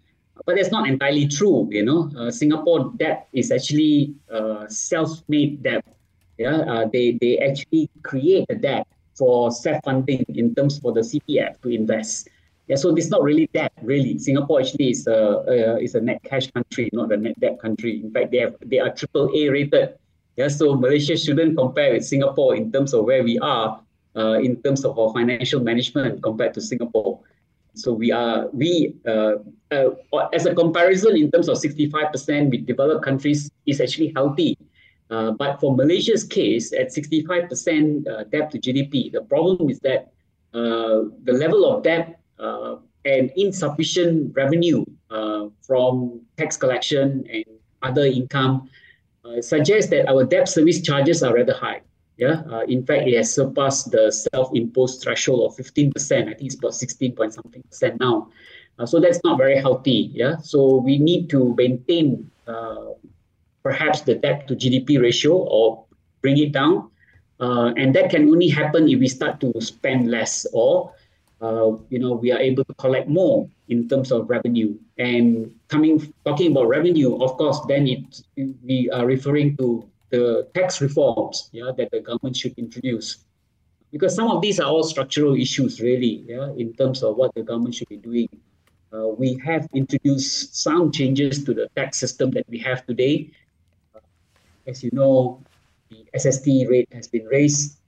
But 0.45 0.55
that's 0.55 0.71
not 0.71 0.89
entirely 0.89 1.27
true, 1.27 1.69
you 1.71 1.85
know. 1.85 2.11
Uh, 2.17 2.29
Singapore 2.29 2.91
debt 2.97 3.29
is 3.31 3.51
actually 3.51 4.13
uh, 4.31 4.67
self-made 4.67 5.63
debt. 5.63 5.85
Yeah, 6.37 6.57
uh, 6.57 6.89
they, 6.91 7.17
they 7.21 7.37
actually 7.39 7.89
create 8.03 8.45
a 8.49 8.55
debt 8.55 8.87
for 9.15 9.51
self-funding 9.51 10.25
in 10.29 10.55
terms 10.55 10.79
for 10.79 10.91
the 10.91 11.01
CPF 11.01 11.61
to 11.61 11.69
invest. 11.69 12.29
Yeah, 12.69 12.75
so 12.75 12.95
is 12.95 13.09
not 13.09 13.23
really 13.23 13.49
debt, 13.51 13.73
really. 13.81 14.19
Singapore 14.19 14.61
actually 14.61 14.91
is 14.91 15.07
a, 15.07 15.77
is 15.81 15.95
a 15.95 16.01
net 16.01 16.21
cash 16.23 16.51
country, 16.51 16.89
not 16.93 17.11
a 17.11 17.17
net 17.17 17.39
debt 17.39 17.59
country. 17.59 17.99
In 17.99 18.11
fact, 18.11 18.29
they 18.29 18.37
have 18.37 18.55
they 18.63 18.77
are 18.77 18.93
triple 18.93 19.27
A 19.35 19.49
rated. 19.49 19.97
Yeah, 20.37 20.47
so 20.47 20.75
Malaysia 20.75 21.17
shouldn't 21.17 21.57
compare 21.57 21.91
with 21.93 22.05
Singapore 22.05 22.55
in 22.55 22.71
terms 22.71 22.93
of 22.93 23.05
where 23.05 23.23
we 23.23 23.39
are 23.39 23.81
uh, 24.15 24.39
in 24.39 24.61
terms 24.61 24.85
of 24.85 24.97
our 24.97 25.11
financial 25.13 25.59
management 25.59 26.21
compared 26.21 26.53
to 26.53 26.61
Singapore. 26.61 27.19
So 27.73 27.93
we 27.93 28.11
are 28.11 28.47
we 28.53 28.95
uh, 29.07 29.43
uh, 29.71 29.89
as 30.31 30.45
a 30.45 30.53
comparison 30.53 31.17
in 31.17 31.31
terms 31.31 31.49
of 31.49 31.57
65% 31.57 32.51
with 32.51 32.65
developed 32.65 33.03
countries 33.03 33.49
is 33.65 33.81
actually 33.81 34.13
healthy. 34.15 34.57
Uh, 35.09 35.31
but 35.31 35.59
for 35.59 35.75
Malaysia's 35.75 36.23
case, 36.23 36.71
at 36.71 36.89
65% 36.89 38.07
uh, 38.07 38.23
debt 38.25 38.51
to 38.51 38.59
GDP, 38.59 39.11
the 39.11 39.21
problem 39.21 39.69
is 39.69 39.79
that 39.79 40.11
the 40.53 41.33
level 41.33 41.65
of 41.65 41.83
debt 41.83 42.18
uh, 42.39 42.77
and 43.05 43.31
insufficient 43.35 44.35
revenue 44.35 44.83
from 45.61 46.21
tax 46.37 46.57
collection 46.57 47.25
and 47.31 47.45
other 47.81 48.05
income 48.05 48.69
suggests 49.41 49.89
that 49.91 50.07
our 50.09 50.23
debt 50.23 50.49
service 50.49 50.81
charges 50.81 51.23
are 51.23 51.33
rather 51.33 51.53
high. 51.53 51.81
Yeah, 52.19 52.43
uh, 52.51 52.63
in 52.67 52.85
fact, 52.85 53.07
it 53.07 53.15
has 53.15 53.33
surpassed 53.33 53.91
the 53.91 54.11
self-imposed 54.11 55.01
threshold 55.01 55.49
of 55.49 55.55
15%. 55.55 55.95
I 55.95 56.33
think 56.33 56.41
it's 56.41 56.55
about 56.55 56.75
16 56.75 57.15
point 57.15 57.33
something 57.33 57.63
percent 57.63 57.97
now. 58.01 58.27
Uh, 58.77 58.85
so 58.85 58.99
that's 58.99 59.23
not 59.23 59.37
very 59.37 59.57
healthy. 59.57 60.11
Yeah, 60.13 60.35
so 60.37 60.75
we 60.83 60.97
need 60.97 61.29
to 61.29 61.55
maintain 61.55 62.29
uh, 62.45 62.91
perhaps 63.63 64.01
the 64.01 64.15
debt 64.15 64.49
to 64.49 64.55
GDP 64.55 65.01
ratio 65.01 65.33
or 65.33 65.85
bring 66.21 66.37
it 66.37 66.51
down. 66.51 66.91
Uh, 67.39 67.71
and 67.77 67.95
that 67.95 68.09
can 68.09 68.27
only 68.27 68.49
happen 68.49 68.89
if 68.89 68.99
we 68.99 69.07
start 69.07 69.39
to 69.39 69.53
spend 69.61 70.11
less 70.11 70.45
or 70.51 70.91
uh, 71.41 71.71
you 71.89 71.99
know 71.99 72.13
we 72.13 72.31
are 72.31 72.39
able 72.39 72.63
to 72.65 72.73
collect 72.75 73.07
more 73.07 73.47
in 73.69 73.87
terms 73.87 74.11
of 74.11 74.29
revenue 74.29 74.77
and 74.97 75.53
coming 75.67 76.13
talking 76.25 76.51
about 76.51 76.67
revenue 76.67 77.15
of 77.21 77.31
course 77.37 77.59
then 77.67 77.87
it 77.87 78.21
we 78.63 78.89
are 78.91 79.05
referring 79.05 79.55
to 79.57 79.89
the 80.09 80.47
tax 80.53 80.81
reforms 80.81 81.49
yeah, 81.51 81.71
that 81.77 81.91
the 81.91 81.99
government 81.99 82.35
should 82.35 82.57
introduce. 82.57 83.17
Because 83.91 84.15
some 84.15 84.29
of 84.29 84.41
these 84.41 84.59
are 84.59 84.69
all 84.69 84.83
structural 84.83 85.35
issues, 85.35 85.81
really, 85.81 86.23
yeah, 86.27 86.51
in 86.57 86.73
terms 86.73 87.01
of 87.01 87.15
what 87.15 87.33
the 87.33 87.41
government 87.41 87.73
should 87.73 87.89
be 87.89 87.97
doing. 87.97 88.29
Uh, 88.93 89.07
we 89.07 89.39
have 89.43 89.67
introduced 89.73 90.55
some 90.55 90.91
changes 90.91 91.43
to 91.43 91.53
the 91.53 91.67
tax 91.75 91.97
system 91.97 92.31
that 92.31 92.45
we 92.49 92.57
have 92.59 92.85
today. 92.85 93.31
Uh, 93.95 93.99
as 94.67 94.83
you 94.83 94.89
know, 94.93 95.41
the 95.89 96.05
SST 96.17 96.45
rate 96.69 96.87
has 96.91 97.07
been 97.07 97.25
raised. 97.25 97.78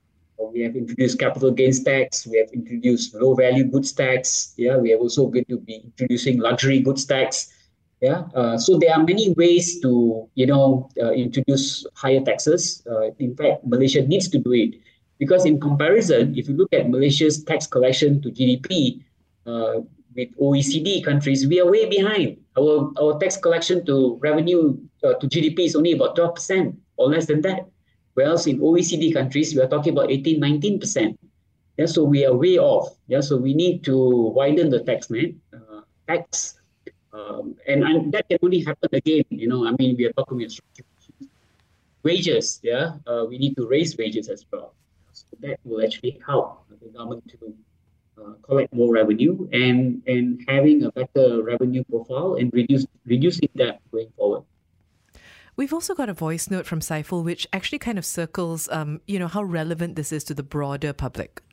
We 0.49 0.61
have 0.61 0.75
introduced 0.75 1.19
capital 1.19 1.51
gains 1.51 1.83
tax. 1.83 2.25
We 2.25 2.37
have 2.37 2.49
introduced 2.51 3.13
low 3.13 3.35
value 3.35 3.65
goods 3.65 3.91
tax. 3.91 4.53
Yeah, 4.57 4.77
we 4.77 4.93
are 4.93 4.97
also 4.97 5.27
going 5.27 5.45
to 5.49 5.57
be 5.59 5.81
introducing 5.83 6.39
luxury 6.39 6.79
goods 6.79 7.05
tax. 7.05 7.53
Yeah, 8.01 8.25
uh, 8.33 8.57
so 8.57 8.79
there 8.79 8.93
are 8.95 9.03
many 9.03 9.29
ways 9.37 9.79
to 9.81 10.27
you 10.33 10.47
know 10.47 10.89
uh, 11.01 11.11
introduce 11.11 11.85
higher 11.93 12.21
taxes. 12.21 12.81
Uh, 12.89 13.11
in 13.19 13.35
fact, 13.35 13.65
Malaysia 13.65 14.01
needs 14.01 14.27
to 14.29 14.39
do 14.39 14.53
it 14.53 14.81
because 15.19 15.45
in 15.45 15.59
comparison, 15.59 16.33
if 16.35 16.49
you 16.49 16.57
look 16.57 16.73
at 16.73 16.89
Malaysia's 16.89 17.43
tax 17.43 17.67
collection 17.67 18.21
to 18.23 18.31
GDP 18.31 19.05
uh, 19.45 19.85
with 20.15 20.29
OECD 20.41 21.05
countries, 21.05 21.45
we 21.45 21.61
are 21.61 21.69
way 21.69 21.85
behind. 21.87 22.37
Our 22.57 22.91
our 22.99 23.19
tax 23.19 23.37
collection 23.37 23.85
to 23.85 24.17
revenue 24.19 24.77
uh, 25.05 25.13
to 25.21 25.27
GDP 25.29 25.69
is 25.69 25.75
only 25.75 25.93
about 25.93 26.15
twelve 26.15 26.35
percent 26.35 26.75
or 26.97 27.07
less 27.09 27.25
than 27.25 27.41
that. 27.41 27.70
Whereas 28.13 28.47
in 28.47 28.59
OECD 28.59 29.13
countries, 29.13 29.55
we 29.55 29.61
are 29.61 29.67
talking 29.67 29.93
about 29.93 30.11
18, 30.11 30.39
19 30.39 30.79
percent. 30.79 31.19
Yeah, 31.77 31.85
so 31.85 32.03
we 32.03 32.25
are 32.25 32.35
way 32.35 32.57
off. 32.57 32.89
Yeah, 33.07 33.21
so 33.21 33.37
we 33.37 33.53
need 33.53 33.83
to 33.85 33.97
widen 34.35 34.69
the 34.69 34.83
tax 34.83 35.09
net. 35.09 35.31
Uh, 35.53 35.81
tax 36.07 36.61
um, 37.13 37.55
and, 37.67 37.83
and 37.83 38.11
that 38.13 38.27
can 38.29 38.37
only 38.41 38.63
happen 38.63 38.89
again, 38.93 39.23
you 39.29 39.47
know, 39.47 39.67
I 39.67 39.71
mean, 39.77 39.97
we 39.97 40.05
are 40.05 40.13
talking 40.13 40.41
about 40.41 40.57
wages, 42.03 42.59
yeah, 42.63 42.93
uh, 43.05 43.25
we 43.27 43.37
need 43.37 43.55
to 43.57 43.67
raise 43.67 43.97
wages 43.97 44.29
as 44.29 44.45
well. 44.51 44.73
So 45.11 45.25
that 45.41 45.59
will 45.65 45.83
actually 45.83 46.19
help 46.25 46.65
the 46.81 46.87
government 46.87 47.29
to 47.29 47.53
uh, 48.17 48.33
collect 48.43 48.73
more 48.73 48.93
revenue 48.93 49.47
and, 49.51 50.01
and 50.07 50.41
having 50.47 50.83
a 50.83 50.91
better 50.91 51.43
revenue 51.43 51.83
profile 51.83 52.35
and 52.35 52.51
reduce 52.53 52.85
reducing 53.05 53.49
that 53.55 53.79
going 53.91 54.11
forward. 54.15 54.43
We've 55.61 55.73
also 55.73 55.93
got 55.93 56.09
a 56.09 56.13
voice 56.13 56.49
note 56.49 56.65
from 56.65 56.79
Saiful, 56.79 57.23
which 57.23 57.47
actually 57.53 57.77
kind 57.77 57.99
of 57.99 58.03
circles, 58.03 58.67
um, 58.69 58.99
you 59.05 59.19
know, 59.19 59.27
how 59.27 59.43
relevant 59.43 59.95
this 59.95 60.11
is 60.11 60.23
to 60.23 60.33
the 60.33 60.41
broader 60.41 60.91
public. 60.91 61.43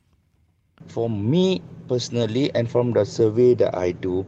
For 0.87 1.07
me 1.07 1.61
personally, 1.87 2.49
and 2.55 2.67
from 2.67 2.93
the 2.93 3.05
survey 3.05 3.53
that 3.53 3.77
I 3.77 3.91
do, 3.91 4.25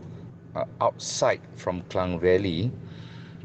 uh, 0.55 0.65
outside 0.82 1.41
from 1.55 1.82
Klang 1.89 2.19
Valley, 2.19 2.71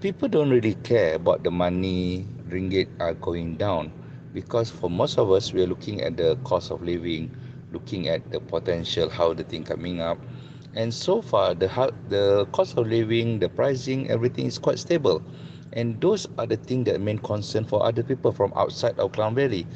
people 0.03 0.29
don't 0.29 0.51
really 0.51 0.75
care 0.85 1.15
about 1.15 1.43
the 1.43 1.51
money 1.51 2.27
ringgit 2.51 2.89
are 3.01 3.15
going 3.15 3.57
down. 3.57 3.91
Because 4.35 4.71
for 4.71 4.91
most 4.91 5.17
of 5.17 5.31
us 5.31 5.55
we 5.55 5.63
are 5.63 5.67
looking 5.67 6.03
at 6.03 6.19
the 6.19 6.37
cost 6.45 6.71
of 6.71 6.83
living, 6.83 7.35
looking 7.73 8.09
at 8.09 8.31
the 8.31 8.41
potential 8.41 9.09
how 9.09 9.33
the 9.33 9.45
thing 9.45 9.65
coming 9.65 10.03
up, 10.03 10.19
and 10.75 10.93
so 10.93 11.23
far 11.23 11.55
the 11.55 11.69
the 12.11 12.45
cost 12.53 12.77
of 12.77 12.87
living, 12.89 13.39
the 13.39 13.49
pricing, 13.49 14.11
everything 14.11 14.45
is 14.45 14.59
quite 14.59 14.79
stable, 14.79 15.23
and 15.77 16.01
those 16.01 16.27
are 16.39 16.47
the 16.47 16.57
things 16.57 16.87
that 16.87 17.01
main 17.01 17.19
concern 17.19 17.65
for 17.65 17.85
other 17.87 18.03
people 18.03 18.33
from 18.33 18.53
outside 18.57 18.99
of 18.99 19.13
Klang 19.13 19.37
Valley. 19.37 19.67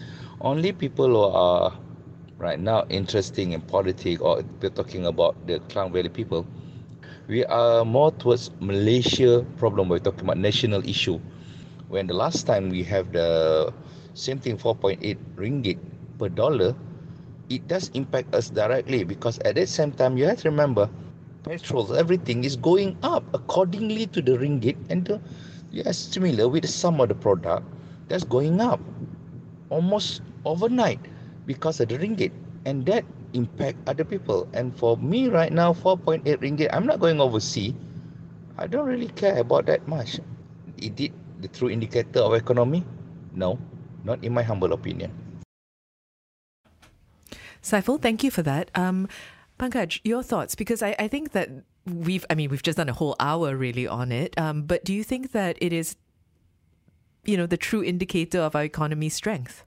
Only 0.40 0.72
people 0.72 1.06
who 1.06 1.22
are 1.30 1.76
right 2.38 2.58
now 2.58 2.86
interesting 2.88 3.52
in 3.52 3.60
politics 3.60 4.20
or 4.20 4.42
we're 4.60 4.70
talking 4.74 5.06
about 5.06 5.36
the 5.46 5.60
Klang 5.68 5.92
Valley 5.92 6.08
people 6.08 6.46
we 7.30 7.46
are 7.46 7.84
more 7.86 8.10
towards 8.10 8.50
Malaysia 8.58 9.46
problem. 9.54 9.86
We're 9.88 10.02
talking 10.02 10.26
about 10.26 10.42
national 10.42 10.82
issue. 10.82 11.22
When 11.86 12.10
the 12.10 12.14
last 12.14 12.42
time 12.42 12.70
we 12.74 12.82
have 12.90 13.14
the 13.14 13.70
same 14.18 14.42
thing, 14.42 14.58
4.8 14.58 14.98
ringgit 15.38 15.78
per 16.18 16.26
dollar, 16.28 16.74
it 17.48 17.62
does 17.70 17.86
impact 17.94 18.34
us 18.34 18.50
directly 18.50 19.06
because 19.06 19.38
at 19.46 19.54
that 19.54 19.70
same 19.70 19.94
time 19.94 20.18
you 20.18 20.26
have 20.26 20.42
to 20.42 20.50
remember, 20.50 20.90
petrol, 21.46 21.94
everything 21.94 22.42
is 22.42 22.56
going 22.58 22.98
up 23.06 23.22
accordingly 23.32 24.10
to 24.10 24.20
the 24.20 24.34
ringgit, 24.34 24.74
and 24.90 25.06
the, 25.06 25.22
yes, 25.70 25.98
similar 25.98 26.48
with 26.48 26.68
some 26.68 27.00
of 27.00 27.08
the 27.08 27.14
product 27.14 27.66
that's 28.08 28.24
going 28.24 28.60
up 28.60 28.80
almost 29.70 30.22
overnight 30.44 30.98
because 31.46 31.80
of 31.80 31.88
the 31.88 31.98
ringgit, 31.98 32.32
and 32.66 32.84
that 32.86 33.04
impact 33.32 33.78
other 33.86 34.04
people. 34.04 34.48
And 34.52 34.76
for 34.76 34.96
me 34.96 35.28
right 35.28 35.52
now, 35.52 35.72
4.8 35.72 36.26
ringgit, 36.42 36.68
I'm 36.72 36.86
not 36.86 37.00
going 37.00 37.20
overseas. 37.20 37.74
I 38.58 38.66
don't 38.66 38.86
really 38.86 39.08
care 39.08 39.38
about 39.38 39.66
that 39.66 39.86
much. 39.88 40.20
Is 40.78 40.92
it 40.98 41.12
the 41.40 41.48
true 41.48 41.70
indicator 41.70 42.20
of 42.20 42.34
economy? 42.34 42.84
No, 43.32 43.58
not 44.04 44.22
in 44.24 44.34
my 44.34 44.42
humble 44.42 44.72
opinion. 44.72 45.10
Saiful, 47.62 48.00
thank 48.00 48.24
you 48.24 48.30
for 48.30 48.42
that. 48.42 48.70
Um, 48.74 49.08
Pankaj, 49.58 50.00
your 50.04 50.22
thoughts, 50.22 50.54
because 50.54 50.82
I, 50.82 50.96
I 50.98 51.08
think 51.08 51.32
that 51.32 51.50
we've, 51.86 52.24
I 52.30 52.34
mean, 52.34 52.50
we've 52.50 52.62
just 52.62 52.76
done 52.76 52.88
a 52.88 52.92
whole 52.92 53.16
hour 53.20 53.56
really 53.56 53.86
on 53.86 54.12
it. 54.12 54.38
Um, 54.38 54.62
but 54.62 54.84
do 54.84 54.92
you 54.92 55.04
think 55.04 55.32
that 55.32 55.56
it 55.60 55.72
is, 55.72 55.96
you 57.24 57.36
know, 57.36 57.46
the 57.46 57.56
true 57.56 57.82
indicator 57.82 58.40
of 58.40 58.54
our 58.56 58.64
economy's 58.64 59.14
strength? 59.14 59.64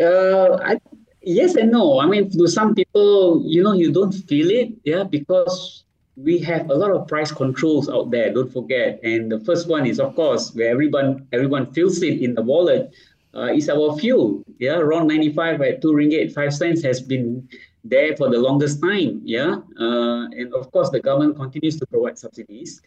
Uh, 0.00 0.56
I 0.62 0.78
yes 1.22 1.56
and 1.56 1.70
no. 1.70 2.00
I 2.00 2.06
mean, 2.06 2.30
to 2.30 2.46
some 2.46 2.74
people, 2.74 3.42
you 3.44 3.62
know, 3.62 3.72
you 3.72 3.92
don't 3.92 4.12
feel 4.12 4.50
it, 4.50 4.72
yeah, 4.84 5.02
because 5.02 5.84
we 6.16 6.38
have 6.38 6.70
a 6.70 6.74
lot 6.74 6.92
of 6.92 7.06
price 7.06 7.30
controls 7.30 7.88
out 7.88 8.10
there. 8.10 8.32
Don't 8.32 8.50
forget. 8.50 9.00
And 9.02 9.30
the 9.30 9.40
first 9.40 9.68
one 9.68 9.86
is, 9.86 10.00
of 10.00 10.14
course, 10.14 10.54
where 10.54 10.70
everyone 10.70 11.26
everyone 11.32 11.72
feels 11.72 12.02
it 12.02 12.20
in 12.22 12.34
the 12.34 12.42
wallet. 12.42 12.92
Uh, 13.34 13.52
is 13.52 13.68
our 13.68 13.94
fuel. 13.98 14.42
Yeah, 14.58 14.78
around 14.78 15.08
95 15.08 15.60
at 15.60 15.82
two 15.82 15.92
ringgit 15.92 16.32
five 16.32 16.54
cents 16.54 16.82
has 16.82 17.02
been 17.02 17.46
there 17.88 18.16
for 18.16 18.28
the 18.30 18.38
longest 18.38 18.82
time. 18.82 19.20
Yeah, 19.24 19.62
uh, 19.78 20.26
and 20.38 20.52
of 20.54 20.70
course 20.72 20.90
the 20.90 21.00
government 21.00 21.36
continues 21.36 21.76
to 21.80 21.86
provide 21.86 22.18
subsidies. 22.18 22.82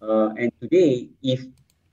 Uh, 0.00 0.30
and 0.38 0.50
today, 0.60 1.08
if 1.22 1.44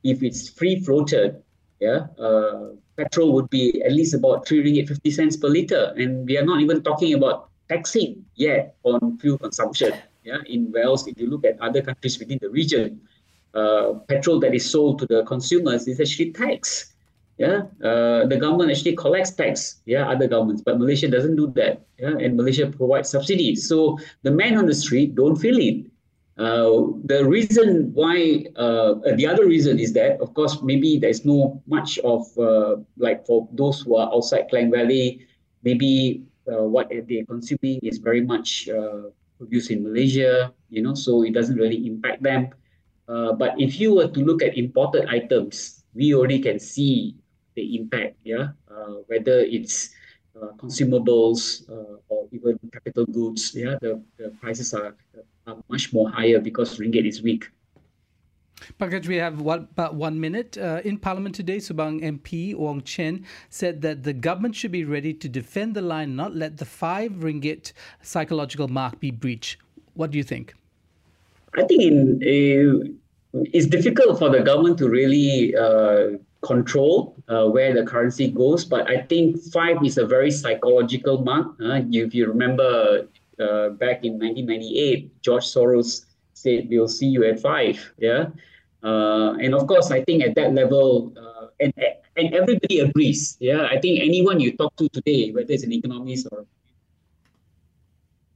if 0.04 0.24
it's 0.24 0.50
free 0.50 0.80
floated, 0.82 1.42
yeah, 1.80 2.08
uh, 2.18 2.76
petrol 2.98 3.34
would 3.34 3.50
be 3.50 3.82
at 3.84 3.92
least 3.92 4.14
about 4.14 4.48
three 4.48 4.64
ringgit 4.64 4.88
fifty 4.88 5.12
cents 5.12 5.38
per 5.38 5.48
liter, 5.48 5.94
and 5.98 6.26
we 6.28 6.38
are 6.38 6.46
not 6.46 6.62
even 6.62 6.82
talking 6.84 7.14
about 7.14 7.50
taxing 7.70 8.26
yet 8.36 8.76
on 8.84 9.18
fuel 9.20 9.38
consumption. 9.38 9.94
Yeah, 10.24 10.42
in 10.48 10.72
Wales, 10.72 11.08
if 11.08 11.18
you 11.18 11.30
look 11.30 11.46
at 11.46 11.60
other 11.62 11.82
countries 11.82 12.20
within 12.20 12.40
the 12.42 12.50
region, 12.50 13.02
uh, 13.54 13.94
petrol 14.08 14.40
that 14.42 14.54
is 14.54 14.70
sold 14.70 15.00
to 15.00 15.06
the 15.06 15.24
consumers 15.24 15.88
is 15.88 16.00
actually 16.00 16.32
tax. 16.32 16.94
Yeah, 17.40 17.72
uh, 17.80 18.28
the 18.28 18.36
government 18.36 18.68
actually 18.68 19.00
collects 19.00 19.32
tax. 19.32 19.80
Yeah, 19.88 20.12
other 20.12 20.28
governments, 20.28 20.60
but 20.60 20.76
Malaysia 20.76 21.08
doesn't 21.08 21.40
do 21.40 21.48
that. 21.56 21.88
Yeah, 21.96 22.20
and 22.20 22.36
Malaysia 22.36 22.68
provides 22.68 23.08
subsidies. 23.08 23.64
So 23.64 23.96
the 24.28 24.32
man 24.32 24.60
on 24.60 24.68
the 24.68 24.76
street 24.76 25.16
don't 25.16 25.40
feel 25.40 25.56
it. 25.56 25.88
Uh, 26.36 26.92
the 27.08 27.24
reason 27.24 27.96
why, 27.96 28.44
uh, 28.60 29.00
the 29.16 29.24
other 29.24 29.48
reason 29.48 29.80
is 29.80 29.96
that, 29.96 30.20
of 30.20 30.36
course, 30.36 30.60
maybe 30.64 31.00
there's 31.00 31.24
no 31.24 31.64
much 31.64 31.96
of, 32.04 32.28
uh, 32.36 32.76
like 33.00 33.24
for 33.24 33.48
those 33.56 33.80
who 33.88 33.96
are 33.96 34.12
outside 34.12 34.52
Klang 34.52 34.68
Valley, 34.68 35.24
maybe 35.64 36.24
uh, 36.52 36.68
what 36.68 36.92
they're 36.92 37.24
consuming 37.24 37.80
is 37.84 38.00
very 38.00 38.20
much 38.20 38.68
uh, 38.68 39.16
produced 39.40 39.72
in 39.72 39.84
Malaysia, 39.84 40.52
you 40.68 40.84
know, 40.84 40.96
so 40.96 41.24
it 41.24 41.32
doesn't 41.32 41.56
really 41.56 41.88
impact 41.88 42.20
them. 42.20 42.52
But 43.08 43.56
if 43.56 43.80
you 43.80 43.96
were 43.96 44.12
to 44.12 44.20
look 44.20 44.44
at 44.44 44.60
imported 44.60 45.08
items, 45.08 45.84
we 45.96 46.14
already 46.14 46.40
can 46.40 46.60
see 46.60 47.16
the 47.60 47.66
impact, 47.76 48.16
yeah, 48.24 48.56
whether 49.12 49.38
it's 49.58 49.92
consumables 50.64 51.68
or 52.08 52.20
even 52.32 52.56
capital 52.72 53.06
goods, 53.06 53.52
yeah, 53.54 53.76
the, 53.84 54.00
the 54.16 54.32
prices 54.40 54.74
are 54.74 54.96
are 55.50 55.58
much 55.70 55.92
more 55.94 56.10
higher 56.10 56.40
because 56.40 56.78
ringgit 56.80 57.08
is 57.08 57.22
weak. 57.22 57.50
Pankaj, 58.80 59.08
we 59.08 59.16
have 59.16 59.40
one, 59.40 59.68
about 59.72 59.96
one 59.96 60.20
minute. 60.20 60.58
Uh, 60.58 60.82
in 60.84 60.98
Parliament 60.98 61.34
today, 61.34 61.58
Subang 61.58 62.02
MP 62.04 62.54
Wong 62.56 62.82
Chen 62.82 63.26
said 63.50 63.82
that 63.82 64.04
the 64.04 64.14
government 64.14 64.54
should 64.56 64.72
be 64.72 64.84
ready 64.84 65.14
to 65.14 65.30
defend 65.30 65.76
the 65.76 65.82
line, 65.82 66.16
not 66.16 66.36
let 66.36 66.58
the 66.58 66.66
five 66.66 67.12
ringgit 67.24 67.72
psychological 68.02 68.68
mark 68.68 69.00
be 69.00 69.12
breached. 69.12 69.58
What 69.94 70.12
do 70.12 70.18
you 70.18 70.24
think? 70.24 70.56
I 71.56 71.64
think 71.64 71.82
in, 71.82 72.20
uh, 72.22 73.40
it's 73.54 73.68
difficult 73.68 74.20
for 74.20 74.30
the 74.30 74.42
government 74.42 74.78
to 74.80 74.90
really 74.90 75.56
uh, 75.56 76.20
control 76.42 77.16
uh, 77.28 77.46
where 77.48 77.74
the 77.74 77.84
currency 77.84 78.30
goes, 78.32 78.64
but 78.64 78.90
I 78.90 79.02
think 79.02 79.42
five 79.52 79.84
is 79.84 79.98
a 79.98 80.06
very 80.06 80.32
psychological 80.32 81.24
mark. 81.24 81.56
if 81.60 82.14
you 82.14 82.28
remember 82.28 83.08
uh, 83.40 83.70
back 83.80 84.04
in 84.04 84.20
1998, 84.20 85.22
George 85.22 85.44
Soros 85.44 86.06
said, 86.34 86.68
"We'll 86.70 86.88
see 86.88 87.08
you 87.08 87.24
at 87.26 87.40
five. 87.40 87.80
Yeah, 87.98 88.32
uh, 88.84 89.36
and 89.40 89.56
of 89.56 89.68
course, 89.68 89.92
I 89.92 90.04
think 90.04 90.24
at 90.24 90.36
that 90.36 90.54
level, 90.54 91.12
uh, 91.20 91.52
and 91.60 91.74
and 92.16 92.34
everybody 92.34 92.80
agrees. 92.80 93.36
Yeah, 93.40 93.68
I 93.68 93.80
think 93.80 94.00
anyone 94.00 94.40
you 94.40 94.56
talk 94.56 94.76
to 94.78 94.88
today, 94.90 95.32
whether 95.32 95.52
it's 95.52 95.64
an 95.64 95.72
economist 95.72 96.28
or 96.32 96.46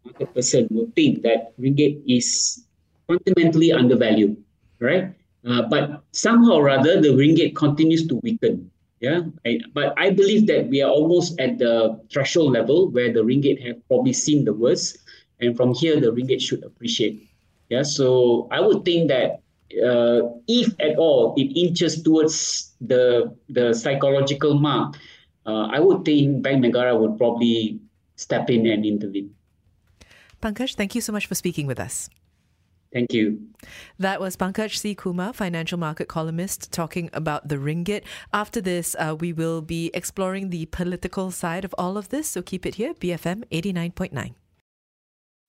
market 0.03 0.33
person, 0.33 0.67
will 0.71 0.91
think 0.95 1.23
that 1.23 1.55
ringgit 1.59 2.03
is 2.07 2.63
fundamentally 3.07 3.71
undervalued, 3.71 4.35
right? 4.79 5.15
Uh, 5.47 5.63
but 5.63 6.03
somehow 6.11 6.53
or 6.53 6.69
other, 6.69 7.01
the 7.01 7.09
ringgit 7.09 7.55
continues 7.55 8.07
to 8.07 8.15
weaken. 8.23 8.71
Yeah, 8.99 9.27
I, 9.45 9.59
but 9.73 9.93
I 9.97 10.11
believe 10.11 10.47
that 10.47 10.69
we 10.69 10.81
are 10.81 10.89
almost 10.89 11.37
at 11.39 11.57
the 11.57 11.99
threshold 12.09 12.53
level 12.53 12.89
where 12.89 13.11
the 13.11 13.19
ringgit 13.19 13.59
have 13.67 13.85
probably 13.89 14.13
seen 14.13 14.45
the 14.45 14.53
worst, 14.53 14.97
and 15.41 15.57
from 15.57 15.73
here 15.73 15.99
the 15.99 16.07
ringgit 16.07 16.39
should 16.39 16.63
appreciate. 16.63 17.27
Yeah, 17.67 17.83
so 17.83 18.47
I 18.51 18.61
would 18.61 18.85
think 18.85 19.09
that 19.09 19.43
uh, 19.83 20.31
if 20.47 20.71
at 20.79 20.95
all 20.95 21.33
it 21.35 21.51
inches 21.51 22.01
towards 22.01 22.71
the 22.79 23.35
the 23.49 23.73
psychological 23.73 24.55
mark, 24.55 24.95
uh, 25.45 25.67
I 25.67 25.79
would 25.79 26.05
think 26.05 26.41
Bank 26.41 26.63
Negara 26.63 26.97
would 26.97 27.17
probably 27.17 27.79
step 28.15 28.49
in 28.49 28.65
and 28.67 28.85
intervene. 28.85 29.35
Pankaj, 30.41 30.75
thank 30.75 30.95
you 30.95 31.01
so 31.01 31.11
much 31.11 31.25
for 31.25 31.35
speaking 31.35 31.67
with 31.67 31.79
us. 31.79 32.09
Thank 32.93 33.11
you. 33.11 33.39
That 33.97 34.21
was 34.21 34.37
Pankaj 34.37 34.77
C. 34.77 34.93
Kumar, 34.93 35.33
financial 35.33 35.79
market 35.79 36.07
columnist, 36.07 36.71
talking 36.71 37.09
about 37.11 37.47
the 37.47 37.55
ringgit. 37.55 38.03
After 38.31 38.61
this, 38.61 38.95
uh, 38.99 39.15
we 39.19 39.33
will 39.33 39.61
be 39.61 39.89
exploring 39.93 40.49
the 40.51 40.67
political 40.67 41.31
side 41.31 41.65
of 41.65 41.73
all 41.77 41.97
of 41.97 42.09
this. 42.09 42.27
So 42.27 42.41
keep 42.41 42.65
it 42.65 42.75
here, 42.75 42.93
BFM 42.93 43.45
89.9. 43.51 44.35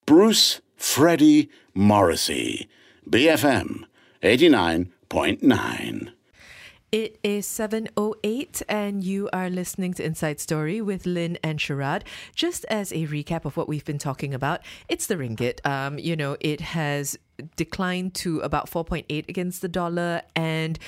Bruce 0.06 0.60
Freddie 0.76 1.50
Morrissey, 1.74 2.68
BFM 3.08 3.84
89.9. 4.22 6.12
It 6.94 7.18
is 7.24 7.44
7.08 7.48 8.62
and 8.68 9.02
you 9.02 9.28
are 9.32 9.50
listening 9.50 9.94
to 9.94 10.04
Inside 10.04 10.38
Story 10.38 10.80
with 10.80 11.06
Lynn 11.06 11.36
and 11.42 11.58
Sharaad. 11.58 12.02
Just 12.36 12.64
as 12.66 12.92
a 12.92 13.08
recap 13.08 13.44
of 13.44 13.56
what 13.56 13.66
we've 13.66 13.84
been 13.84 13.98
talking 13.98 14.32
about, 14.32 14.60
it's 14.88 15.08
the 15.08 15.16
ringgit. 15.16 15.58
Um, 15.66 15.98
you 15.98 16.14
know, 16.14 16.36
it 16.38 16.60
has 16.60 17.18
declined 17.56 18.14
to 18.14 18.40
about 18.40 18.70
4.8 18.70 19.28
against 19.28 19.62
the 19.62 19.68
dollar 19.68 20.22
and 20.34 20.78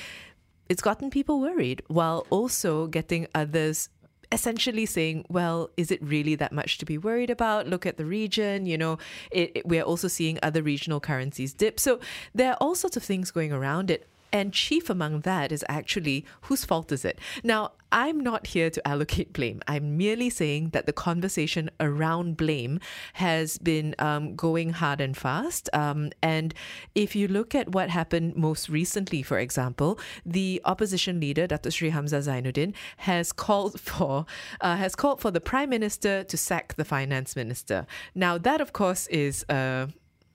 it's 0.69 0.81
gotten 0.81 1.09
people 1.09 1.39
worried 1.39 1.81
while 1.87 2.25
also 2.29 2.87
getting 2.87 3.27
others 3.33 3.89
essentially 4.31 4.85
saying, 4.85 5.25
well, 5.29 5.69
is 5.77 5.91
it 5.91 6.01
really 6.03 6.35
that 6.35 6.51
much 6.51 6.77
to 6.79 6.85
be 6.85 6.97
worried 6.97 7.29
about? 7.29 7.67
Look 7.67 7.85
at 7.85 7.97
the 7.97 8.05
region, 8.05 8.65
you 8.65 8.77
know, 8.77 8.97
it, 9.31 9.51
it, 9.55 9.67
we're 9.67 9.83
also 9.83 10.07
seeing 10.07 10.37
other 10.43 10.61
regional 10.61 10.99
currencies 10.99 11.53
dip. 11.53 11.79
So 11.79 11.99
there 12.35 12.51
are 12.51 12.57
all 12.59 12.75
sorts 12.75 12.97
of 12.97 13.03
things 13.03 13.31
going 13.31 13.53
around 13.53 13.89
it. 13.89 14.07
And 14.31 14.53
chief 14.53 14.89
among 14.89 15.21
that 15.21 15.51
is 15.51 15.63
actually 15.69 16.25
whose 16.41 16.65
fault 16.65 16.91
is 16.91 17.05
it? 17.05 17.19
Now, 17.43 17.71
I'm 17.91 18.19
not 18.19 18.47
here 18.47 18.69
to 18.69 18.85
allocate 18.85 19.31
blame. 19.31 19.61
I'm 19.67 19.95
merely 19.95 20.29
saying 20.29 20.71
that 20.71 20.85
the 20.85 20.93
conversation 20.93 21.69
around 21.79 22.35
blame 22.35 22.79
has 23.13 23.57
been 23.57 23.95
um, 23.99 24.35
going 24.35 24.71
hard 24.71 24.99
and 24.99 25.15
fast. 25.15 25.69
Um, 25.73 26.11
and 26.21 26.53
if 26.95 27.15
you 27.15 27.29
look 27.29 27.55
at 27.55 27.69
what 27.69 27.89
happened 27.89 28.35
most 28.35 28.67
recently, 28.67 29.23
for 29.23 29.39
example, 29.39 29.99
the 30.25 30.61
opposition 30.65 31.19
leader, 31.21 31.47
Dr. 31.47 31.71
Sri 31.71 31.91
Hamzah 31.91 32.27
Zainuddin, 32.27 32.73
has 32.97 33.31
called 33.31 33.79
for 33.87 34.25
uh, 34.59 34.75
has 34.75 34.95
called 34.95 35.21
for 35.21 35.31
the 35.31 35.41
prime 35.41 35.69
minister 35.69 36.23
to 36.25 36.37
sack 36.37 36.75
the 36.75 36.85
finance 36.85 37.35
minister. 37.35 37.87
Now, 38.13 38.37
that 38.37 38.59
of 38.59 38.73
course 38.73 39.07
is 39.07 39.45
uh, 39.47 39.87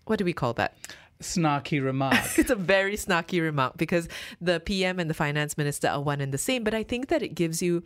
what 0.07 0.19
do 0.19 0.25
we 0.25 0.33
call 0.33 0.53
that? 0.55 0.75
Snarky 1.23 1.83
remark. 1.83 2.15
it's 2.37 2.51
a 2.51 2.57
very 2.57 2.97
snarky 2.97 3.41
remark 3.41 3.77
because 3.77 4.09
the 4.41 4.61
PM 4.61 4.99
and 4.99 5.09
the 5.09 5.15
finance 5.15 5.57
minister 5.57 5.89
are 5.89 6.01
one 6.01 6.21
and 6.21 6.33
the 6.33 6.39
same. 6.39 6.65
But 6.65 6.75
I 6.75 6.83
think 6.83 7.09
that 7.09 7.23
it 7.23 7.35
gives 7.35 7.63
you 7.63 7.83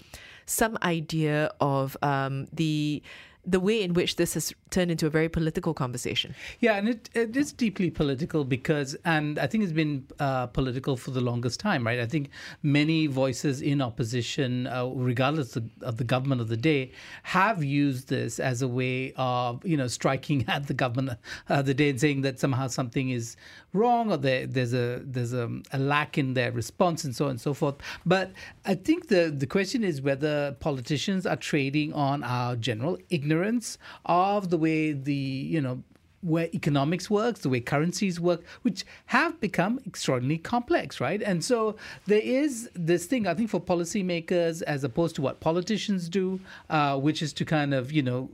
some 0.46 0.78
idea 0.82 1.50
of 1.60 1.96
um, 2.02 2.46
the 2.52 3.02
the 3.46 3.60
way 3.60 3.80
in 3.82 3.94
which 3.94 4.16
this 4.16 4.34
has 4.34 4.52
turned 4.70 4.90
into 4.90 5.06
a 5.06 5.10
very 5.10 5.28
political 5.28 5.72
conversation. 5.72 6.34
Yeah, 6.60 6.74
and 6.74 6.88
it, 6.88 7.08
it 7.14 7.36
is 7.36 7.52
deeply 7.52 7.90
political 7.90 8.44
because, 8.44 8.96
and 9.04 9.38
I 9.38 9.46
think 9.46 9.62
it's 9.62 9.72
been 9.72 10.06
uh, 10.18 10.48
political 10.48 10.96
for 10.96 11.12
the 11.12 11.20
longest 11.20 11.60
time, 11.60 11.86
right? 11.86 12.00
I 12.00 12.06
think 12.06 12.30
many 12.62 13.06
voices 13.06 13.62
in 13.62 13.80
opposition, 13.80 14.66
uh, 14.66 14.86
regardless 14.86 15.54
of, 15.54 15.70
of, 15.82 15.96
the 15.96 16.04
government 16.04 16.40
of 16.40 16.48
the 16.48 16.56
day, 16.56 16.90
have 17.22 17.62
used 17.62 18.08
this 18.08 18.40
as 18.40 18.62
a 18.62 18.68
way 18.68 19.12
of, 19.16 19.64
you 19.64 19.76
know, 19.76 19.86
striking 19.86 20.44
at 20.48 20.66
the 20.66 20.74
government 20.74 21.18
of 21.48 21.66
the 21.66 21.74
day 21.74 21.90
and 21.90 22.00
saying 22.00 22.22
that 22.22 22.40
somehow 22.40 22.66
something 22.66 23.10
is 23.10 23.36
wrong 23.76 24.12
or 24.12 24.16
there, 24.16 24.46
there's 24.46 24.74
a 24.74 25.00
there's 25.04 25.32
a, 25.32 25.50
a 25.72 25.78
lack 25.78 26.18
in 26.18 26.34
their 26.34 26.52
response 26.52 27.04
and 27.04 27.14
so 27.14 27.26
on 27.26 27.32
and 27.32 27.40
so 27.40 27.54
forth. 27.54 27.76
But 28.04 28.32
I 28.64 28.74
think 28.74 29.08
the 29.08 29.32
the 29.36 29.46
question 29.46 29.84
is 29.84 30.02
whether 30.02 30.56
politicians 30.60 31.26
are 31.26 31.36
trading 31.36 31.92
on 31.92 32.24
our 32.24 32.56
general 32.56 32.98
ignorance 33.10 33.78
of 34.04 34.50
the 34.50 34.58
way 34.58 34.92
the 34.92 35.14
you 35.14 35.60
know 35.60 35.82
where 36.22 36.48
economics 36.52 37.08
works, 37.08 37.40
the 37.40 37.48
way 37.48 37.60
currencies 37.60 38.18
work, 38.18 38.42
which 38.62 38.84
have 39.06 39.40
become 39.40 39.78
extraordinarily 39.86 40.38
complex, 40.38 41.00
right? 41.00 41.22
And 41.22 41.44
so 41.44 41.76
there 42.06 42.20
is 42.20 42.68
this 42.74 43.06
thing, 43.06 43.26
I 43.28 43.34
think, 43.34 43.48
for 43.48 43.60
policymakers, 43.60 44.62
as 44.62 44.82
opposed 44.82 45.14
to 45.16 45.22
what 45.22 45.38
politicians 45.38 46.08
do, 46.08 46.40
uh, 46.68 46.98
which 46.98 47.22
is 47.22 47.32
to 47.34 47.44
kind 47.44 47.72
of, 47.72 47.92
you 47.92 48.02
know, 48.02 48.28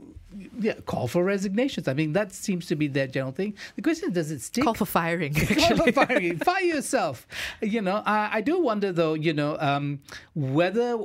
yeah, 0.59 0.73
call 0.85 1.07
for 1.07 1.23
resignations. 1.23 1.87
I 1.87 1.93
mean, 1.93 2.13
that 2.13 2.31
seems 2.31 2.65
to 2.67 2.75
be 2.75 2.87
their 2.87 3.07
general 3.07 3.31
thing. 3.31 3.55
The 3.75 3.81
question 3.81 4.09
is, 4.09 4.15
does 4.15 4.31
it 4.31 4.41
stick? 4.41 4.63
Call 4.63 4.73
for 4.73 4.85
firing. 4.85 5.33
call 5.33 5.77
for 5.77 5.91
firing. 6.05 6.37
Fire 6.39 6.63
yourself. 6.63 7.27
You 7.61 7.81
know, 7.81 8.03
I, 8.05 8.37
I 8.37 8.41
do 8.41 8.59
wonder 8.59 8.91
though. 8.91 9.13
You 9.13 9.33
know, 9.33 9.57
um, 9.59 9.99
whether 10.35 10.99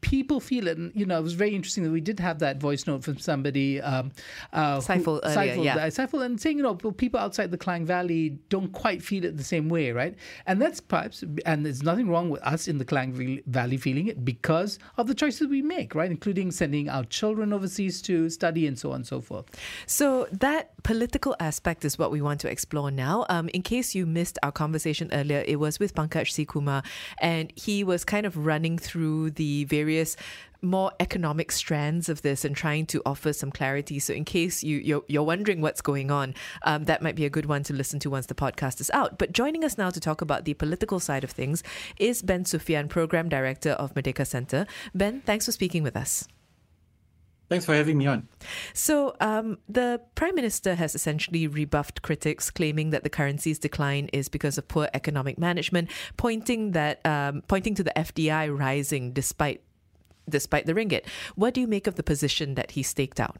people 0.00 0.40
feel 0.40 0.66
it. 0.66 0.78
And, 0.78 0.92
you 0.94 1.06
know, 1.06 1.18
it 1.18 1.22
was 1.22 1.34
very 1.34 1.54
interesting 1.54 1.84
that 1.84 1.90
we 1.90 2.00
did 2.00 2.20
have 2.20 2.38
that 2.40 2.60
voice 2.60 2.86
note 2.86 3.04
from 3.04 3.18
somebody, 3.18 3.80
um, 3.80 4.12
uh, 4.52 4.78
Saiful, 4.78 5.04
who, 5.04 5.20
earlier, 5.24 5.54
Saiful, 5.56 5.64
yeah. 5.64 5.86
Saiful, 5.88 6.24
and 6.24 6.40
saying, 6.40 6.56
you 6.56 6.62
know, 6.62 6.74
people 6.74 7.20
outside 7.20 7.50
the 7.50 7.58
Klang 7.58 7.84
Valley 7.84 8.38
don't 8.48 8.72
quite 8.72 9.02
feel 9.02 9.24
it 9.24 9.36
the 9.36 9.44
same 9.44 9.68
way, 9.68 9.92
right? 9.92 10.14
And 10.46 10.60
that's 10.60 10.80
perhaps, 10.80 11.22
and 11.44 11.66
there's 11.66 11.82
nothing 11.82 12.08
wrong 12.08 12.30
with 12.30 12.42
us 12.42 12.68
in 12.68 12.78
the 12.78 12.84
Klang 12.84 13.42
Valley 13.46 13.76
feeling 13.76 14.06
it 14.06 14.24
because 14.24 14.78
of 14.96 15.06
the 15.06 15.14
choices 15.14 15.48
we 15.48 15.62
make, 15.62 15.94
right? 15.94 16.10
Including 16.10 16.50
sending 16.50 16.88
our 16.88 17.04
children 17.04 17.52
overseas 17.52 18.00
to 18.02 18.30
study 18.30 18.66
and 18.66 18.78
so 18.78 18.90
on 18.90 18.96
and 18.96 19.06
so 19.06 19.20
forth. 19.20 19.46
So 19.86 20.26
that 20.32 20.82
political 20.82 21.36
aspect 21.40 21.84
is 21.84 21.98
what 21.98 22.10
we 22.10 22.22
want 22.22 22.40
to 22.40 22.50
explore 22.50 22.90
now. 22.90 23.26
Um, 23.28 23.48
in 23.50 23.62
case 23.62 23.94
you 23.94 24.06
missed 24.06 24.38
our 24.42 24.52
conversation 24.52 25.10
earlier, 25.12 25.44
it 25.46 25.56
was 25.56 25.78
with 25.78 25.94
Pankaj 25.94 26.30
C. 26.30 26.44
Kumar, 26.44 26.82
and 27.20 27.52
he 27.54 27.84
was 27.84 28.04
kind 28.04 28.24
of 28.24 28.36
running 28.36 28.78
through 28.78 29.32
the 29.32 29.64
various 29.64 29.89
various 29.90 30.16
more 30.62 30.92
economic 31.00 31.50
strands 31.50 32.10
of 32.10 32.20
this 32.20 32.44
and 32.44 32.54
trying 32.54 32.84
to 32.84 33.00
offer 33.06 33.32
some 33.32 33.50
clarity. 33.50 33.98
So, 33.98 34.12
in 34.12 34.24
case 34.24 34.62
you 34.62 34.76
you're, 34.78 35.02
you're 35.08 35.22
wondering 35.22 35.62
what's 35.62 35.80
going 35.80 36.10
on, 36.10 36.34
um, 36.64 36.84
that 36.84 37.00
might 37.02 37.16
be 37.16 37.24
a 37.24 37.30
good 37.30 37.46
one 37.46 37.62
to 37.64 37.72
listen 37.72 37.98
to 38.00 38.10
once 38.10 38.26
the 38.26 38.34
podcast 38.34 38.80
is 38.80 38.90
out. 38.90 39.18
But 39.18 39.32
joining 39.32 39.64
us 39.64 39.78
now 39.78 39.90
to 39.90 39.98
talk 39.98 40.20
about 40.20 40.44
the 40.44 40.54
political 40.54 41.00
side 41.00 41.24
of 41.24 41.30
things 41.30 41.62
is 41.98 42.22
Ben 42.22 42.44
Suffian, 42.44 42.88
Program 42.88 43.28
Director 43.28 43.70
of 43.70 43.94
Merdeka 43.94 44.26
Center. 44.26 44.66
Ben, 44.94 45.22
thanks 45.22 45.46
for 45.46 45.52
speaking 45.52 45.82
with 45.82 45.96
us. 45.96 46.28
Thanks 47.48 47.64
for 47.64 47.74
having 47.74 47.98
me 47.98 48.06
on. 48.06 48.28
So, 48.74 49.16
um, 49.18 49.58
the 49.66 50.00
Prime 50.14 50.36
Minister 50.36 50.76
has 50.76 50.94
essentially 50.94 51.48
rebuffed 51.48 52.02
critics, 52.02 52.48
claiming 52.50 52.90
that 52.90 53.02
the 53.02 53.10
currency's 53.10 53.58
decline 53.58 54.08
is 54.12 54.28
because 54.28 54.56
of 54.58 54.68
poor 54.68 54.88
economic 54.94 55.36
management, 55.38 55.90
pointing 56.16 56.72
that 56.72 57.04
um, 57.04 57.42
pointing 57.48 57.74
to 57.76 57.82
the 57.82 57.92
FDI 57.96 58.56
rising 58.56 59.12
despite 59.12 59.62
despite 60.30 60.66
the 60.66 60.74
ringgit. 60.74 61.04
What 61.34 61.54
do 61.54 61.60
you 61.60 61.66
make 61.66 61.86
of 61.86 61.96
the 61.96 62.02
position 62.02 62.54
that 62.54 62.72
he 62.72 62.82
staked 62.82 63.20
out? 63.20 63.36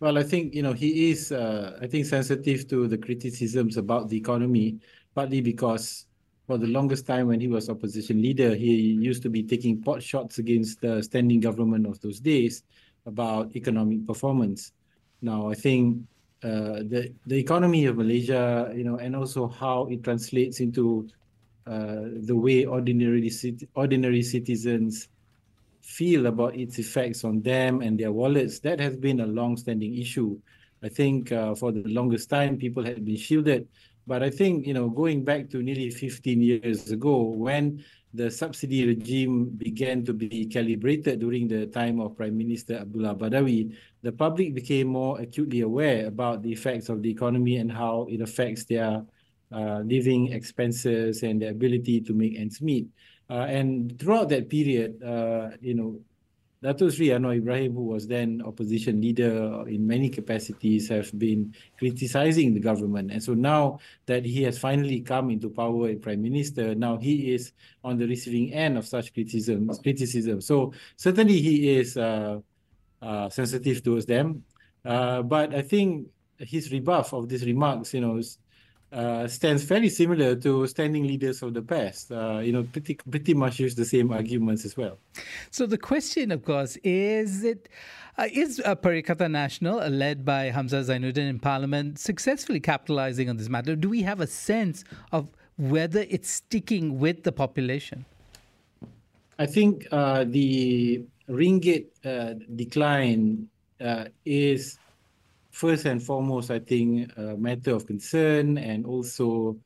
Well, 0.00 0.16
I 0.16 0.22
think 0.22 0.54
you 0.54 0.62
know 0.62 0.72
he 0.72 1.10
is, 1.10 1.32
uh, 1.32 1.78
I 1.82 1.86
think, 1.86 2.06
sensitive 2.06 2.68
to 2.68 2.86
the 2.86 2.98
criticisms 2.98 3.76
about 3.76 4.08
the 4.08 4.16
economy, 4.16 4.78
partly 5.14 5.40
because 5.40 6.06
for 6.46 6.56
the 6.56 6.68
longest 6.68 7.04
time 7.06 7.26
when 7.26 7.40
he 7.40 7.48
was 7.48 7.68
opposition 7.68 8.22
leader, 8.22 8.54
he 8.54 8.74
used 8.94 9.22
to 9.22 9.28
be 9.28 9.42
taking 9.42 9.82
pot 9.82 10.02
shots 10.02 10.38
against 10.38 10.80
the 10.80 11.02
standing 11.02 11.40
government 11.40 11.86
of 11.86 12.00
those 12.00 12.20
days 12.20 12.62
about 13.06 13.54
economic 13.56 14.06
performance. 14.06 14.72
Now, 15.20 15.50
I 15.50 15.54
think 15.54 16.04
uh, 16.44 16.86
the 16.86 17.12
the 17.26 17.36
economy 17.36 17.86
of 17.86 17.96
Malaysia, 17.96 18.72
you 18.74 18.84
know, 18.84 18.96
and 18.96 19.16
also 19.16 19.48
how 19.48 19.86
it 19.90 20.04
translates 20.04 20.60
into 20.60 21.08
uh, 21.66 22.06
the 22.22 22.36
way 22.36 22.64
ordinary 22.64 23.30
ordinary 23.74 24.22
citizens 24.22 25.08
feel 25.88 26.26
about 26.26 26.54
its 26.54 26.78
effects 26.78 27.24
on 27.24 27.40
them 27.40 27.80
and 27.80 27.98
their 27.98 28.12
wallets, 28.12 28.60
that 28.60 28.78
has 28.78 28.94
been 28.96 29.20
a 29.20 29.26
long-standing 29.26 29.96
issue. 29.96 30.38
I 30.82 30.88
think 30.88 31.32
uh, 31.32 31.54
for 31.54 31.72
the 31.72 31.82
longest 31.88 32.28
time, 32.28 32.58
people 32.58 32.84
had 32.84 33.04
been 33.04 33.16
shielded. 33.16 33.66
But 34.06 34.22
I 34.22 34.30
think, 34.30 34.66
you 34.66 34.74
know, 34.74 34.88
going 34.90 35.24
back 35.24 35.48
to 35.50 35.62
nearly 35.62 35.90
15 35.90 36.40
years 36.40 36.90
ago, 36.90 37.22
when 37.22 37.82
the 38.12 38.30
subsidy 38.30 38.86
regime 38.86 39.46
began 39.56 40.04
to 40.04 40.12
be 40.12 40.46
calibrated 40.46 41.20
during 41.20 41.48
the 41.48 41.66
time 41.66 42.00
of 42.00 42.16
Prime 42.16 42.36
Minister 42.36 42.76
Abdullah 42.76 43.14
Badawi, 43.14 43.74
the 44.02 44.12
public 44.12 44.54
became 44.54 44.88
more 44.88 45.20
acutely 45.20 45.60
aware 45.60 46.06
about 46.06 46.42
the 46.42 46.52
effects 46.52 46.88
of 46.88 47.02
the 47.02 47.10
economy 47.10 47.56
and 47.56 47.72
how 47.72 48.06
it 48.10 48.20
affects 48.20 48.64
their 48.64 49.04
uh, 49.52 49.80
living 49.80 50.32
expenses 50.32 51.22
and 51.22 51.40
their 51.40 51.50
ability 51.50 52.00
to 52.02 52.12
make 52.12 52.38
ends 52.38 52.60
meet. 52.60 52.86
Uh, 53.30 53.46
and 53.48 53.98
throughout 53.98 54.28
that 54.30 54.48
period, 54.48 55.02
uh, 55.02 55.50
you 55.60 55.74
know, 55.74 56.00
Dato 56.60 56.90
Sri 56.90 57.08
Anwar 57.08 57.36
Ibrahim, 57.36 57.74
who 57.74 57.84
was 57.84 58.08
then 58.08 58.42
opposition 58.44 59.00
leader 59.00 59.64
in 59.68 59.86
many 59.86 60.08
capacities, 60.08 60.88
have 60.88 61.16
been 61.16 61.54
criticizing 61.78 62.52
the 62.52 62.58
government. 62.58 63.12
And 63.12 63.22
so 63.22 63.34
now 63.34 63.78
that 64.06 64.24
he 64.24 64.42
has 64.42 64.58
finally 64.58 65.00
come 65.00 65.30
into 65.30 65.50
power 65.50 65.88
as 65.88 65.98
prime 65.98 66.20
minister, 66.20 66.74
now 66.74 66.96
he 66.96 67.32
is 67.32 67.52
on 67.84 67.96
the 67.96 68.08
receiving 68.08 68.52
end 68.52 68.76
of 68.76 68.86
such 68.86 69.14
criticism. 69.14 69.70
criticism. 69.82 70.40
So 70.40 70.72
certainly 70.96 71.40
he 71.40 71.76
is 71.76 71.96
uh, 71.96 72.40
uh, 73.00 73.28
sensitive 73.28 73.84
towards 73.84 74.06
them. 74.06 74.42
Uh, 74.84 75.22
but 75.22 75.54
I 75.54 75.62
think 75.62 76.08
his 76.38 76.72
rebuff 76.72 77.12
of 77.12 77.28
these 77.28 77.44
remarks, 77.44 77.94
you 77.94 78.00
know, 78.00 78.20
uh, 78.92 79.28
stands 79.28 79.64
fairly 79.64 79.88
similar 79.88 80.34
to 80.36 80.66
standing 80.66 81.06
leaders 81.06 81.42
of 81.42 81.54
the 81.54 81.62
past. 81.62 82.10
Uh, 82.10 82.38
you 82.38 82.52
know, 82.52 82.62
pretty 82.62 82.94
pretty 83.10 83.34
much 83.34 83.58
use 83.58 83.74
the 83.74 83.84
same 83.84 84.12
arguments 84.12 84.64
as 84.64 84.76
well. 84.76 84.98
So 85.50 85.66
the 85.66 85.78
question, 85.78 86.32
of 86.32 86.44
course, 86.44 86.76
is 86.84 87.44
it 87.44 87.68
uh, 88.16 88.28
is 88.32 88.60
uh, 88.64 88.74
Perikatan 88.74 89.32
Nasional, 89.32 89.80
uh, 89.80 89.88
led 89.88 90.24
by 90.24 90.50
Hamzah 90.50 90.84
Zainuddin 90.84 91.28
in 91.28 91.38
Parliament, 91.38 91.98
successfully 91.98 92.60
capitalizing 92.60 93.28
on 93.28 93.36
this 93.36 93.48
matter? 93.48 93.76
Do 93.76 93.88
we 93.88 94.02
have 94.02 94.20
a 94.20 94.26
sense 94.26 94.84
of 95.12 95.28
whether 95.56 96.06
it's 96.08 96.30
sticking 96.30 96.98
with 96.98 97.24
the 97.24 97.32
population? 97.32 98.06
I 99.38 99.46
think 99.46 99.86
uh, 99.92 100.24
the 100.26 101.04
ringgit 101.28 101.86
uh, 102.04 102.34
decline 102.56 103.48
uh, 103.80 104.06
is 104.24 104.78
first 105.58 105.86
and 105.86 106.00
foremost, 106.00 106.52
I 106.52 106.60
think, 106.60 107.10
a 107.16 107.36
matter 107.36 107.74
of 107.74 107.84
concern 107.84 108.58
and 108.58 108.86
also 108.86 109.58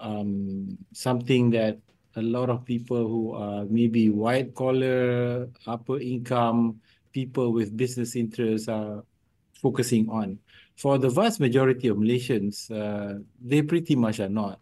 um, 0.00 0.76
something 0.92 1.50
that 1.50 1.78
a 2.16 2.22
lot 2.22 2.50
of 2.50 2.64
people 2.64 3.06
who 3.06 3.34
are 3.34 3.64
maybe 3.70 4.10
white 4.10 4.52
collar, 4.56 5.48
upper 5.64 6.00
income, 6.00 6.80
people 7.12 7.52
with 7.52 7.76
business 7.76 8.16
interests 8.16 8.66
are 8.66 9.04
focusing 9.62 10.10
on. 10.10 10.40
For 10.74 10.98
the 10.98 11.08
vast 11.08 11.38
majority 11.38 11.86
of 11.86 11.98
Malaysians, 11.98 12.66
uh, 12.74 13.22
they 13.40 13.62
pretty 13.62 13.94
much 13.94 14.18
are 14.18 14.28
not. 14.28 14.58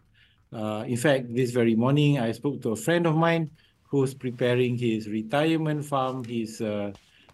Uh, 0.52 0.84
in 0.86 0.98
fact, 0.98 1.34
this 1.34 1.52
very 1.52 1.74
morning, 1.74 2.18
I 2.18 2.32
spoke 2.32 2.60
to 2.62 2.72
a 2.72 2.76
friend 2.76 3.06
of 3.06 3.16
mine 3.16 3.50
who's 3.82 4.12
preparing 4.12 4.76
his 4.76 5.08
retirement 5.08 5.86
farm. 5.86 6.22
He's 6.24 6.60
uh, 6.60 6.92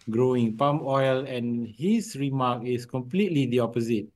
growing 0.09 0.57
palm 0.57 0.81
oil. 0.83 1.25
And 1.25 1.67
his 1.67 2.15
remark 2.15 2.65
is 2.65 2.85
completely 2.85 3.45
the 3.47 3.59
opposite 3.59 4.07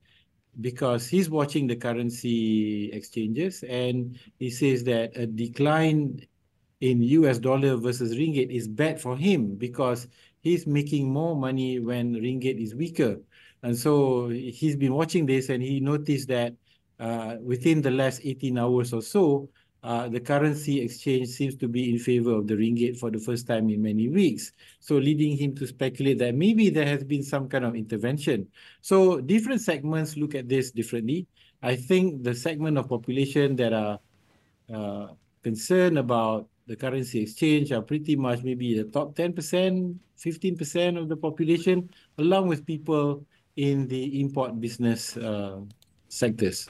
because 0.60 1.06
he's 1.06 1.30
watching 1.30 1.66
the 1.66 1.76
currency 1.76 2.90
exchanges 2.92 3.62
and 3.62 4.18
he 4.38 4.50
says 4.50 4.82
that 4.84 5.16
a 5.16 5.26
decline 5.26 6.20
in 6.80 7.02
US 7.02 7.38
dollar 7.38 7.76
versus 7.76 8.16
ringgit 8.16 8.50
is 8.50 8.66
bad 8.66 9.00
for 9.00 9.16
him 9.16 9.54
because 9.54 10.08
he's 10.40 10.66
making 10.66 11.10
more 11.12 11.36
money 11.36 11.78
when 11.78 12.14
ringgit 12.14 12.60
is 12.60 12.74
weaker. 12.74 13.18
And 13.62 13.76
so 13.76 14.28
he's 14.28 14.76
been 14.76 14.94
watching 14.94 15.26
this 15.26 15.48
and 15.48 15.62
he 15.62 15.80
noticed 15.80 16.28
that 16.28 16.54
uh, 17.00 17.36
within 17.40 17.82
the 17.82 17.90
last 17.90 18.20
18 18.24 18.58
hours 18.58 18.92
or 18.92 19.02
so, 19.02 19.48
uh, 19.82 20.08
the 20.08 20.18
currency 20.18 20.80
exchange 20.80 21.28
seems 21.28 21.54
to 21.56 21.68
be 21.68 21.90
in 21.90 21.98
favor 21.98 22.32
of 22.32 22.46
the 22.46 22.54
ringgit 22.54 22.98
for 22.98 23.10
the 23.10 23.18
first 23.18 23.46
time 23.46 23.70
in 23.70 23.80
many 23.80 24.08
weeks. 24.08 24.52
So 24.80 24.96
leading 24.96 25.36
him 25.36 25.54
to 25.56 25.66
speculate 25.66 26.18
that 26.18 26.34
maybe 26.34 26.68
there 26.70 26.86
has 26.86 27.04
been 27.04 27.22
some 27.22 27.48
kind 27.48 27.64
of 27.64 27.76
intervention. 27.76 28.48
So 28.80 29.20
different 29.20 29.60
segments 29.60 30.16
look 30.16 30.34
at 30.34 30.48
this 30.48 30.72
differently. 30.72 31.26
I 31.62 31.76
think 31.76 32.24
the 32.24 32.34
segment 32.34 32.76
of 32.78 32.88
population 32.88 33.54
that 33.56 33.72
are 33.72 33.98
uh, 34.72 35.08
concerned 35.42 35.98
about 35.98 36.48
the 36.66 36.76
currency 36.76 37.22
exchange 37.22 37.72
are 37.72 37.82
pretty 37.82 38.16
much 38.16 38.42
maybe 38.42 38.76
the 38.76 38.84
top 38.84 39.14
10%, 39.14 39.96
15% 40.18 40.98
of 40.98 41.08
the 41.08 41.16
population, 41.16 41.88
along 42.18 42.48
with 42.48 42.66
people 42.66 43.24
in 43.56 43.88
the 43.88 44.20
import 44.20 44.60
business 44.60 45.16
uh, 45.16 45.60
sectors. 46.08 46.68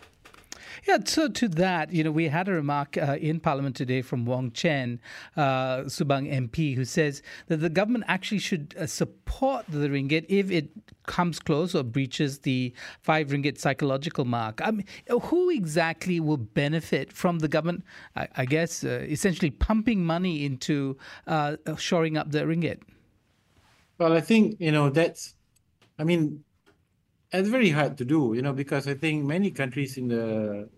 Yeah, 0.86 0.98
so 1.04 1.28
to 1.28 1.48
that, 1.48 1.92
you 1.92 2.04
know, 2.04 2.10
we 2.10 2.28
had 2.28 2.48
a 2.48 2.52
remark 2.52 2.96
uh, 2.96 3.16
in 3.20 3.40
Parliament 3.40 3.76
today 3.76 4.02
from 4.02 4.24
Wong 4.24 4.50
Chen, 4.52 5.00
uh, 5.36 5.82
Subang 5.82 6.32
MP, 6.32 6.74
who 6.74 6.84
says 6.84 7.22
that 7.46 7.58
the 7.58 7.68
government 7.68 8.04
actually 8.08 8.38
should 8.38 8.74
uh, 8.78 8.86
support 8.86 9.66
the 9.68 9.88
ringgit 9.88 10.26
if 10.28 10.50
it 10.50 10.70
comes 11.06 11.38
close 11.38 11.74
or 11.74 11.82
breaches 11.82 12.40
the 12.40 12.72
five 13.00 13.28
ringgit 13.28 13.58
psychological 13.58 14.24
mark. 14.24 14.60
I 14.62 14.70
mean, 14.70 14.86
who 15.08 15.50
exactly 15.50 16.20
will 16.20 16.36
benefit 16.36 17.12
from 17.12 17.40
the 17.40 17.48
government, 17.48 17.84
I, 18.14 18.28
I 18.36 18.44
guess, 18.44 18.84
uh, 18.84 19.04
essentially 19.08 19.50
pumping 19.50 20.04
money 20.04 20.44
into 20.44 20.96
uh, 21.26 21.56
shoring 21.76 22.16
up 22.16 22.30
the 22.30 22.40
ringgit? 22.40 22.80
Well, 23.98 24.12
I 24.12 24.20
think, 24.20 24.56
you 24.60 24.70
know, 24.70 24.90
that's, 24.90 25.34
I 25.98 26.04
mean, 26.04 26.44
it's 27.32 27.48
very 27.48 27.70
hard 27.70 27.96
to 27.98 28.04
do, 28.04 28.32
you 28.34 28.42
know, 28.42 28.52
because 28.52 28.88
I 28.88 28.94
think 28.94 29.24
many 29.24 29.50
countries 29.50 29.96
in 29.96 30.08
the 30.08 30.68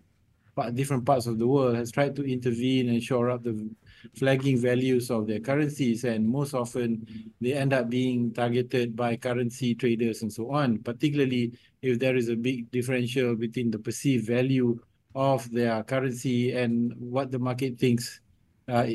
different 0.74 1.07
parts 1.07 1.26
of 1.26 1.38
the 1.38 1.46
world 1.46 1.76
has 1.76 1.90
tried 1.90 2.14
to 2.16 2.22
intervene 2.30 2.88
and 2.90 3.03
shore 3.03 3.30
up 3.30 3.42
the 3.42 3.70
flagging 4.16 4.59
values 4.59 5.11
of 5.11 5.26
their 5.26 5.40
currencies, 5.40 6.05
and 6.05 6.28
most 6.28 6.55
often 6.55 7.07
they 7.40 7.53
end 7.53 7.72
up 7.72 7.88
being 7.88 8.32
targeted 8.32 8.96
by 8.96 9.16
currency 9.16 9.74
traders 9.74 10.22
and 10.22 10.32
so 10.32 10.51
on. 10.51 10.78
Particularly 10.78 11.53
if 11.82 11.98
there 11.98 12.16
is 12.16 12.28
a 12.28 12.36
big 12.36 12.70
differential 12.70 13.36
between 13.36 13.70
the 13.70 13.78
perceived 13.78 14.26
value 14.26 14.78
of 15.14 15.51
their 15.51 15.82
currency 15.84 16.53
and 16.53 16.94
what 16.98 17.30
the 17.30 17.38
market 17.38 17.78
thinks, 17.78 18.20
uh, 18.68 18.86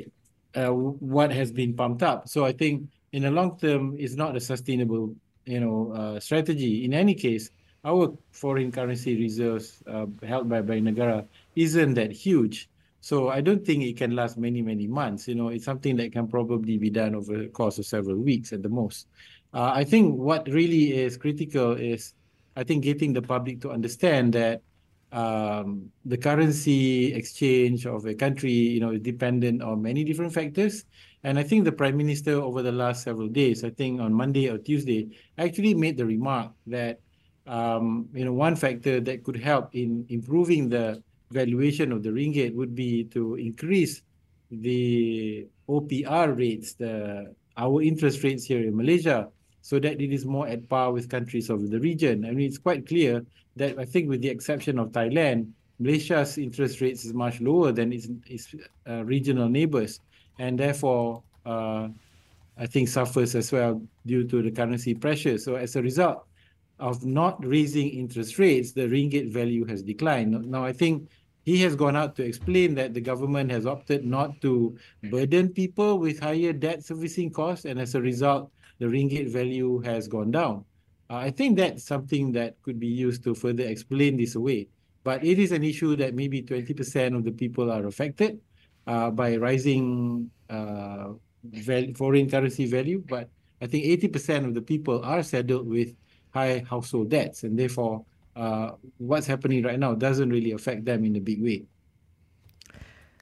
uh, 0.56 0.70
what 0.70 1.32
has 1.32 1.52
been 1.52 1.74
pumped 1.74 2.04
up. 2.04 2.28
So 2.28 2.46
I 2.46 2.52
think 2.52 2.90
in 3.12 3.24
the 3.24 3.32
long 3.32 3.58
term, 3.58 3.96
it's 3.98 4.16
not 4.16 4.36
a 4.36 4.40
sustainable 4.40 5.16
you 5.46 5.60
know, 5.60 5.92
uh, 5.92 6.20
strategy. 6.20 6.86
In 6.86 6.94
any 6.94 7.14
case, 7.14 7.52
our 7.84 8.18
foreign 8.32 8.72
currency 8.72 9.16
reserves 9.16 9.84
uh, 9.88 10.06
held 10.24 10.50
by 10.50 10.62
Bank 10.62 10.84
Negara 10.86 11.28
isn't 11.56 11.94
that 11.94 12.12
huge. 12.12 12.70
So 13.02 13.30
I 13.30 13.42
don't 13.42 13.64
think 13.64 13.84
it 13.84 13.98
can 13.98 14.16
last 14.16 14.38
many, 14.38 14.64
many 14.64 14.88
months. 14.88 15.28
You 15.28 15.36
know, 15.36 15.50
it's 15.50 15.66
something 15.66 15.96
that 15.98 16.12
can 16.12 16.28
probably 16.28 16.80
be 16.80 16.90
done 16.90 17.14
over 17.14 17.38
the 17.38 17.48
course 17.50 17.78
of 17.78 17.86
several 17.86 18.18
weeks 18.18 18.52
at 18.52 18.64
the 18.64 18.70
most. 18.70 19.08
Uh, 19.54 19.72
I 19.76 19.84
think 19.84 20.18
what 20.18 20.48
really 20.50 20.98
is 20.98 21.16
critical 21.16 21.74
is, 21.74 22.16
I 22.56 22.64
think, 22.64 22.84
getting 22.84 23.14
the 23.14 23.22
public 23.22 23.62
to 23.62 23.70
understand 23.70 24.34
that 24.34 24.64
um, 25.12 25.92
the 26.04 26.18
currency 26.18 27.14
exchange 27.14 27.86
of 27.86 28.06
a 28.06 28.16
country, 28.16 28.52
you 28.52 28.80
know, 28.80 28.92
is 28.92 29.02
dependent 29.02 29.62
on 29.62 29.82
many 29.82 30.04
different 30.04 30.34
factors, 30.34 30.86
And 31.26 31.40
I 31.40 31.44
think 31.44 31.66
the 31.66 31.72
Prime 31.72 31.98
Minister 31.98 32.34
over 32.40 32.62
the 32.62 32.72
last 32.72 33.02
several 33.02 33.28
days, 33.28 33.64
I 33.64 33.72
think 33.72 34.00
on 34.00 34.14
Monday 34.14 34.48
or 34.48 34.60
Tuesday, 34.60 35.10
actually 35.40 35.74
made 35.74 35.98
the 35.98 36.06
remark 36.06 36.52
that 36.68 37.00
um, 37.48 38.08
you 38.14 38.24
know 38.24 38.32
one 38.32 38.56
factor 38.56 39.02
that 39.02 39.24
could 39.24 39.36
help 39.36 39.74
in 39.74 40.06
improving 40.10 40.70
the 40.70 41.02
valuation 41.32 41.92
of 41.92 42.04
the 42.04 42.10
ringgit 42.10 42.54
would 42.54 42.76
be 42.76 43.06
to 43.06 43.34
increase 43.42 44.04
the 44.52 45.48
OPR 45.68 46.38
rates, 46.38 46.76
the 46.76 47.34
our 47.58 47.82
interest 47.82 48.22
rates 48.24 48.46
here 48.46 48.62
in 48.62 48.78
Malaysia, 48.78 49.28
so 49.62 49.80
that 49.80 50.00
it 50.00 50.14
is 50.14 50.28
more 50.28 50.48
at 50.48 50.70
par 50.70 50.94
with 50.94 51.10
countries 51.10 51.50
of 51.50 51.72
the 51.72 51.80
region. 51.80 52.24
I 52.24 52.38
mean, 52.38 52.46
it's 52.46 52.60
quite 52.60 52.86
clear 52.86 53.26
that 53.56 53.80
I 53.80 53.86
think, 53.86 54.10
with 54.10 54.22
the 54.22 54.30
exception 54.30 54.78
of 54.78 54.92
Thailand, 54.92 55.50
Malaysia's 55.80 56.38
interest 56.38 56.82
rates 56.82 57.04
is 57.04 57.16
much 57.16 57.42
lower 57.42 57.72
than 57.72 57.92
its, 57.92 58.08
its 58.28 58.54
uh, 58.88 59.04
regional 59.04 59.50
neighbors, 59.50 60.00
and 60.40 60.60
therefore, 60.60 61.24
uh, 61.46 61.90
I 62.58 62.66
think 62.66 62.88
suffers 62.88 63.36
as 63.36 63.52
well 63.52 63.82
due 64.06 64.28
to 64.28 64.42
the 64.42 64.52
currency 64.52 64.94
pressure. 64.94 65.38
So, 65.38 65.56
as 65.56 65.76
a 65.76 65.82
result 65.82 66.26
of 66.80 67.06
not 67.06 67.44
raising 67.46 67.90
interest 67.90 68.38
rates, 68.40 68.72
the 68.72 68.88
ringgit 68.88 69.32
value 69.32 69.66
has 69.66 69.82
declined. 69.82 70.50
Now, 70.50 70.64
I 70.64 70.74
think 70.74 71.10
he 71.44 71.62
has 71.62 71.76
gone 71.76 71.96
out 71.96 72.16
to 72.16 72.24
explain 72.24 72.76
that 72.76 72.94
the 72.94 73.02
government 73.02 73.52
has 73.52 73.66
opted 73.66 74.04
not 74.04 74.42
to 74.42 74.78
burden 75.12 75.50
people 75.50 76.00
with 76.00 76.20
higher 76.20 76.54
debt 76.54 76.84
servicing 76.84 77.30
costs, 77.30 77.66
and 77.66 77.80
as 77.80 77.96
a 77.96 78.02
result, 78.02 78.52
the 78.80 78.88
ringgit 78.88 79.30
value 79.30 79.80
has 79.82 80.08
gone 80.08 80.32
down. 80.32 80.66
Uh, 81.10 81.18
I 81.18 81.30
think 81.30 81.58
that's 81.58 81.84
something 81.84 82.32
that 82.34 82.62
could 82.64 82.80
be 82.80 82.88
used 82.88 83.24
to 83.26 83.36
further 83.36 83.64
explain 83.64 84.18
this 84.18 84.36
away. 84.36 84.68
But 85.04 85.24
it 85.24 85.38
is 85.38 85.52
an 85.52 85.64
issue 85.64 85.96
that 85.98 86.16
maybe 86.16 86.42
20% 86.42 87.16
of 87.16 87.24
the 87.24 87.32
people 87.32 87.72
are 87.72 87.86
affected 87.86 88.40
by 88.86 89.38
rising 89.38 90.30
uh, 90.50 91.14
val- 91.44 91.94
foreign 91.96 92.30
currency 92.30 92.66
value. 92.66 93.04
But 93.08 93.30
I 93.62 93.68
think 93.68 93.86
80% 93.86 94.46
of 94.46 94.54
the 94.54 94.62
people 94.62 95.04
are 95.04 95.24
saddled 95.24 95.68
with 95.68 95.94
high 96.34 96.64
household 96.70 97.10
debts, 97.10 97.44
and 97.44 97.58
therefore 97.58 98.06
uh, 98.36 98.72
what's 98.98 99.28
happening 99.28 99.64
right 99.64 99.80
now 99.80 99.96
doesn't 99.96 100.30
really 100.30 100.52
affect 100.52 100.86
them 100.86 101.06
in 101.06 101.16
a 101.16 101.22
big 101.22 101.42
way. 101.42 101.64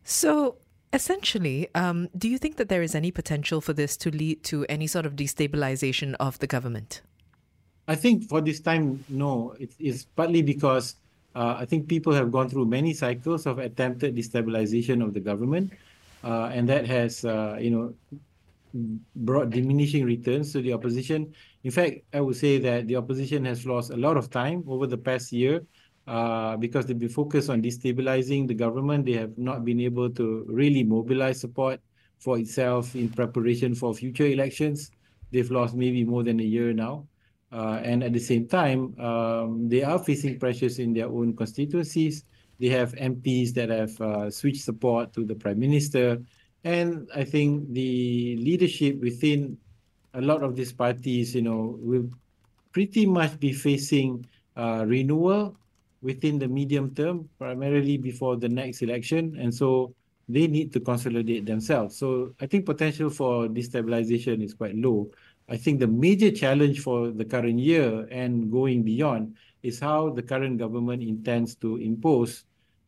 So, 0.03 0.57
essentially, 0.91 1.69
um, 1.75 2.09
do 2.17 2.27
you 2.27 2.37
think 2.37 2.57
that 2.57 2.67
there 2.67 2.81
is 2.81 2.95
any 2.95 3.11
potential 3.11 3.61
for 3.61 3.73
this 3.73 3.95
to 3.97 4.11
lead 4.11 4.43
to 4.45 4.65
any 4.67 4.87
sort 4.87 5.05
of 5.05 5.15
destabilization 5.15 6.15
of 6.19 6.39
the 6.39 6.47
government? 6.47 7.01
I 7.87 7.95
think 7.95 8.27
for 8.27 8.41
this 8.41 8.59
time, 8.59 9.03
no. 9.09 9.55
It 9.59 9.73
is 9.79 10.05
partly 10.15 10.41
because 10.41 10.95
uh, 11.35 11.55
I 11.57 11.65
think 11.65 11.87
people 11.87 12.13
have 12.13 12.31
gone 12.31 12.49
through 12.49 12.65
many 12.65 12.93
cycles 12.93 13.45
of 13.45 13.59
attempted 13.59 14.15
destabilization 14.15 15.03
of 15.03 15.13
the 15.13 15.19
government, 15.19 15.73
uh, 16.23 16.51
and 16.53 16.69
that 16.69 16.85
has, 16.85 17.25
uh, 17.25 17.57
you 17.59 17.71
know, 17.71 17.93
brought 19.15 19.49
diminishing 19.49 20.05
returns 20.05 20.51
to 20.53 20.61
the 20.61 20.73
opposition. 20.73 21.33
In 21.63 21.71
fact, 21.71 22.01
I 22.13 22.21
would 22.21 22.35
say 22.35 22.57
that 22.59 22.87
the 22.87 22.95
opposition 22.95 23.45
has 23.45 23.65
lost 23.65 23.91
a 23.91 23.97
lot 23.97 24.17
of 24.17 24.29
time 24.29 24.63
over 24.67 24.87
the 24.87 24.97
past 24.97 25.31
year 25.31 25.61
uh, 26.07 26.57
because 26.57 26.85
they've 26.85 26.97
been 26.97 27.09
focused 27.09 27.49
on 27.49 27.61
destabilizing 27.61 28.47
the 28.47 28.53
government. 28.53 29.05
They 29.05 29.13
have 29.13 29.37
not 29.37 29.63
been 29.63 29.79
able 29.79 30.09
to 30.11 30.45
really 30.47 30.83
mobilize 30.83 31.39
support 31.39 31.79
for 32.19 32.37
itself 32.37 32.95
in 32.95 33.09
preparation 33.09 33.75
for 33.75 33.93
future 33.93 34.25
elections. 34.25 34.91
They've 35.31 35.49
lost 35.49 35.75
maybe 35.75 36.03
more 36.03 36.23
than 36.23 36.39
a 36.39 36.43
year 36.43 36.73
now. 36.73 37.07
Uh, 37.53 37.79
and 37.83 38.03
at 38.03 38.13
the 38.13 38.19
same 38.19 38.47
time, 38.47 38.97
um, 38.99 39.69
they 39.69 39.83
are 39.83 39.99
facing 39.99 40.39
pressures 40.39 40.79
in 40.79 40.91
their 40.91 41.05
own 41.05 41.35
constituencies. 41.35 42.25
They 42.59 42.69
have 42.69 42.93
MPs 42.93 43.53
that 43.53 43.69
have 43.69 44.01
uh, 44.01 44.31
switched 44.31 44.63
support 44.63 45.13
to 45.13 45.23
the 45.23 45.35
prime 45.35 45.59
minister. 45.59 46.17
And 46.63 47.07
I 47.13 47.23
think 47.23 47.71
the 47.71 48.37
leadership 48.37 48.99
within 49.01 49.57
a 50.15 50.21
lot 50.21 50.41
of 50.41 50.55
these 50.55 50.73
parties, 50.73 51.35
you 51.35 51.43
know, 51.43 51.77
will 51.79 52.09
pretty 52.71 53.05
much 53.05 53.39
be 53.39 53.53
facing 53.53 54.25
uh, 54.57 54.85
renewal 54.87 55.55
within 56.01 56.39
the 56.39 56.47
medium 56.47 56.93
term, 56.95 57.29
primarily 57.37 57.97
before 57.97 58.35
the 58.35 58.49
next 58.49 58.81
election. 58.81 59.37
And 59.39 59.53
so 59.53 59.93
they 60.27 60.47
need 60.47 60.71
to 60.73 60.79
consolidate 60.79 61.45
themselves. 61.45 61.97
So 61.97 62.33
I 62.39 62.47
think 62.47 62.65
potential 62.65 63.09
for 63.09 63.47
destabilization 63.47 64.43
is 64.43 64.53
quite 64.53 64.75
low. 64.75 65.11
I 65.49 65.57
think 65.57 65.79
the 65.79 65.87
major 65.87 66.31
challenge 66.31 66.79
for 66.79 67.11
the 67.11 67.25
current 67.25 67.59
year 67.59 68.07
and 68.11 68.51
going 68.51 68.83
beyond 68.83 69.35
is 69.61 69.79
how 69.79 70.09
the 70.09 70.23
current 70.23 70.57
government 70.57 71.03
intends 71.03 71.55
to 71.55 71.77
impose 71.77 72.45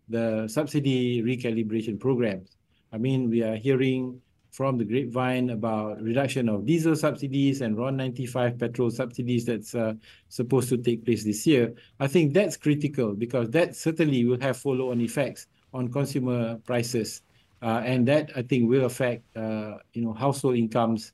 the 0.09 0.47
subsidy 0.47 1.21
recalibration 1.21 1.99
programs. 1.99 2.55
I 2.91 2.97
mean, 2.97 3.29
we 3.29 3.43
are 3.43 3.55
hearing 3.55 4.21
from 4.55 4.77
the 4.77 4.85
grapevine 4.85 5.49
about 5.49 6.01
reduction 6.01 6.47
of 6.47 6.65
diesel 6.65 6.95
subsidies 6.95 7.59
and 7.59 7.77
RON 7.77 7.97
95 7.97 8.57
petrol 8.57 8.89
subsidies 8.89 9.45
that's 9.45 9.75
uh, 9.75 9.93
supposed 10.29 10.69
to 10.69 10.77
take 10.77 11.03
place 11.03 11.25
this 11.25 11.45
year. 11.45 11.73
I 11.99 12.07
think 12.07 12.33
that's 12.33 12.55
critical 12.55 13.13
because 13.13 13.49
that 13.49 13.75
certainly 13.75 14.23
will 14.23 14.39
have 14.39 14.55
follow-on 14.55 15.01
effects 15.01 15.47
on 15.73 15.91
consumer 15.91 16.57
prices, 16.65 17.21
uh, 17.61 17.81
and 17.83 18.07
that 18.07 18.31
I 18.33 18.43
think 18.43 18.69
will 18.69 18.85
affect 18.85 19.23
uh, 19.35 19.75
you 19.91 20.03
know 20.03 20.13
household 20.13 20.55
incomes 20.55 21.11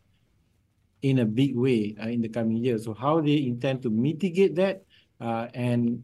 in 1.01 1.19
a 1.19 1.25
big 1.25 1.55
way 1.55 1.95
uh, 2.01 2.07
in 2.07 2.21
the 2.21 2.29
coming 2.29 2.57
years. 2.57 2.85
So 2.85 2.93
how 2.93 3.21
they 3.21 3.45
intend 3.45 3.81
to 3.83 3.89
mitigate 3.89 4.55
that 4.55 4.83
uh, 5.19 5.47
and 5.53 6.03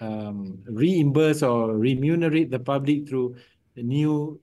um, 0.00 0.58
reimburse 0.66 1.42
or 1.42 1.76
remunerate 1.76 2.50
the 2.50 2.58
public 2.58 3.08
through 3.08 3.36
new 3.76 4.38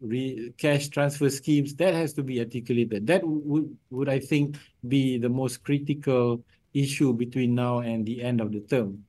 cash 0.57 0.89
transfer 0.89 1.29
schemes 1.29 1.73
that 1.75 1.93
has 1.93 2.11
to 2.13 2.21
be 2.23 2.39
articulated 2.39 3.07
that 3.07 3.21
would 3.23 3.77
would 3.89 4.09
i 4.09 4.19
think 4.19 4.57
be 4.89 5.17
the 5.17 5.29
most 5.29 5.63
critical 5.63 6.43
issue 6.73 7.13
between 7.13 7.55
now 7.55 7.79
and 7.79 8.05
the 8.05 8.21
end 8.21 8.41
of 8.41 8.51
the 8.51 8.59
term 8.59 9.01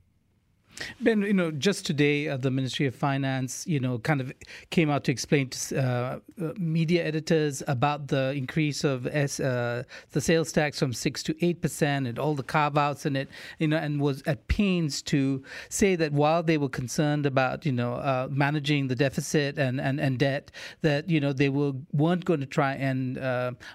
Ben, 1.01 1.23
you 1.23 1.33
know, 1.33 1.51
just 1.51 1.87
today, 1.87 2.29
uh, 2.29 2.37
the 2.37 2.51
Ministry 2.51 2.87
of 2.87 2.95
Finance, 2.95 3.67
you 3.67 3.79
know, 3.79 3.99
kind 3.99 4.21
of 4.21 4.33
came 4.71 4.91
out 4.91 5.05
to 5.05 5.13
explain 5.13 5.49
to 5.51 5.79
uh, 5.79 6.19
uh, 6.41 6.53
media 6.57 7.05
editors 7.05 7.63
about 7.69 8.09
the 8.09 8.33
increase 8.33 8.85
of 8.85 9.07
S, 9.07 9.41
uh, 9.41 9.83
the 10.11 10.21
sales 10.21 10.53
tax 10.53 10.79
from 10.79 10.93
six 10.93 11.23
to 11.25 11.45
eight 11.45 11.61
percent 11.61 12.07
and 12.07 12.19
all 12.19 12.35
the 12.35 12.43
carve 12.43 12.79
outs 12.79 13.07
in 13.07 13.17
it, 13.17 13.29
you 13.59 13.69
know, 13.69 13.77
and 13.77 14.01
was 14.01 14.23
at 14.27 14.49
pains 14.49 15.03
to 15.03 15.43
say 15.69 15.97
that 15.97 16.13
while 16.13 16.43
they 16.43 16.59
were 16.59 16.69
concerned 16.69 17.27
about, 17.27 17.67
you 17.67 17.73
know, 17.73 17.95
uh, 17.95 18.29
managing 18.31 18.89
the 18.89 18.97
deficit 18.97 19.59
and, 19.59 19.81
and, 19.81 20.01
and 20.01 20.19
debt, 20.19 20.51
that 20.81 21.09
you 21.09 21.21
know 21.21 21.33
they 21.33 21.49
were 21.49 21.73
weren't 21.93 22.25
going 22.25 22.41
to 22.41 22.47
try 22.47 22.75
and 22.75 23.19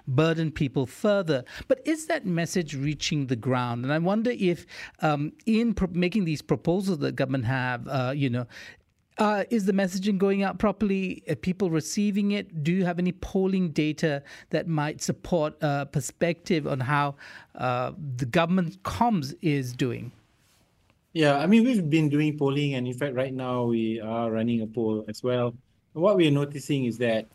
burden 0.06 0.50
people 0.50 0.86
further. 0.86 1.44
But 1.68 1.80
is 1.86 2.06
that 2.06 2.26
message 2.26 2.74
reaching 2.74 3.26
the 3.26 3.36
ground? 3.36 3.84
And 3.84 3.92
I 3.92 3.98
wonder 3.98 4.32
if, 4.38 4.66
um, 5.00 5.32
in 5.46 5.74
pro- 5.74 5.88
making 5.92 6.24
these 6.24 6.42
proposals 6.42 6.97
that 7.00 7.16
government 7.16 7.44
have, 7.44 7.86
uh, 7.88 8.12
you 8.14 8.30
know, 8.30 8.46
uh, 9.18 9.44
is 9.50 9.66
the 9.66 9.72
messaging 9.72 10.16
going 10.16 10.42
out 10.42 10.58
properly? 10.58 11.22
Are 11.28 11.34
people 11.34 11.70
receiving 11.70 12.32
it? 12.32 12.62
Do 12.62 12.72
you 12.72 12.84
have 12.84 12.98
any 12.98 13.12
polling 13.12 13.70
data 13.70 14.22
that 14.50 14.68
might 14.68 15.02
support 15.02 15.54
a 15.60 15.86
perspective 15.86 16.66
on 16.66 16.80
how 16.80 17.16
uh, 17.56 17.92
the 18.16 18.26
government 18.26 18.82
comms 18.84 19.34
is 19.42 19.72
doing? 19.72 20.12
Yeah, 21.14 21.38
I 21.38 21.46
mean, 21.46 21.64
we've 21.64 21.88
been 21.90 22.08
doing 22.08 22.38
polling, 22.38 22.74
and 22.74 22.86
in 22.86 22.94
fact, 22.94 23.14
right 23.14 23.34
now 23.34 23.64
we 23.64 24.00
are 24.00 24.30
running 24.30 24.62
a 24.62 24.66
poll 24.66 25.04
as 25.08 25.22
well. 25.22 25.54
What 25.94 26.16
we 26.16 26.28
are 26.28 26.30
noticing 26.30 26.84
is 26.84 26.98
that 26.98 27.26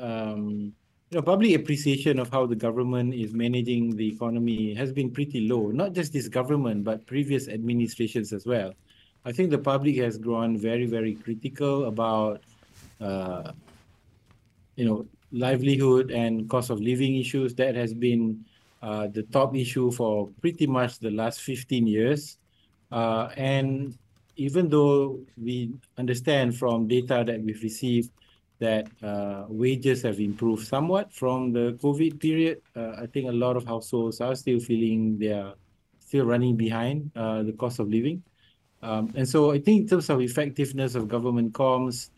um, 0.00 0.72
you 1.10 1.18
know, 1.18 1.22
public 1.22 1.54
appreciation 1.54 2.18
of 2.18 2.30
how 2.30 2.46
the 2.46 2.56
government 2.56 3.14
is 3.14 3.32
managing 3.32 3.96
the 3.96 4.08
economy 4.08 4.74
has 4.74 4.92
been 4.92 5.10
pretty 5.10 5.48
low. 5.48 5.70
Not 5.70 5.92
just 5.92 6.12
this 6.12 6.28
government, 6.28 6.84
but 6.84 7.06
previous 7.06 7.48
administrations 7.48 8.32
as 8.32 8.46
well. 8.46 8.74
I 9.24 9.32
think 9.32 9.50
the 9.50 9.58
public 9.58 9.96
has 9.96 10.16
grown 10.16 10.56
very, 10.56 10.86
very 10.86 11.14
critical 11.14 11.84
about, 11.84 12.42
uh, 13.00 13.52
you 14.76 14.84
know, 14.84 15.06
livelihood 15.30 16.10
and 16.10 16.48
cost 16.48 16.70
of 16.70 16.80
living 16.80 17.16
issues. 17.16 17.54
That 17.54 17.74
has 17.74 17.92
been 17.92 18.44
uh, 18.82 19.08
the 19.08 19.24
top 19.24 19.54
issue 19.54 19.90
for 19.90 20.30
pretty 20.40 20.66
much 20.66 20.98
the 21.00 21.10
last 21.10 21.42
15 21.42 21.86
years. 21.86 22.38
Uh, 22.90 23.28
and 23.36 23.96
even 24.36 24.70
though 24.70 25.20
we 25.36 25.70
understand 25.98 26.56
from 26.56 26.88
data 26.88 27.22
that 27.26 27.42
we've 27.42 27.62
received 27.62 28.10
that 28.58 28.88
uh, 29.02 29.44
wages 29.48 30.02
have 30.02 30.18
improved 30.18 30.66
somewhat 30.66 31.12
from 31.12 31.52
the 31.52 31.78
COVID 31.82 32.18
period, 32.20 32.60
uh, 32.74 32.92
I 33.02 33.06
think 33.06 33.28
a 33.28 33.32
lot 33.32 33.56
of 33.56 33.66
households 33.66 34.20
are 34.20 34.34
still 34.34 34.60
feeling 34.60 35.18
they're 35.18 35.52
still 35.98 36.24
running 36.24 36.56
behind 36.56 37.10
uh, 37.16 37.42
the 37.42 37.52
cost 37.52 37.78
of 37.80 37.88
living. 37.88 38.22
Um, 38.82 39.12
and 39.14 39.28
so 39.28 39.52
I 39.52 39.58
think 39.58 39.82
in 39.82 39.88
terms 39.88 40.08
of 40.10 40.20
effectiveness 40.20 40.94
of 40.94 41.08
government 41.08 41.52
comms, 41.52 42.10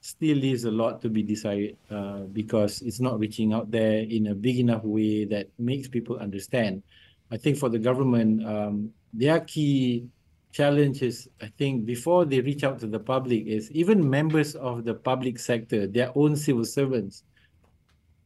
still 0.00 0.36
leaves 0.36 0.64
a 0.64 0.70
lot 0.70 1.02
to 1.02 1.08
be 1.08 1.22
decided 1.22 1.76
uh, 1.90 2.20
because 2.32 2.82
it's 2.82 3.00
not 3.00 3.18
reaching 3.18 3.52
out 3.52 3.70
there 3.70 4.00
in 4.00 4.28
a 4.28 4.34
big 4.34 4.58
enough 4.58 4.84
way 4.84 5.24
that 5.24 5.48
makes 5.58 5.88
people 5.88 6.16
understand. 6.18 6.82
I 7.30 7.36
think 7.36 7.58
for 7.58 7.68
the 7.68 7.78
government, 7.78 8.46
um, 8.46 8.90
their 9.12 9.40
key 9.40 10.08
challenge 10.52 11.02
is, 11.02 11.28
I 11.42 11.48
think, 11.58 11.84
before 11.84 12.24
they 12.24 12.40
reach 12.40 12.64
out 12.64 12.78
to 12.80 12.86
the 12.86 13.00
public, 13.00 13.46
is 13.46 13.70
even 13.72 14.08
members 14.08 14.54
of 14.54 14.84
the 14.84 14.94
public 14.94 15.38
sector, 15.38 15.86
their 15.86 16.10
own 16.14 16.36
civil 16.36 16.64
servants, 16.64 17.24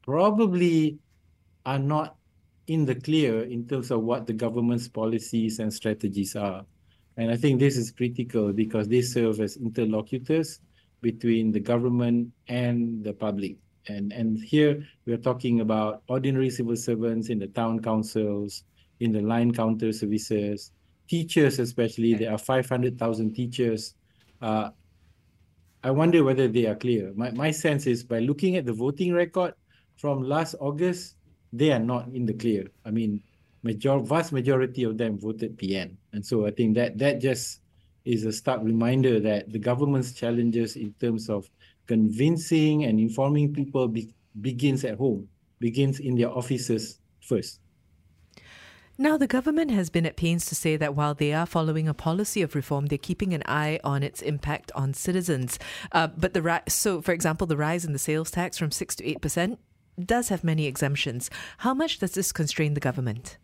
probably 0.02 0.98
are 1.66 1.78
not 1.78 2.16
in 2.66 2.84
the 2.84 2.94
clear 2.94 3.42
in 3.42 3.66
terms 3.66 3.90
of 3.90 4.02
what 4.02 4.26
the 4.26 4.32
government's 4.32 4.88
policies 4.88 5.58
and 5.58 5.72
strategies 5.72 6.36
are. 6.36 6.64
And 7.16 7.30
I 7.30 7.36
think 7.36 7.60
this 7.60 7.76
is 7.76 7.90
critical 7.90 8.52
because 8.52 8.88
they 8.88 9.02
serve 9.02 9.40
as 9.40 9.56
interlocutors 9.56 10.60
between 11.02 11.52
the 11.52 11.60
government 11.60 12.32
and 12.48 13.04
the 13.04 13.12
public. 13.12 13.56
And, 13.88 14.12
and 14.12 14.38
here 14.38 14.86
we 15.04 15.12
are 15.12 15.18
talking 15.18 15.60
about 15.60 16.02
ordinary 16.08 16.48
civil 16.50 16.76
servants 16.76 17.28
in 17.28 17.38
the 17.38 17.48
town 17.48 17.80
councils, 17.80 18.64
in 19.00 19.12
the 19.12 19.20
line 19.20 19.52
counter 19.52 19.92
services, 19.92 20.72
teachers 21.08 21.58
especially. 21.58 22.14
There 22.14 22.32
are 22.32 22.38
500,000 22.38 23.34
teachers. 23.34 23.94
Uh, 24.40 24.70
I 25.82 25.90
wonder 25.90 26.22
whether 26.22 26.46
they 26.46 26.66
are 26.66 26.76
clear. 26.76 27.12
My, 27.16 27.32
my 27.32 27.50
sense 27.50 27.86
is 27.86 28.04
by 28.04 28.20
looking 28.20 28.56
at 28.56 28.64
the 28.64 28.72
voting 28.72 29.12
record 29.12 29.54
from 29.96 30.22
last 30.22 30.54
August, 30.60 31.16
they 31.52 31.72
are 31.72 31.80
not 31.80 32.08
in 32.14 32.24
the 32.24 32.32
clear. 32.32 32.68
I 32.84 32.90
mean, 32.90 33.22
major 33.62 33.98
vast 33.98 34.32
majority 34.32 34.84
of 34.84 34.98
them 34.98 35.18
voted 35.18 35.58
PN, 35.58 35.96
and 36.12 36.24
so 36.24 36.46
I 36.46 36.50
think 36.50 36.74
that 36.76 36.98
that 36.98 37.20
just 37.20 37.60
is 38.04 38.24
a 38.24 38.32
stark 38.32 38.60
reminder 38.62 39.20
that 39.20 39.52
the 39.52 39.58
government's 39.58 40.12
challenges 40.12 40.76
in 40.76 40.92
terms 41.00 41.28
of 41.30 41.48
convincing 41.86 42.84
and 42.84 42.98
informing 42.98 43.52
people 43.52 43.88
be, 43.88 44.14
begins 44.40 44.84
at 44.84 44.98
home, 44.98 45.28
begins 45.60 46.00
in 46.00 46.16
their 46.16 46.30
offices 46.30 46.98
first. 47.20 47.60
Now, 48.98 49.16
the 49.16 49.26
government 49.26 49.70
has 49.70 49.88
been 49.88 50.04
at 50.04 50.16
pains 50.16 50.44
to 50.46 50.54
say 50.54 50.76
that 50.76 50.94
while 50.94 51.14
they 51.14 51.32
are 51.32 51.46
following 51.46 51.88
a 51.88 51.94
policy 51.94 52.42
of 52.42 52.54
reform, 52.54 52.86
they're 52.86 52.98
keeping 52.98 53.32
an 53.32 53.42
eye 53.46 53.80
on 53.82 54.02
its 54.02 54.20
impact 54.20 54.70
on 54.74 54.92
citizens. 54.92 55.58
Uh, 55.92 56.08
but 56.08 56.34
the 56.34 56.42
ri- 56.42 56.60
so, 56.68 57.00
for 57.00 57.12
example, 57.12 57.46
the 57.46 57.56
rise 57.56 57.84
in 57.84 57.92
the 57.92 57.98
sales 57.98 58.30
tax 58.30 58.58
from 58.58 58.70
six 58.70 58.94
to 58.96 59.04
eight 59.04 59.22
percent 59.22 59.58
does 59.98 60.28
have 60.28 60.44
many 60.44 60.66
exemptions. 60.66 61.30
How 61.58 61.74
much 61.74 61.98
does 61.98 62.12
this 62.12 62.32
constrain 62.32 62.74
the 62.74 62.80
government? 62.80 63.38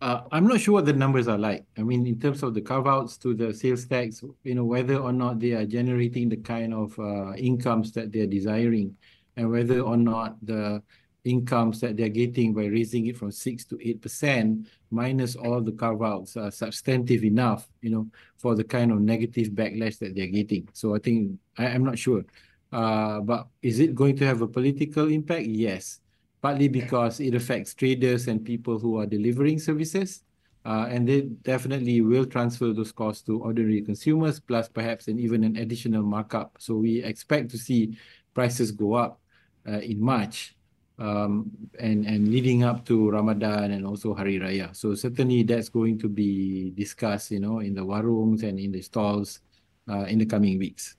Uh, 0.00 0.22
I'm 0.30 0.46
not 0.46 0.60
sure 0.60 0.74
what 0.74 0.86
the 0.86 0.92
numbers 0.92 1.26
are 1.26 1.38
like. 1.38 1.64
I 1.76 1.82
mean, 1.82 2.06
in 2.06 2.20
terms 2.20 2.44
of 2.44 2.54
the 2.54 2.60
carve 2.60 2.86
outs 2.86 3.16
to 3.18 3.34
the 3.34 3.52
sales 3.52 3.84
tax, 3.84 4.22
you 4.44 4.54
know, 4.54 4.64
whether 4.64 4.96
or 4.96 5.12
not 5.12 5.40
they 5.40 5.52
are 5.52 5.66
generating 5.66 6.28
the 6.28 6.36
kind 6.36 6.72
of 6.72 6.96
uh, 7.00 7.32
incomes 7.34 7.90
that 7.92 8.12
they're 8.12 8.28
desiring, 8.28 8.96
and 9.36 9.50
whether 9.50 9.80
or 9.80 9.96
not 9.96 10.36
the 10.40 10.82
incomes 11.24 11.80
that 11.80 11.96
they're 11.96 12.08
getting 12.08 12.54
by 12.54 12.66
raising 12.66 13.06
it 13.06 13.16
from 13.16 13.32
six 13.32 13.64
to 13.64 13.78
eight 13.82 14.00
percent 14.00 14.68
minus 14.90 15.34
all 15.34 15.60
the 15.60 15.72
carve 15.72 16.02
outs 16.02 16.36
are 16.36 16.52
substantive 16.52 17.24
enough, 17.24 17.68
you 17.82 17.90
know, 17.90 18.06
for 18.36 18.54
the 18.54 18.64
kind 18.64 18.92
of 18.92 19.00
negative 19.00 19.48
backlash 19.48 19.98
that 19.98 20.14
they're 20.14 20.28
getting. 20.28 20.68
So 20.74 20.94
I 20.94 21.00
think 21.00 21.38
I'm 21.58 21.84
not 21.84 21.98
sure. 21.98 22.24
Uh, 22.70 23.18
but 23.20 23.48
is 23.62 23.80
it 23.80 23.96
going 23.96 24.16
to 24.18 24.26
have 24.26 24.42
a 24.42 24.46
political 24.46 25.08
impact? 25.08 25.46
Yes 25.46 26.00
partly 26.40 26.68
because 26.68 27.20
it 27.20 27.34
affects 27.34 27.74
traders 27.74 28.28
and 28.28 28.44
people 28.44 28.78
who 28.78 28.98
are 28.98 29.06
delivering 29.06 29.58
services. 29.58 30.22
Uh, 30.64 30.86
and 30.90 31.08
they 31.08 31.22
definitely 31.42 32.00
will 32.00 32.26
transfer 32.26 32.72
those 32.72 32.92
costs 32.92 33.22
to 33.22 33.40
ordinary 33.40 33.80
consumers, 33.80 34.38
plus 34.38 34.68
perhaps 34.68 35.08
an 35.08 35.18
even 35.18 35.42
an 35.44 35.56
additional 35.56 36.02
markup. 36.02 36.56
So 36.58 36.74
we 36.74 37.02
expect 37.02 37.50
to 37.52 37.58
see 37.58 37.96
prices 38.34 38.70
go 38.70 38.94
up 38.94 39.20
uh, 39.66 39.78
in 39.78 40.00
March 40.00 40.56
um, 40.98 41.50
and, 41.78 42.04
and 42.04 42.28
leading 42.28 42.64
up 42.64 42.84
to 42.86 43.10
Ramadan 43.10 43.70
and 43.70 43.86
also 43.86 44.14
Hari 44.14 44.38
Raya. 44.40 44.74
So 44.76 44.94
certainly 44.94 45.42
that's 45.42 45.68
going 45.68 45.98
to 46.00 46.08
be 46.08 46.70
discussed, 46.76 47.30
you 47.30 47.40
know, 47.40 47.60
in 47.60 47.74
the 47.74 47.82
warungs 47.82 48.42
and 48.42 48.58
in 48.58 48.72
the 48.72 48.82
stalls 48.82 49.40
uh, 49.88 50.04
in 50.04 50.18
the 50.18 50.26
coming 50.26 50.58
weeks. 50.58 50.96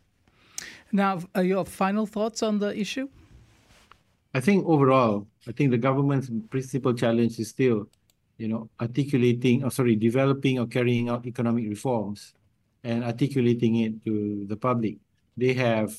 Now, 0.92 1.20
your 1.40 1.66
final 1.66 2.08
thoughts 2.08 2.42
on 2.42 2.58
the 2.58 2.76
issue? 2.76 3.08
I 4.34 4.40
think 4.40 4.66
overall, 4.68 5.28
I 5.48 5.52
think 5.52 5.72
the 5.72 5.78
government's 5.78 6.30
principal 6.50 6.94
challenge 6.94 7.40
is 7.40 7.50
still, 7.50 7.90
you 8.38 8.48
know, 8.48 8.70
articulating, 8.80 9.64
or 9.64 9.68
oh, 9.68 9.70
sorry, 9.70 9.96
developing 9.96 10.60
or 10.60 10.68
carrying 10.68 11.10
out 11.10 11.26
economic 11.26 11.68
reforms 11.68 12.34
and 12.84 13.04
articulating 13.04 13.78
it 13.78 14.04
to 14.06 14.46
the 14.46 14.56
public. 14.56 14.98
They 15.36 15.54
have 15.54 15.98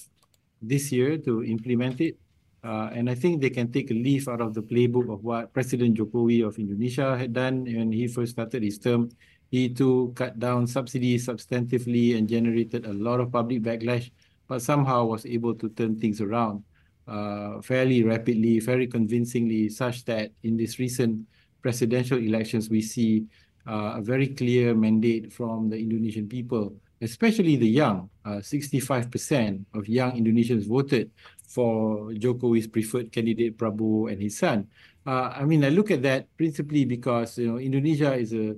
this 0.63 0.93
year 0.93 1.19
to 1.19 1.43
implement 1.43 2.01
it. 2.01 2.19
Uh, 2.63 2.91
and 2.93 3.11
I 3.11 3.15
think 3.17 3.41
they 3.41 3.51
can 3.51 3.73
take 3.73 3.91
a 3.91 3.95
leaf 3.95 4.29
out 4.29 4.41
of 4.41 4.55
the 4.55 4.63
playbook 4.63 5.13
of 5.13 5.25
what 5.25 5.53
President 5.53 5.99
Jokowi 5.99 6.47
of 6.47 6.59
Indonesia 6.59 7.17
had 7.17 7.33
done 7.33 7.65
when 7.65 7.91
he 7.91 8.07
first 8.07 8.33
started 8.33 8.63
his 8.63 8.79
term. 8.79 9.11
He 9.51 9.71
too 9.71 10.13
cut 10.15 10.39
down 10.39 10.69
subsidies 10.69 11.27
substantively 11.27 12.17
and 12.17 12.29
generated 12.29 12.87
a 12.87 12.93
lot 12.93 13.19
of 13.19 13.33
public 13.33 13.63
backlash, 13.63 14.13
but 14.47 14.63
somehow 14.63 15.07
was 15.07 15.27
able 15.27 15.55
to 15.57 15.69
turn 15.71 15.99
things 15.99 16.21
around 16.21 16.63
uh, 17.11 17.61
fairly 17.61 18.05
rapidly, 18.05 18.61
very 18.61 18.87
convincingly, 18.87 19.69
such 19.69 20.05
that 20.05 20.31
in 20.45 20.57
these 20.57 20.79
recent 20.79 21.27
presidential 21.61 22.19
elections, 22.19 22.71
we 22.71 22.81
see 22.81 23.27
uh, 23.67 23.99
a 23.99 24.01
very 24.01 24.29
clear 24.29 24.75
mandate 24.75 25.33
from 25.33 25.69
the 25.69 25.77
Indonesian 25.77 26.29
people, 26.29 26.73
especially 27.03 27.57
the 27.57 27.69
young. 27.69 28.09
Uh, 28.25 28.39
65% 28.39 29.65
of 29.75 29.89
young 29.89 30.13
Indonesians 30.13 30.69
voted 30.69 31.11
for 31.49 32.13
Jokowi's 32.13 32.69
preferred 32.69 33.11
candidate 33.11 33.59
Prabowo 33.59 34.11
and 34.11 34.23
his 34.23 34.39
son. 34.39 34.69
Uh, 35.05 35.35
I 35.35 35.45
mean, 35.45 35.65
I 35.65 35.71
look 35.71 35.91
at 35.91 36.03
that 36.03 36.29
principally 36.37 36.85
because 36.85 37.39
you 37.39 37.51
know 37.51 37.59
Indonesia 37.59 38.15
is 38.15 38.33
a 38.33 38.55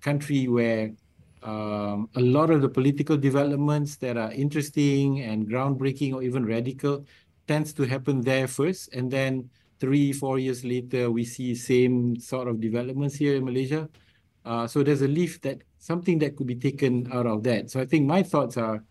country 0.00 0.48
where 0.48 0.90
um, 1.44 2.08
a 2.16 2.20
lot 2.20 2.50
of 2.50 2.62
the 2.62 2.68
political 2.68 3.16
developments 3.16 3.96
that 3.96 4.16
are 4.16 4.32
interesting 4.32 5.20
and 5.20 5.46
groundbreaking 5.46 6.14
or 6.14 6.22
even 6.22 6.44
radical 6.44 7.04
tends 7.46 7.72
to 7.74 7.84
happen 7.84 8.20
there 8.20 8.48
first, 8.48 8.92
and 8.94 9.10
then 9.10 9.50
three, 9.80 10.12
four 10.12 10.38
years 10.38 10.64
later, 10.64 11.10
we 11.10 11.24
see 11.24 11.54
same 11.54 12.18
sort 12.18 12.48
of 12.48 12.60
developments 12.60 13.16
here 13.16 13.36
in 13.36 13.44
Malaysia. 13.44 13.88
Uh, 14.44 14.66
so 14.66 14.82
there's 14.82 15.02
a 15.02 15.08
leaf 15.08 15.40
that 15.42 15.62
something 15.78 16.18
that 16.18 16.36
could 16.36 16.46
be 16.46 16.54
taken 16.54 17.08
out 17.12 17.26
of 17.26 17.42
that. 17.42 17.70
So 17.70 17.80
I 17.80 17.86
think 17.86 18.06
my 18.06 18.22
thoughts 18.22 18.56
are 18.56 18.84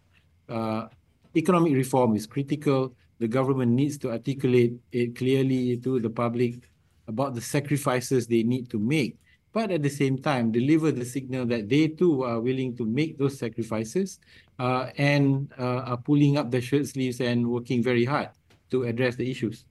uh, 0.49 0.87
economic 1.35 1.73
reform 1.73 2.15
is 2.15 2.27
critical. 2.27 2.95
The 3.19 3.27
government 3.27 3.71
needs 3.71 3.97
to 3.99 4.11
articulate 4.11 4.73
it 4.91 5.15
clearly 5.15 5.77
to 5.77 5.99
the 5.99 6.09
public 6.09 6.69
about 7.07 7.35
the 7.35 7.41
sacrifices 7.41 8.27
they 8.27 8.43
need 8.43 8.69
to 8.69 8.79
make, 8.79 9.17
but 9.51 9.71
at 9.71 9.83
the 9.83 9.89
same 9.89 10.17
time 10.17 10.51
deliver 10.51 10.91
the 10.91 11.05
signal 11.05 11.45
that 11.45 11.69
they 11.69 11.87
too 11.87 12.23
are 12.23 12.39
willing 12.39 12.75
to 12.77 12.85
make 12.85 13.17
those 13.17 13.37
sacrifices 13.37 14.19
uh, 14.59 14.89
and 14.97 15.51
uh, 15.59 15.89
are 15.89 15.97
pulling 15.97 16.37
up 16.37 16.49
their 16.49 16.61
shirt 16.61 16.87
sleeves 16.87 17.19
and 17.21 17.45
working 17.45 17.83
very 17.83 18.05
hard 18.05 18.29
to 18.71 18.83
address 18.83 19.15
the 19.15 19.29
issues. 19.29 19.65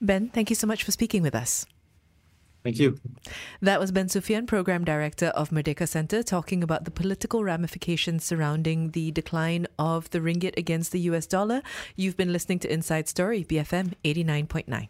Ben, 0.00 0.28
thank 0.28 0.50
you 0.50 0.56
so 0.56 0.66
much 0.66 0.82
for 0.84 0.90
speaking 0.90 1.22
with 1.22 1.34
us. 1.34 1.66
Thank 2.62 2.78
you. 2.78 2.98
That 3.60 3.80
was 3.80 3.90
Ben 3.90 4.08
Suffian, 4.08 4.46
Program 4.46 4.84
Director 4.84 5.26
of 5.26 5.50
Merdeka 5.50 5.88
Center, 5.88 6.22
talking 6.22 6.62
about 6.62 6.84
the 6.84 6.92
political 6.92 7.42
ramifications 7.42 8.24
surrounding 8.24 8.92
the 8.92 9.10
decline 9.10 9.66
of 9.78 10.08
the 10.10 10.20
ringgit 10.20 10.56
against 10.56 10.92
the 10.92 11.00
US 11.00 11.26
dollar. 11.26 11.62
You've 11.96 12.16
been 12.16 12.32
listening 12.32 12.60
to 12.60 12.72
Inside 12.72 13.08
Story, 13.08 13.44
BFM 13.44 13.94
89.9. 14.04 14.88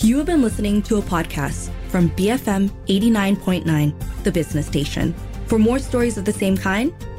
You 0.00 0.18
have 0.18 0.26
been 0.26 0.42
listening 0.42 0.82
to 0.82 0.96
a 0.98 1.02
podcast 1.02 1.70
from 1.88 2.10
BFM 2.10 2.70
89.9, 2.86 4.22
the 4.22 4.32
business 4.32 4.66
station. 4.66 5.14
For 5.46 5.58
more 5.58 5.78
stories 5.78 6.16
of 6.16 6.24
the 6.24 6.32
same 6.32 6.56
kind, 6.56 6.92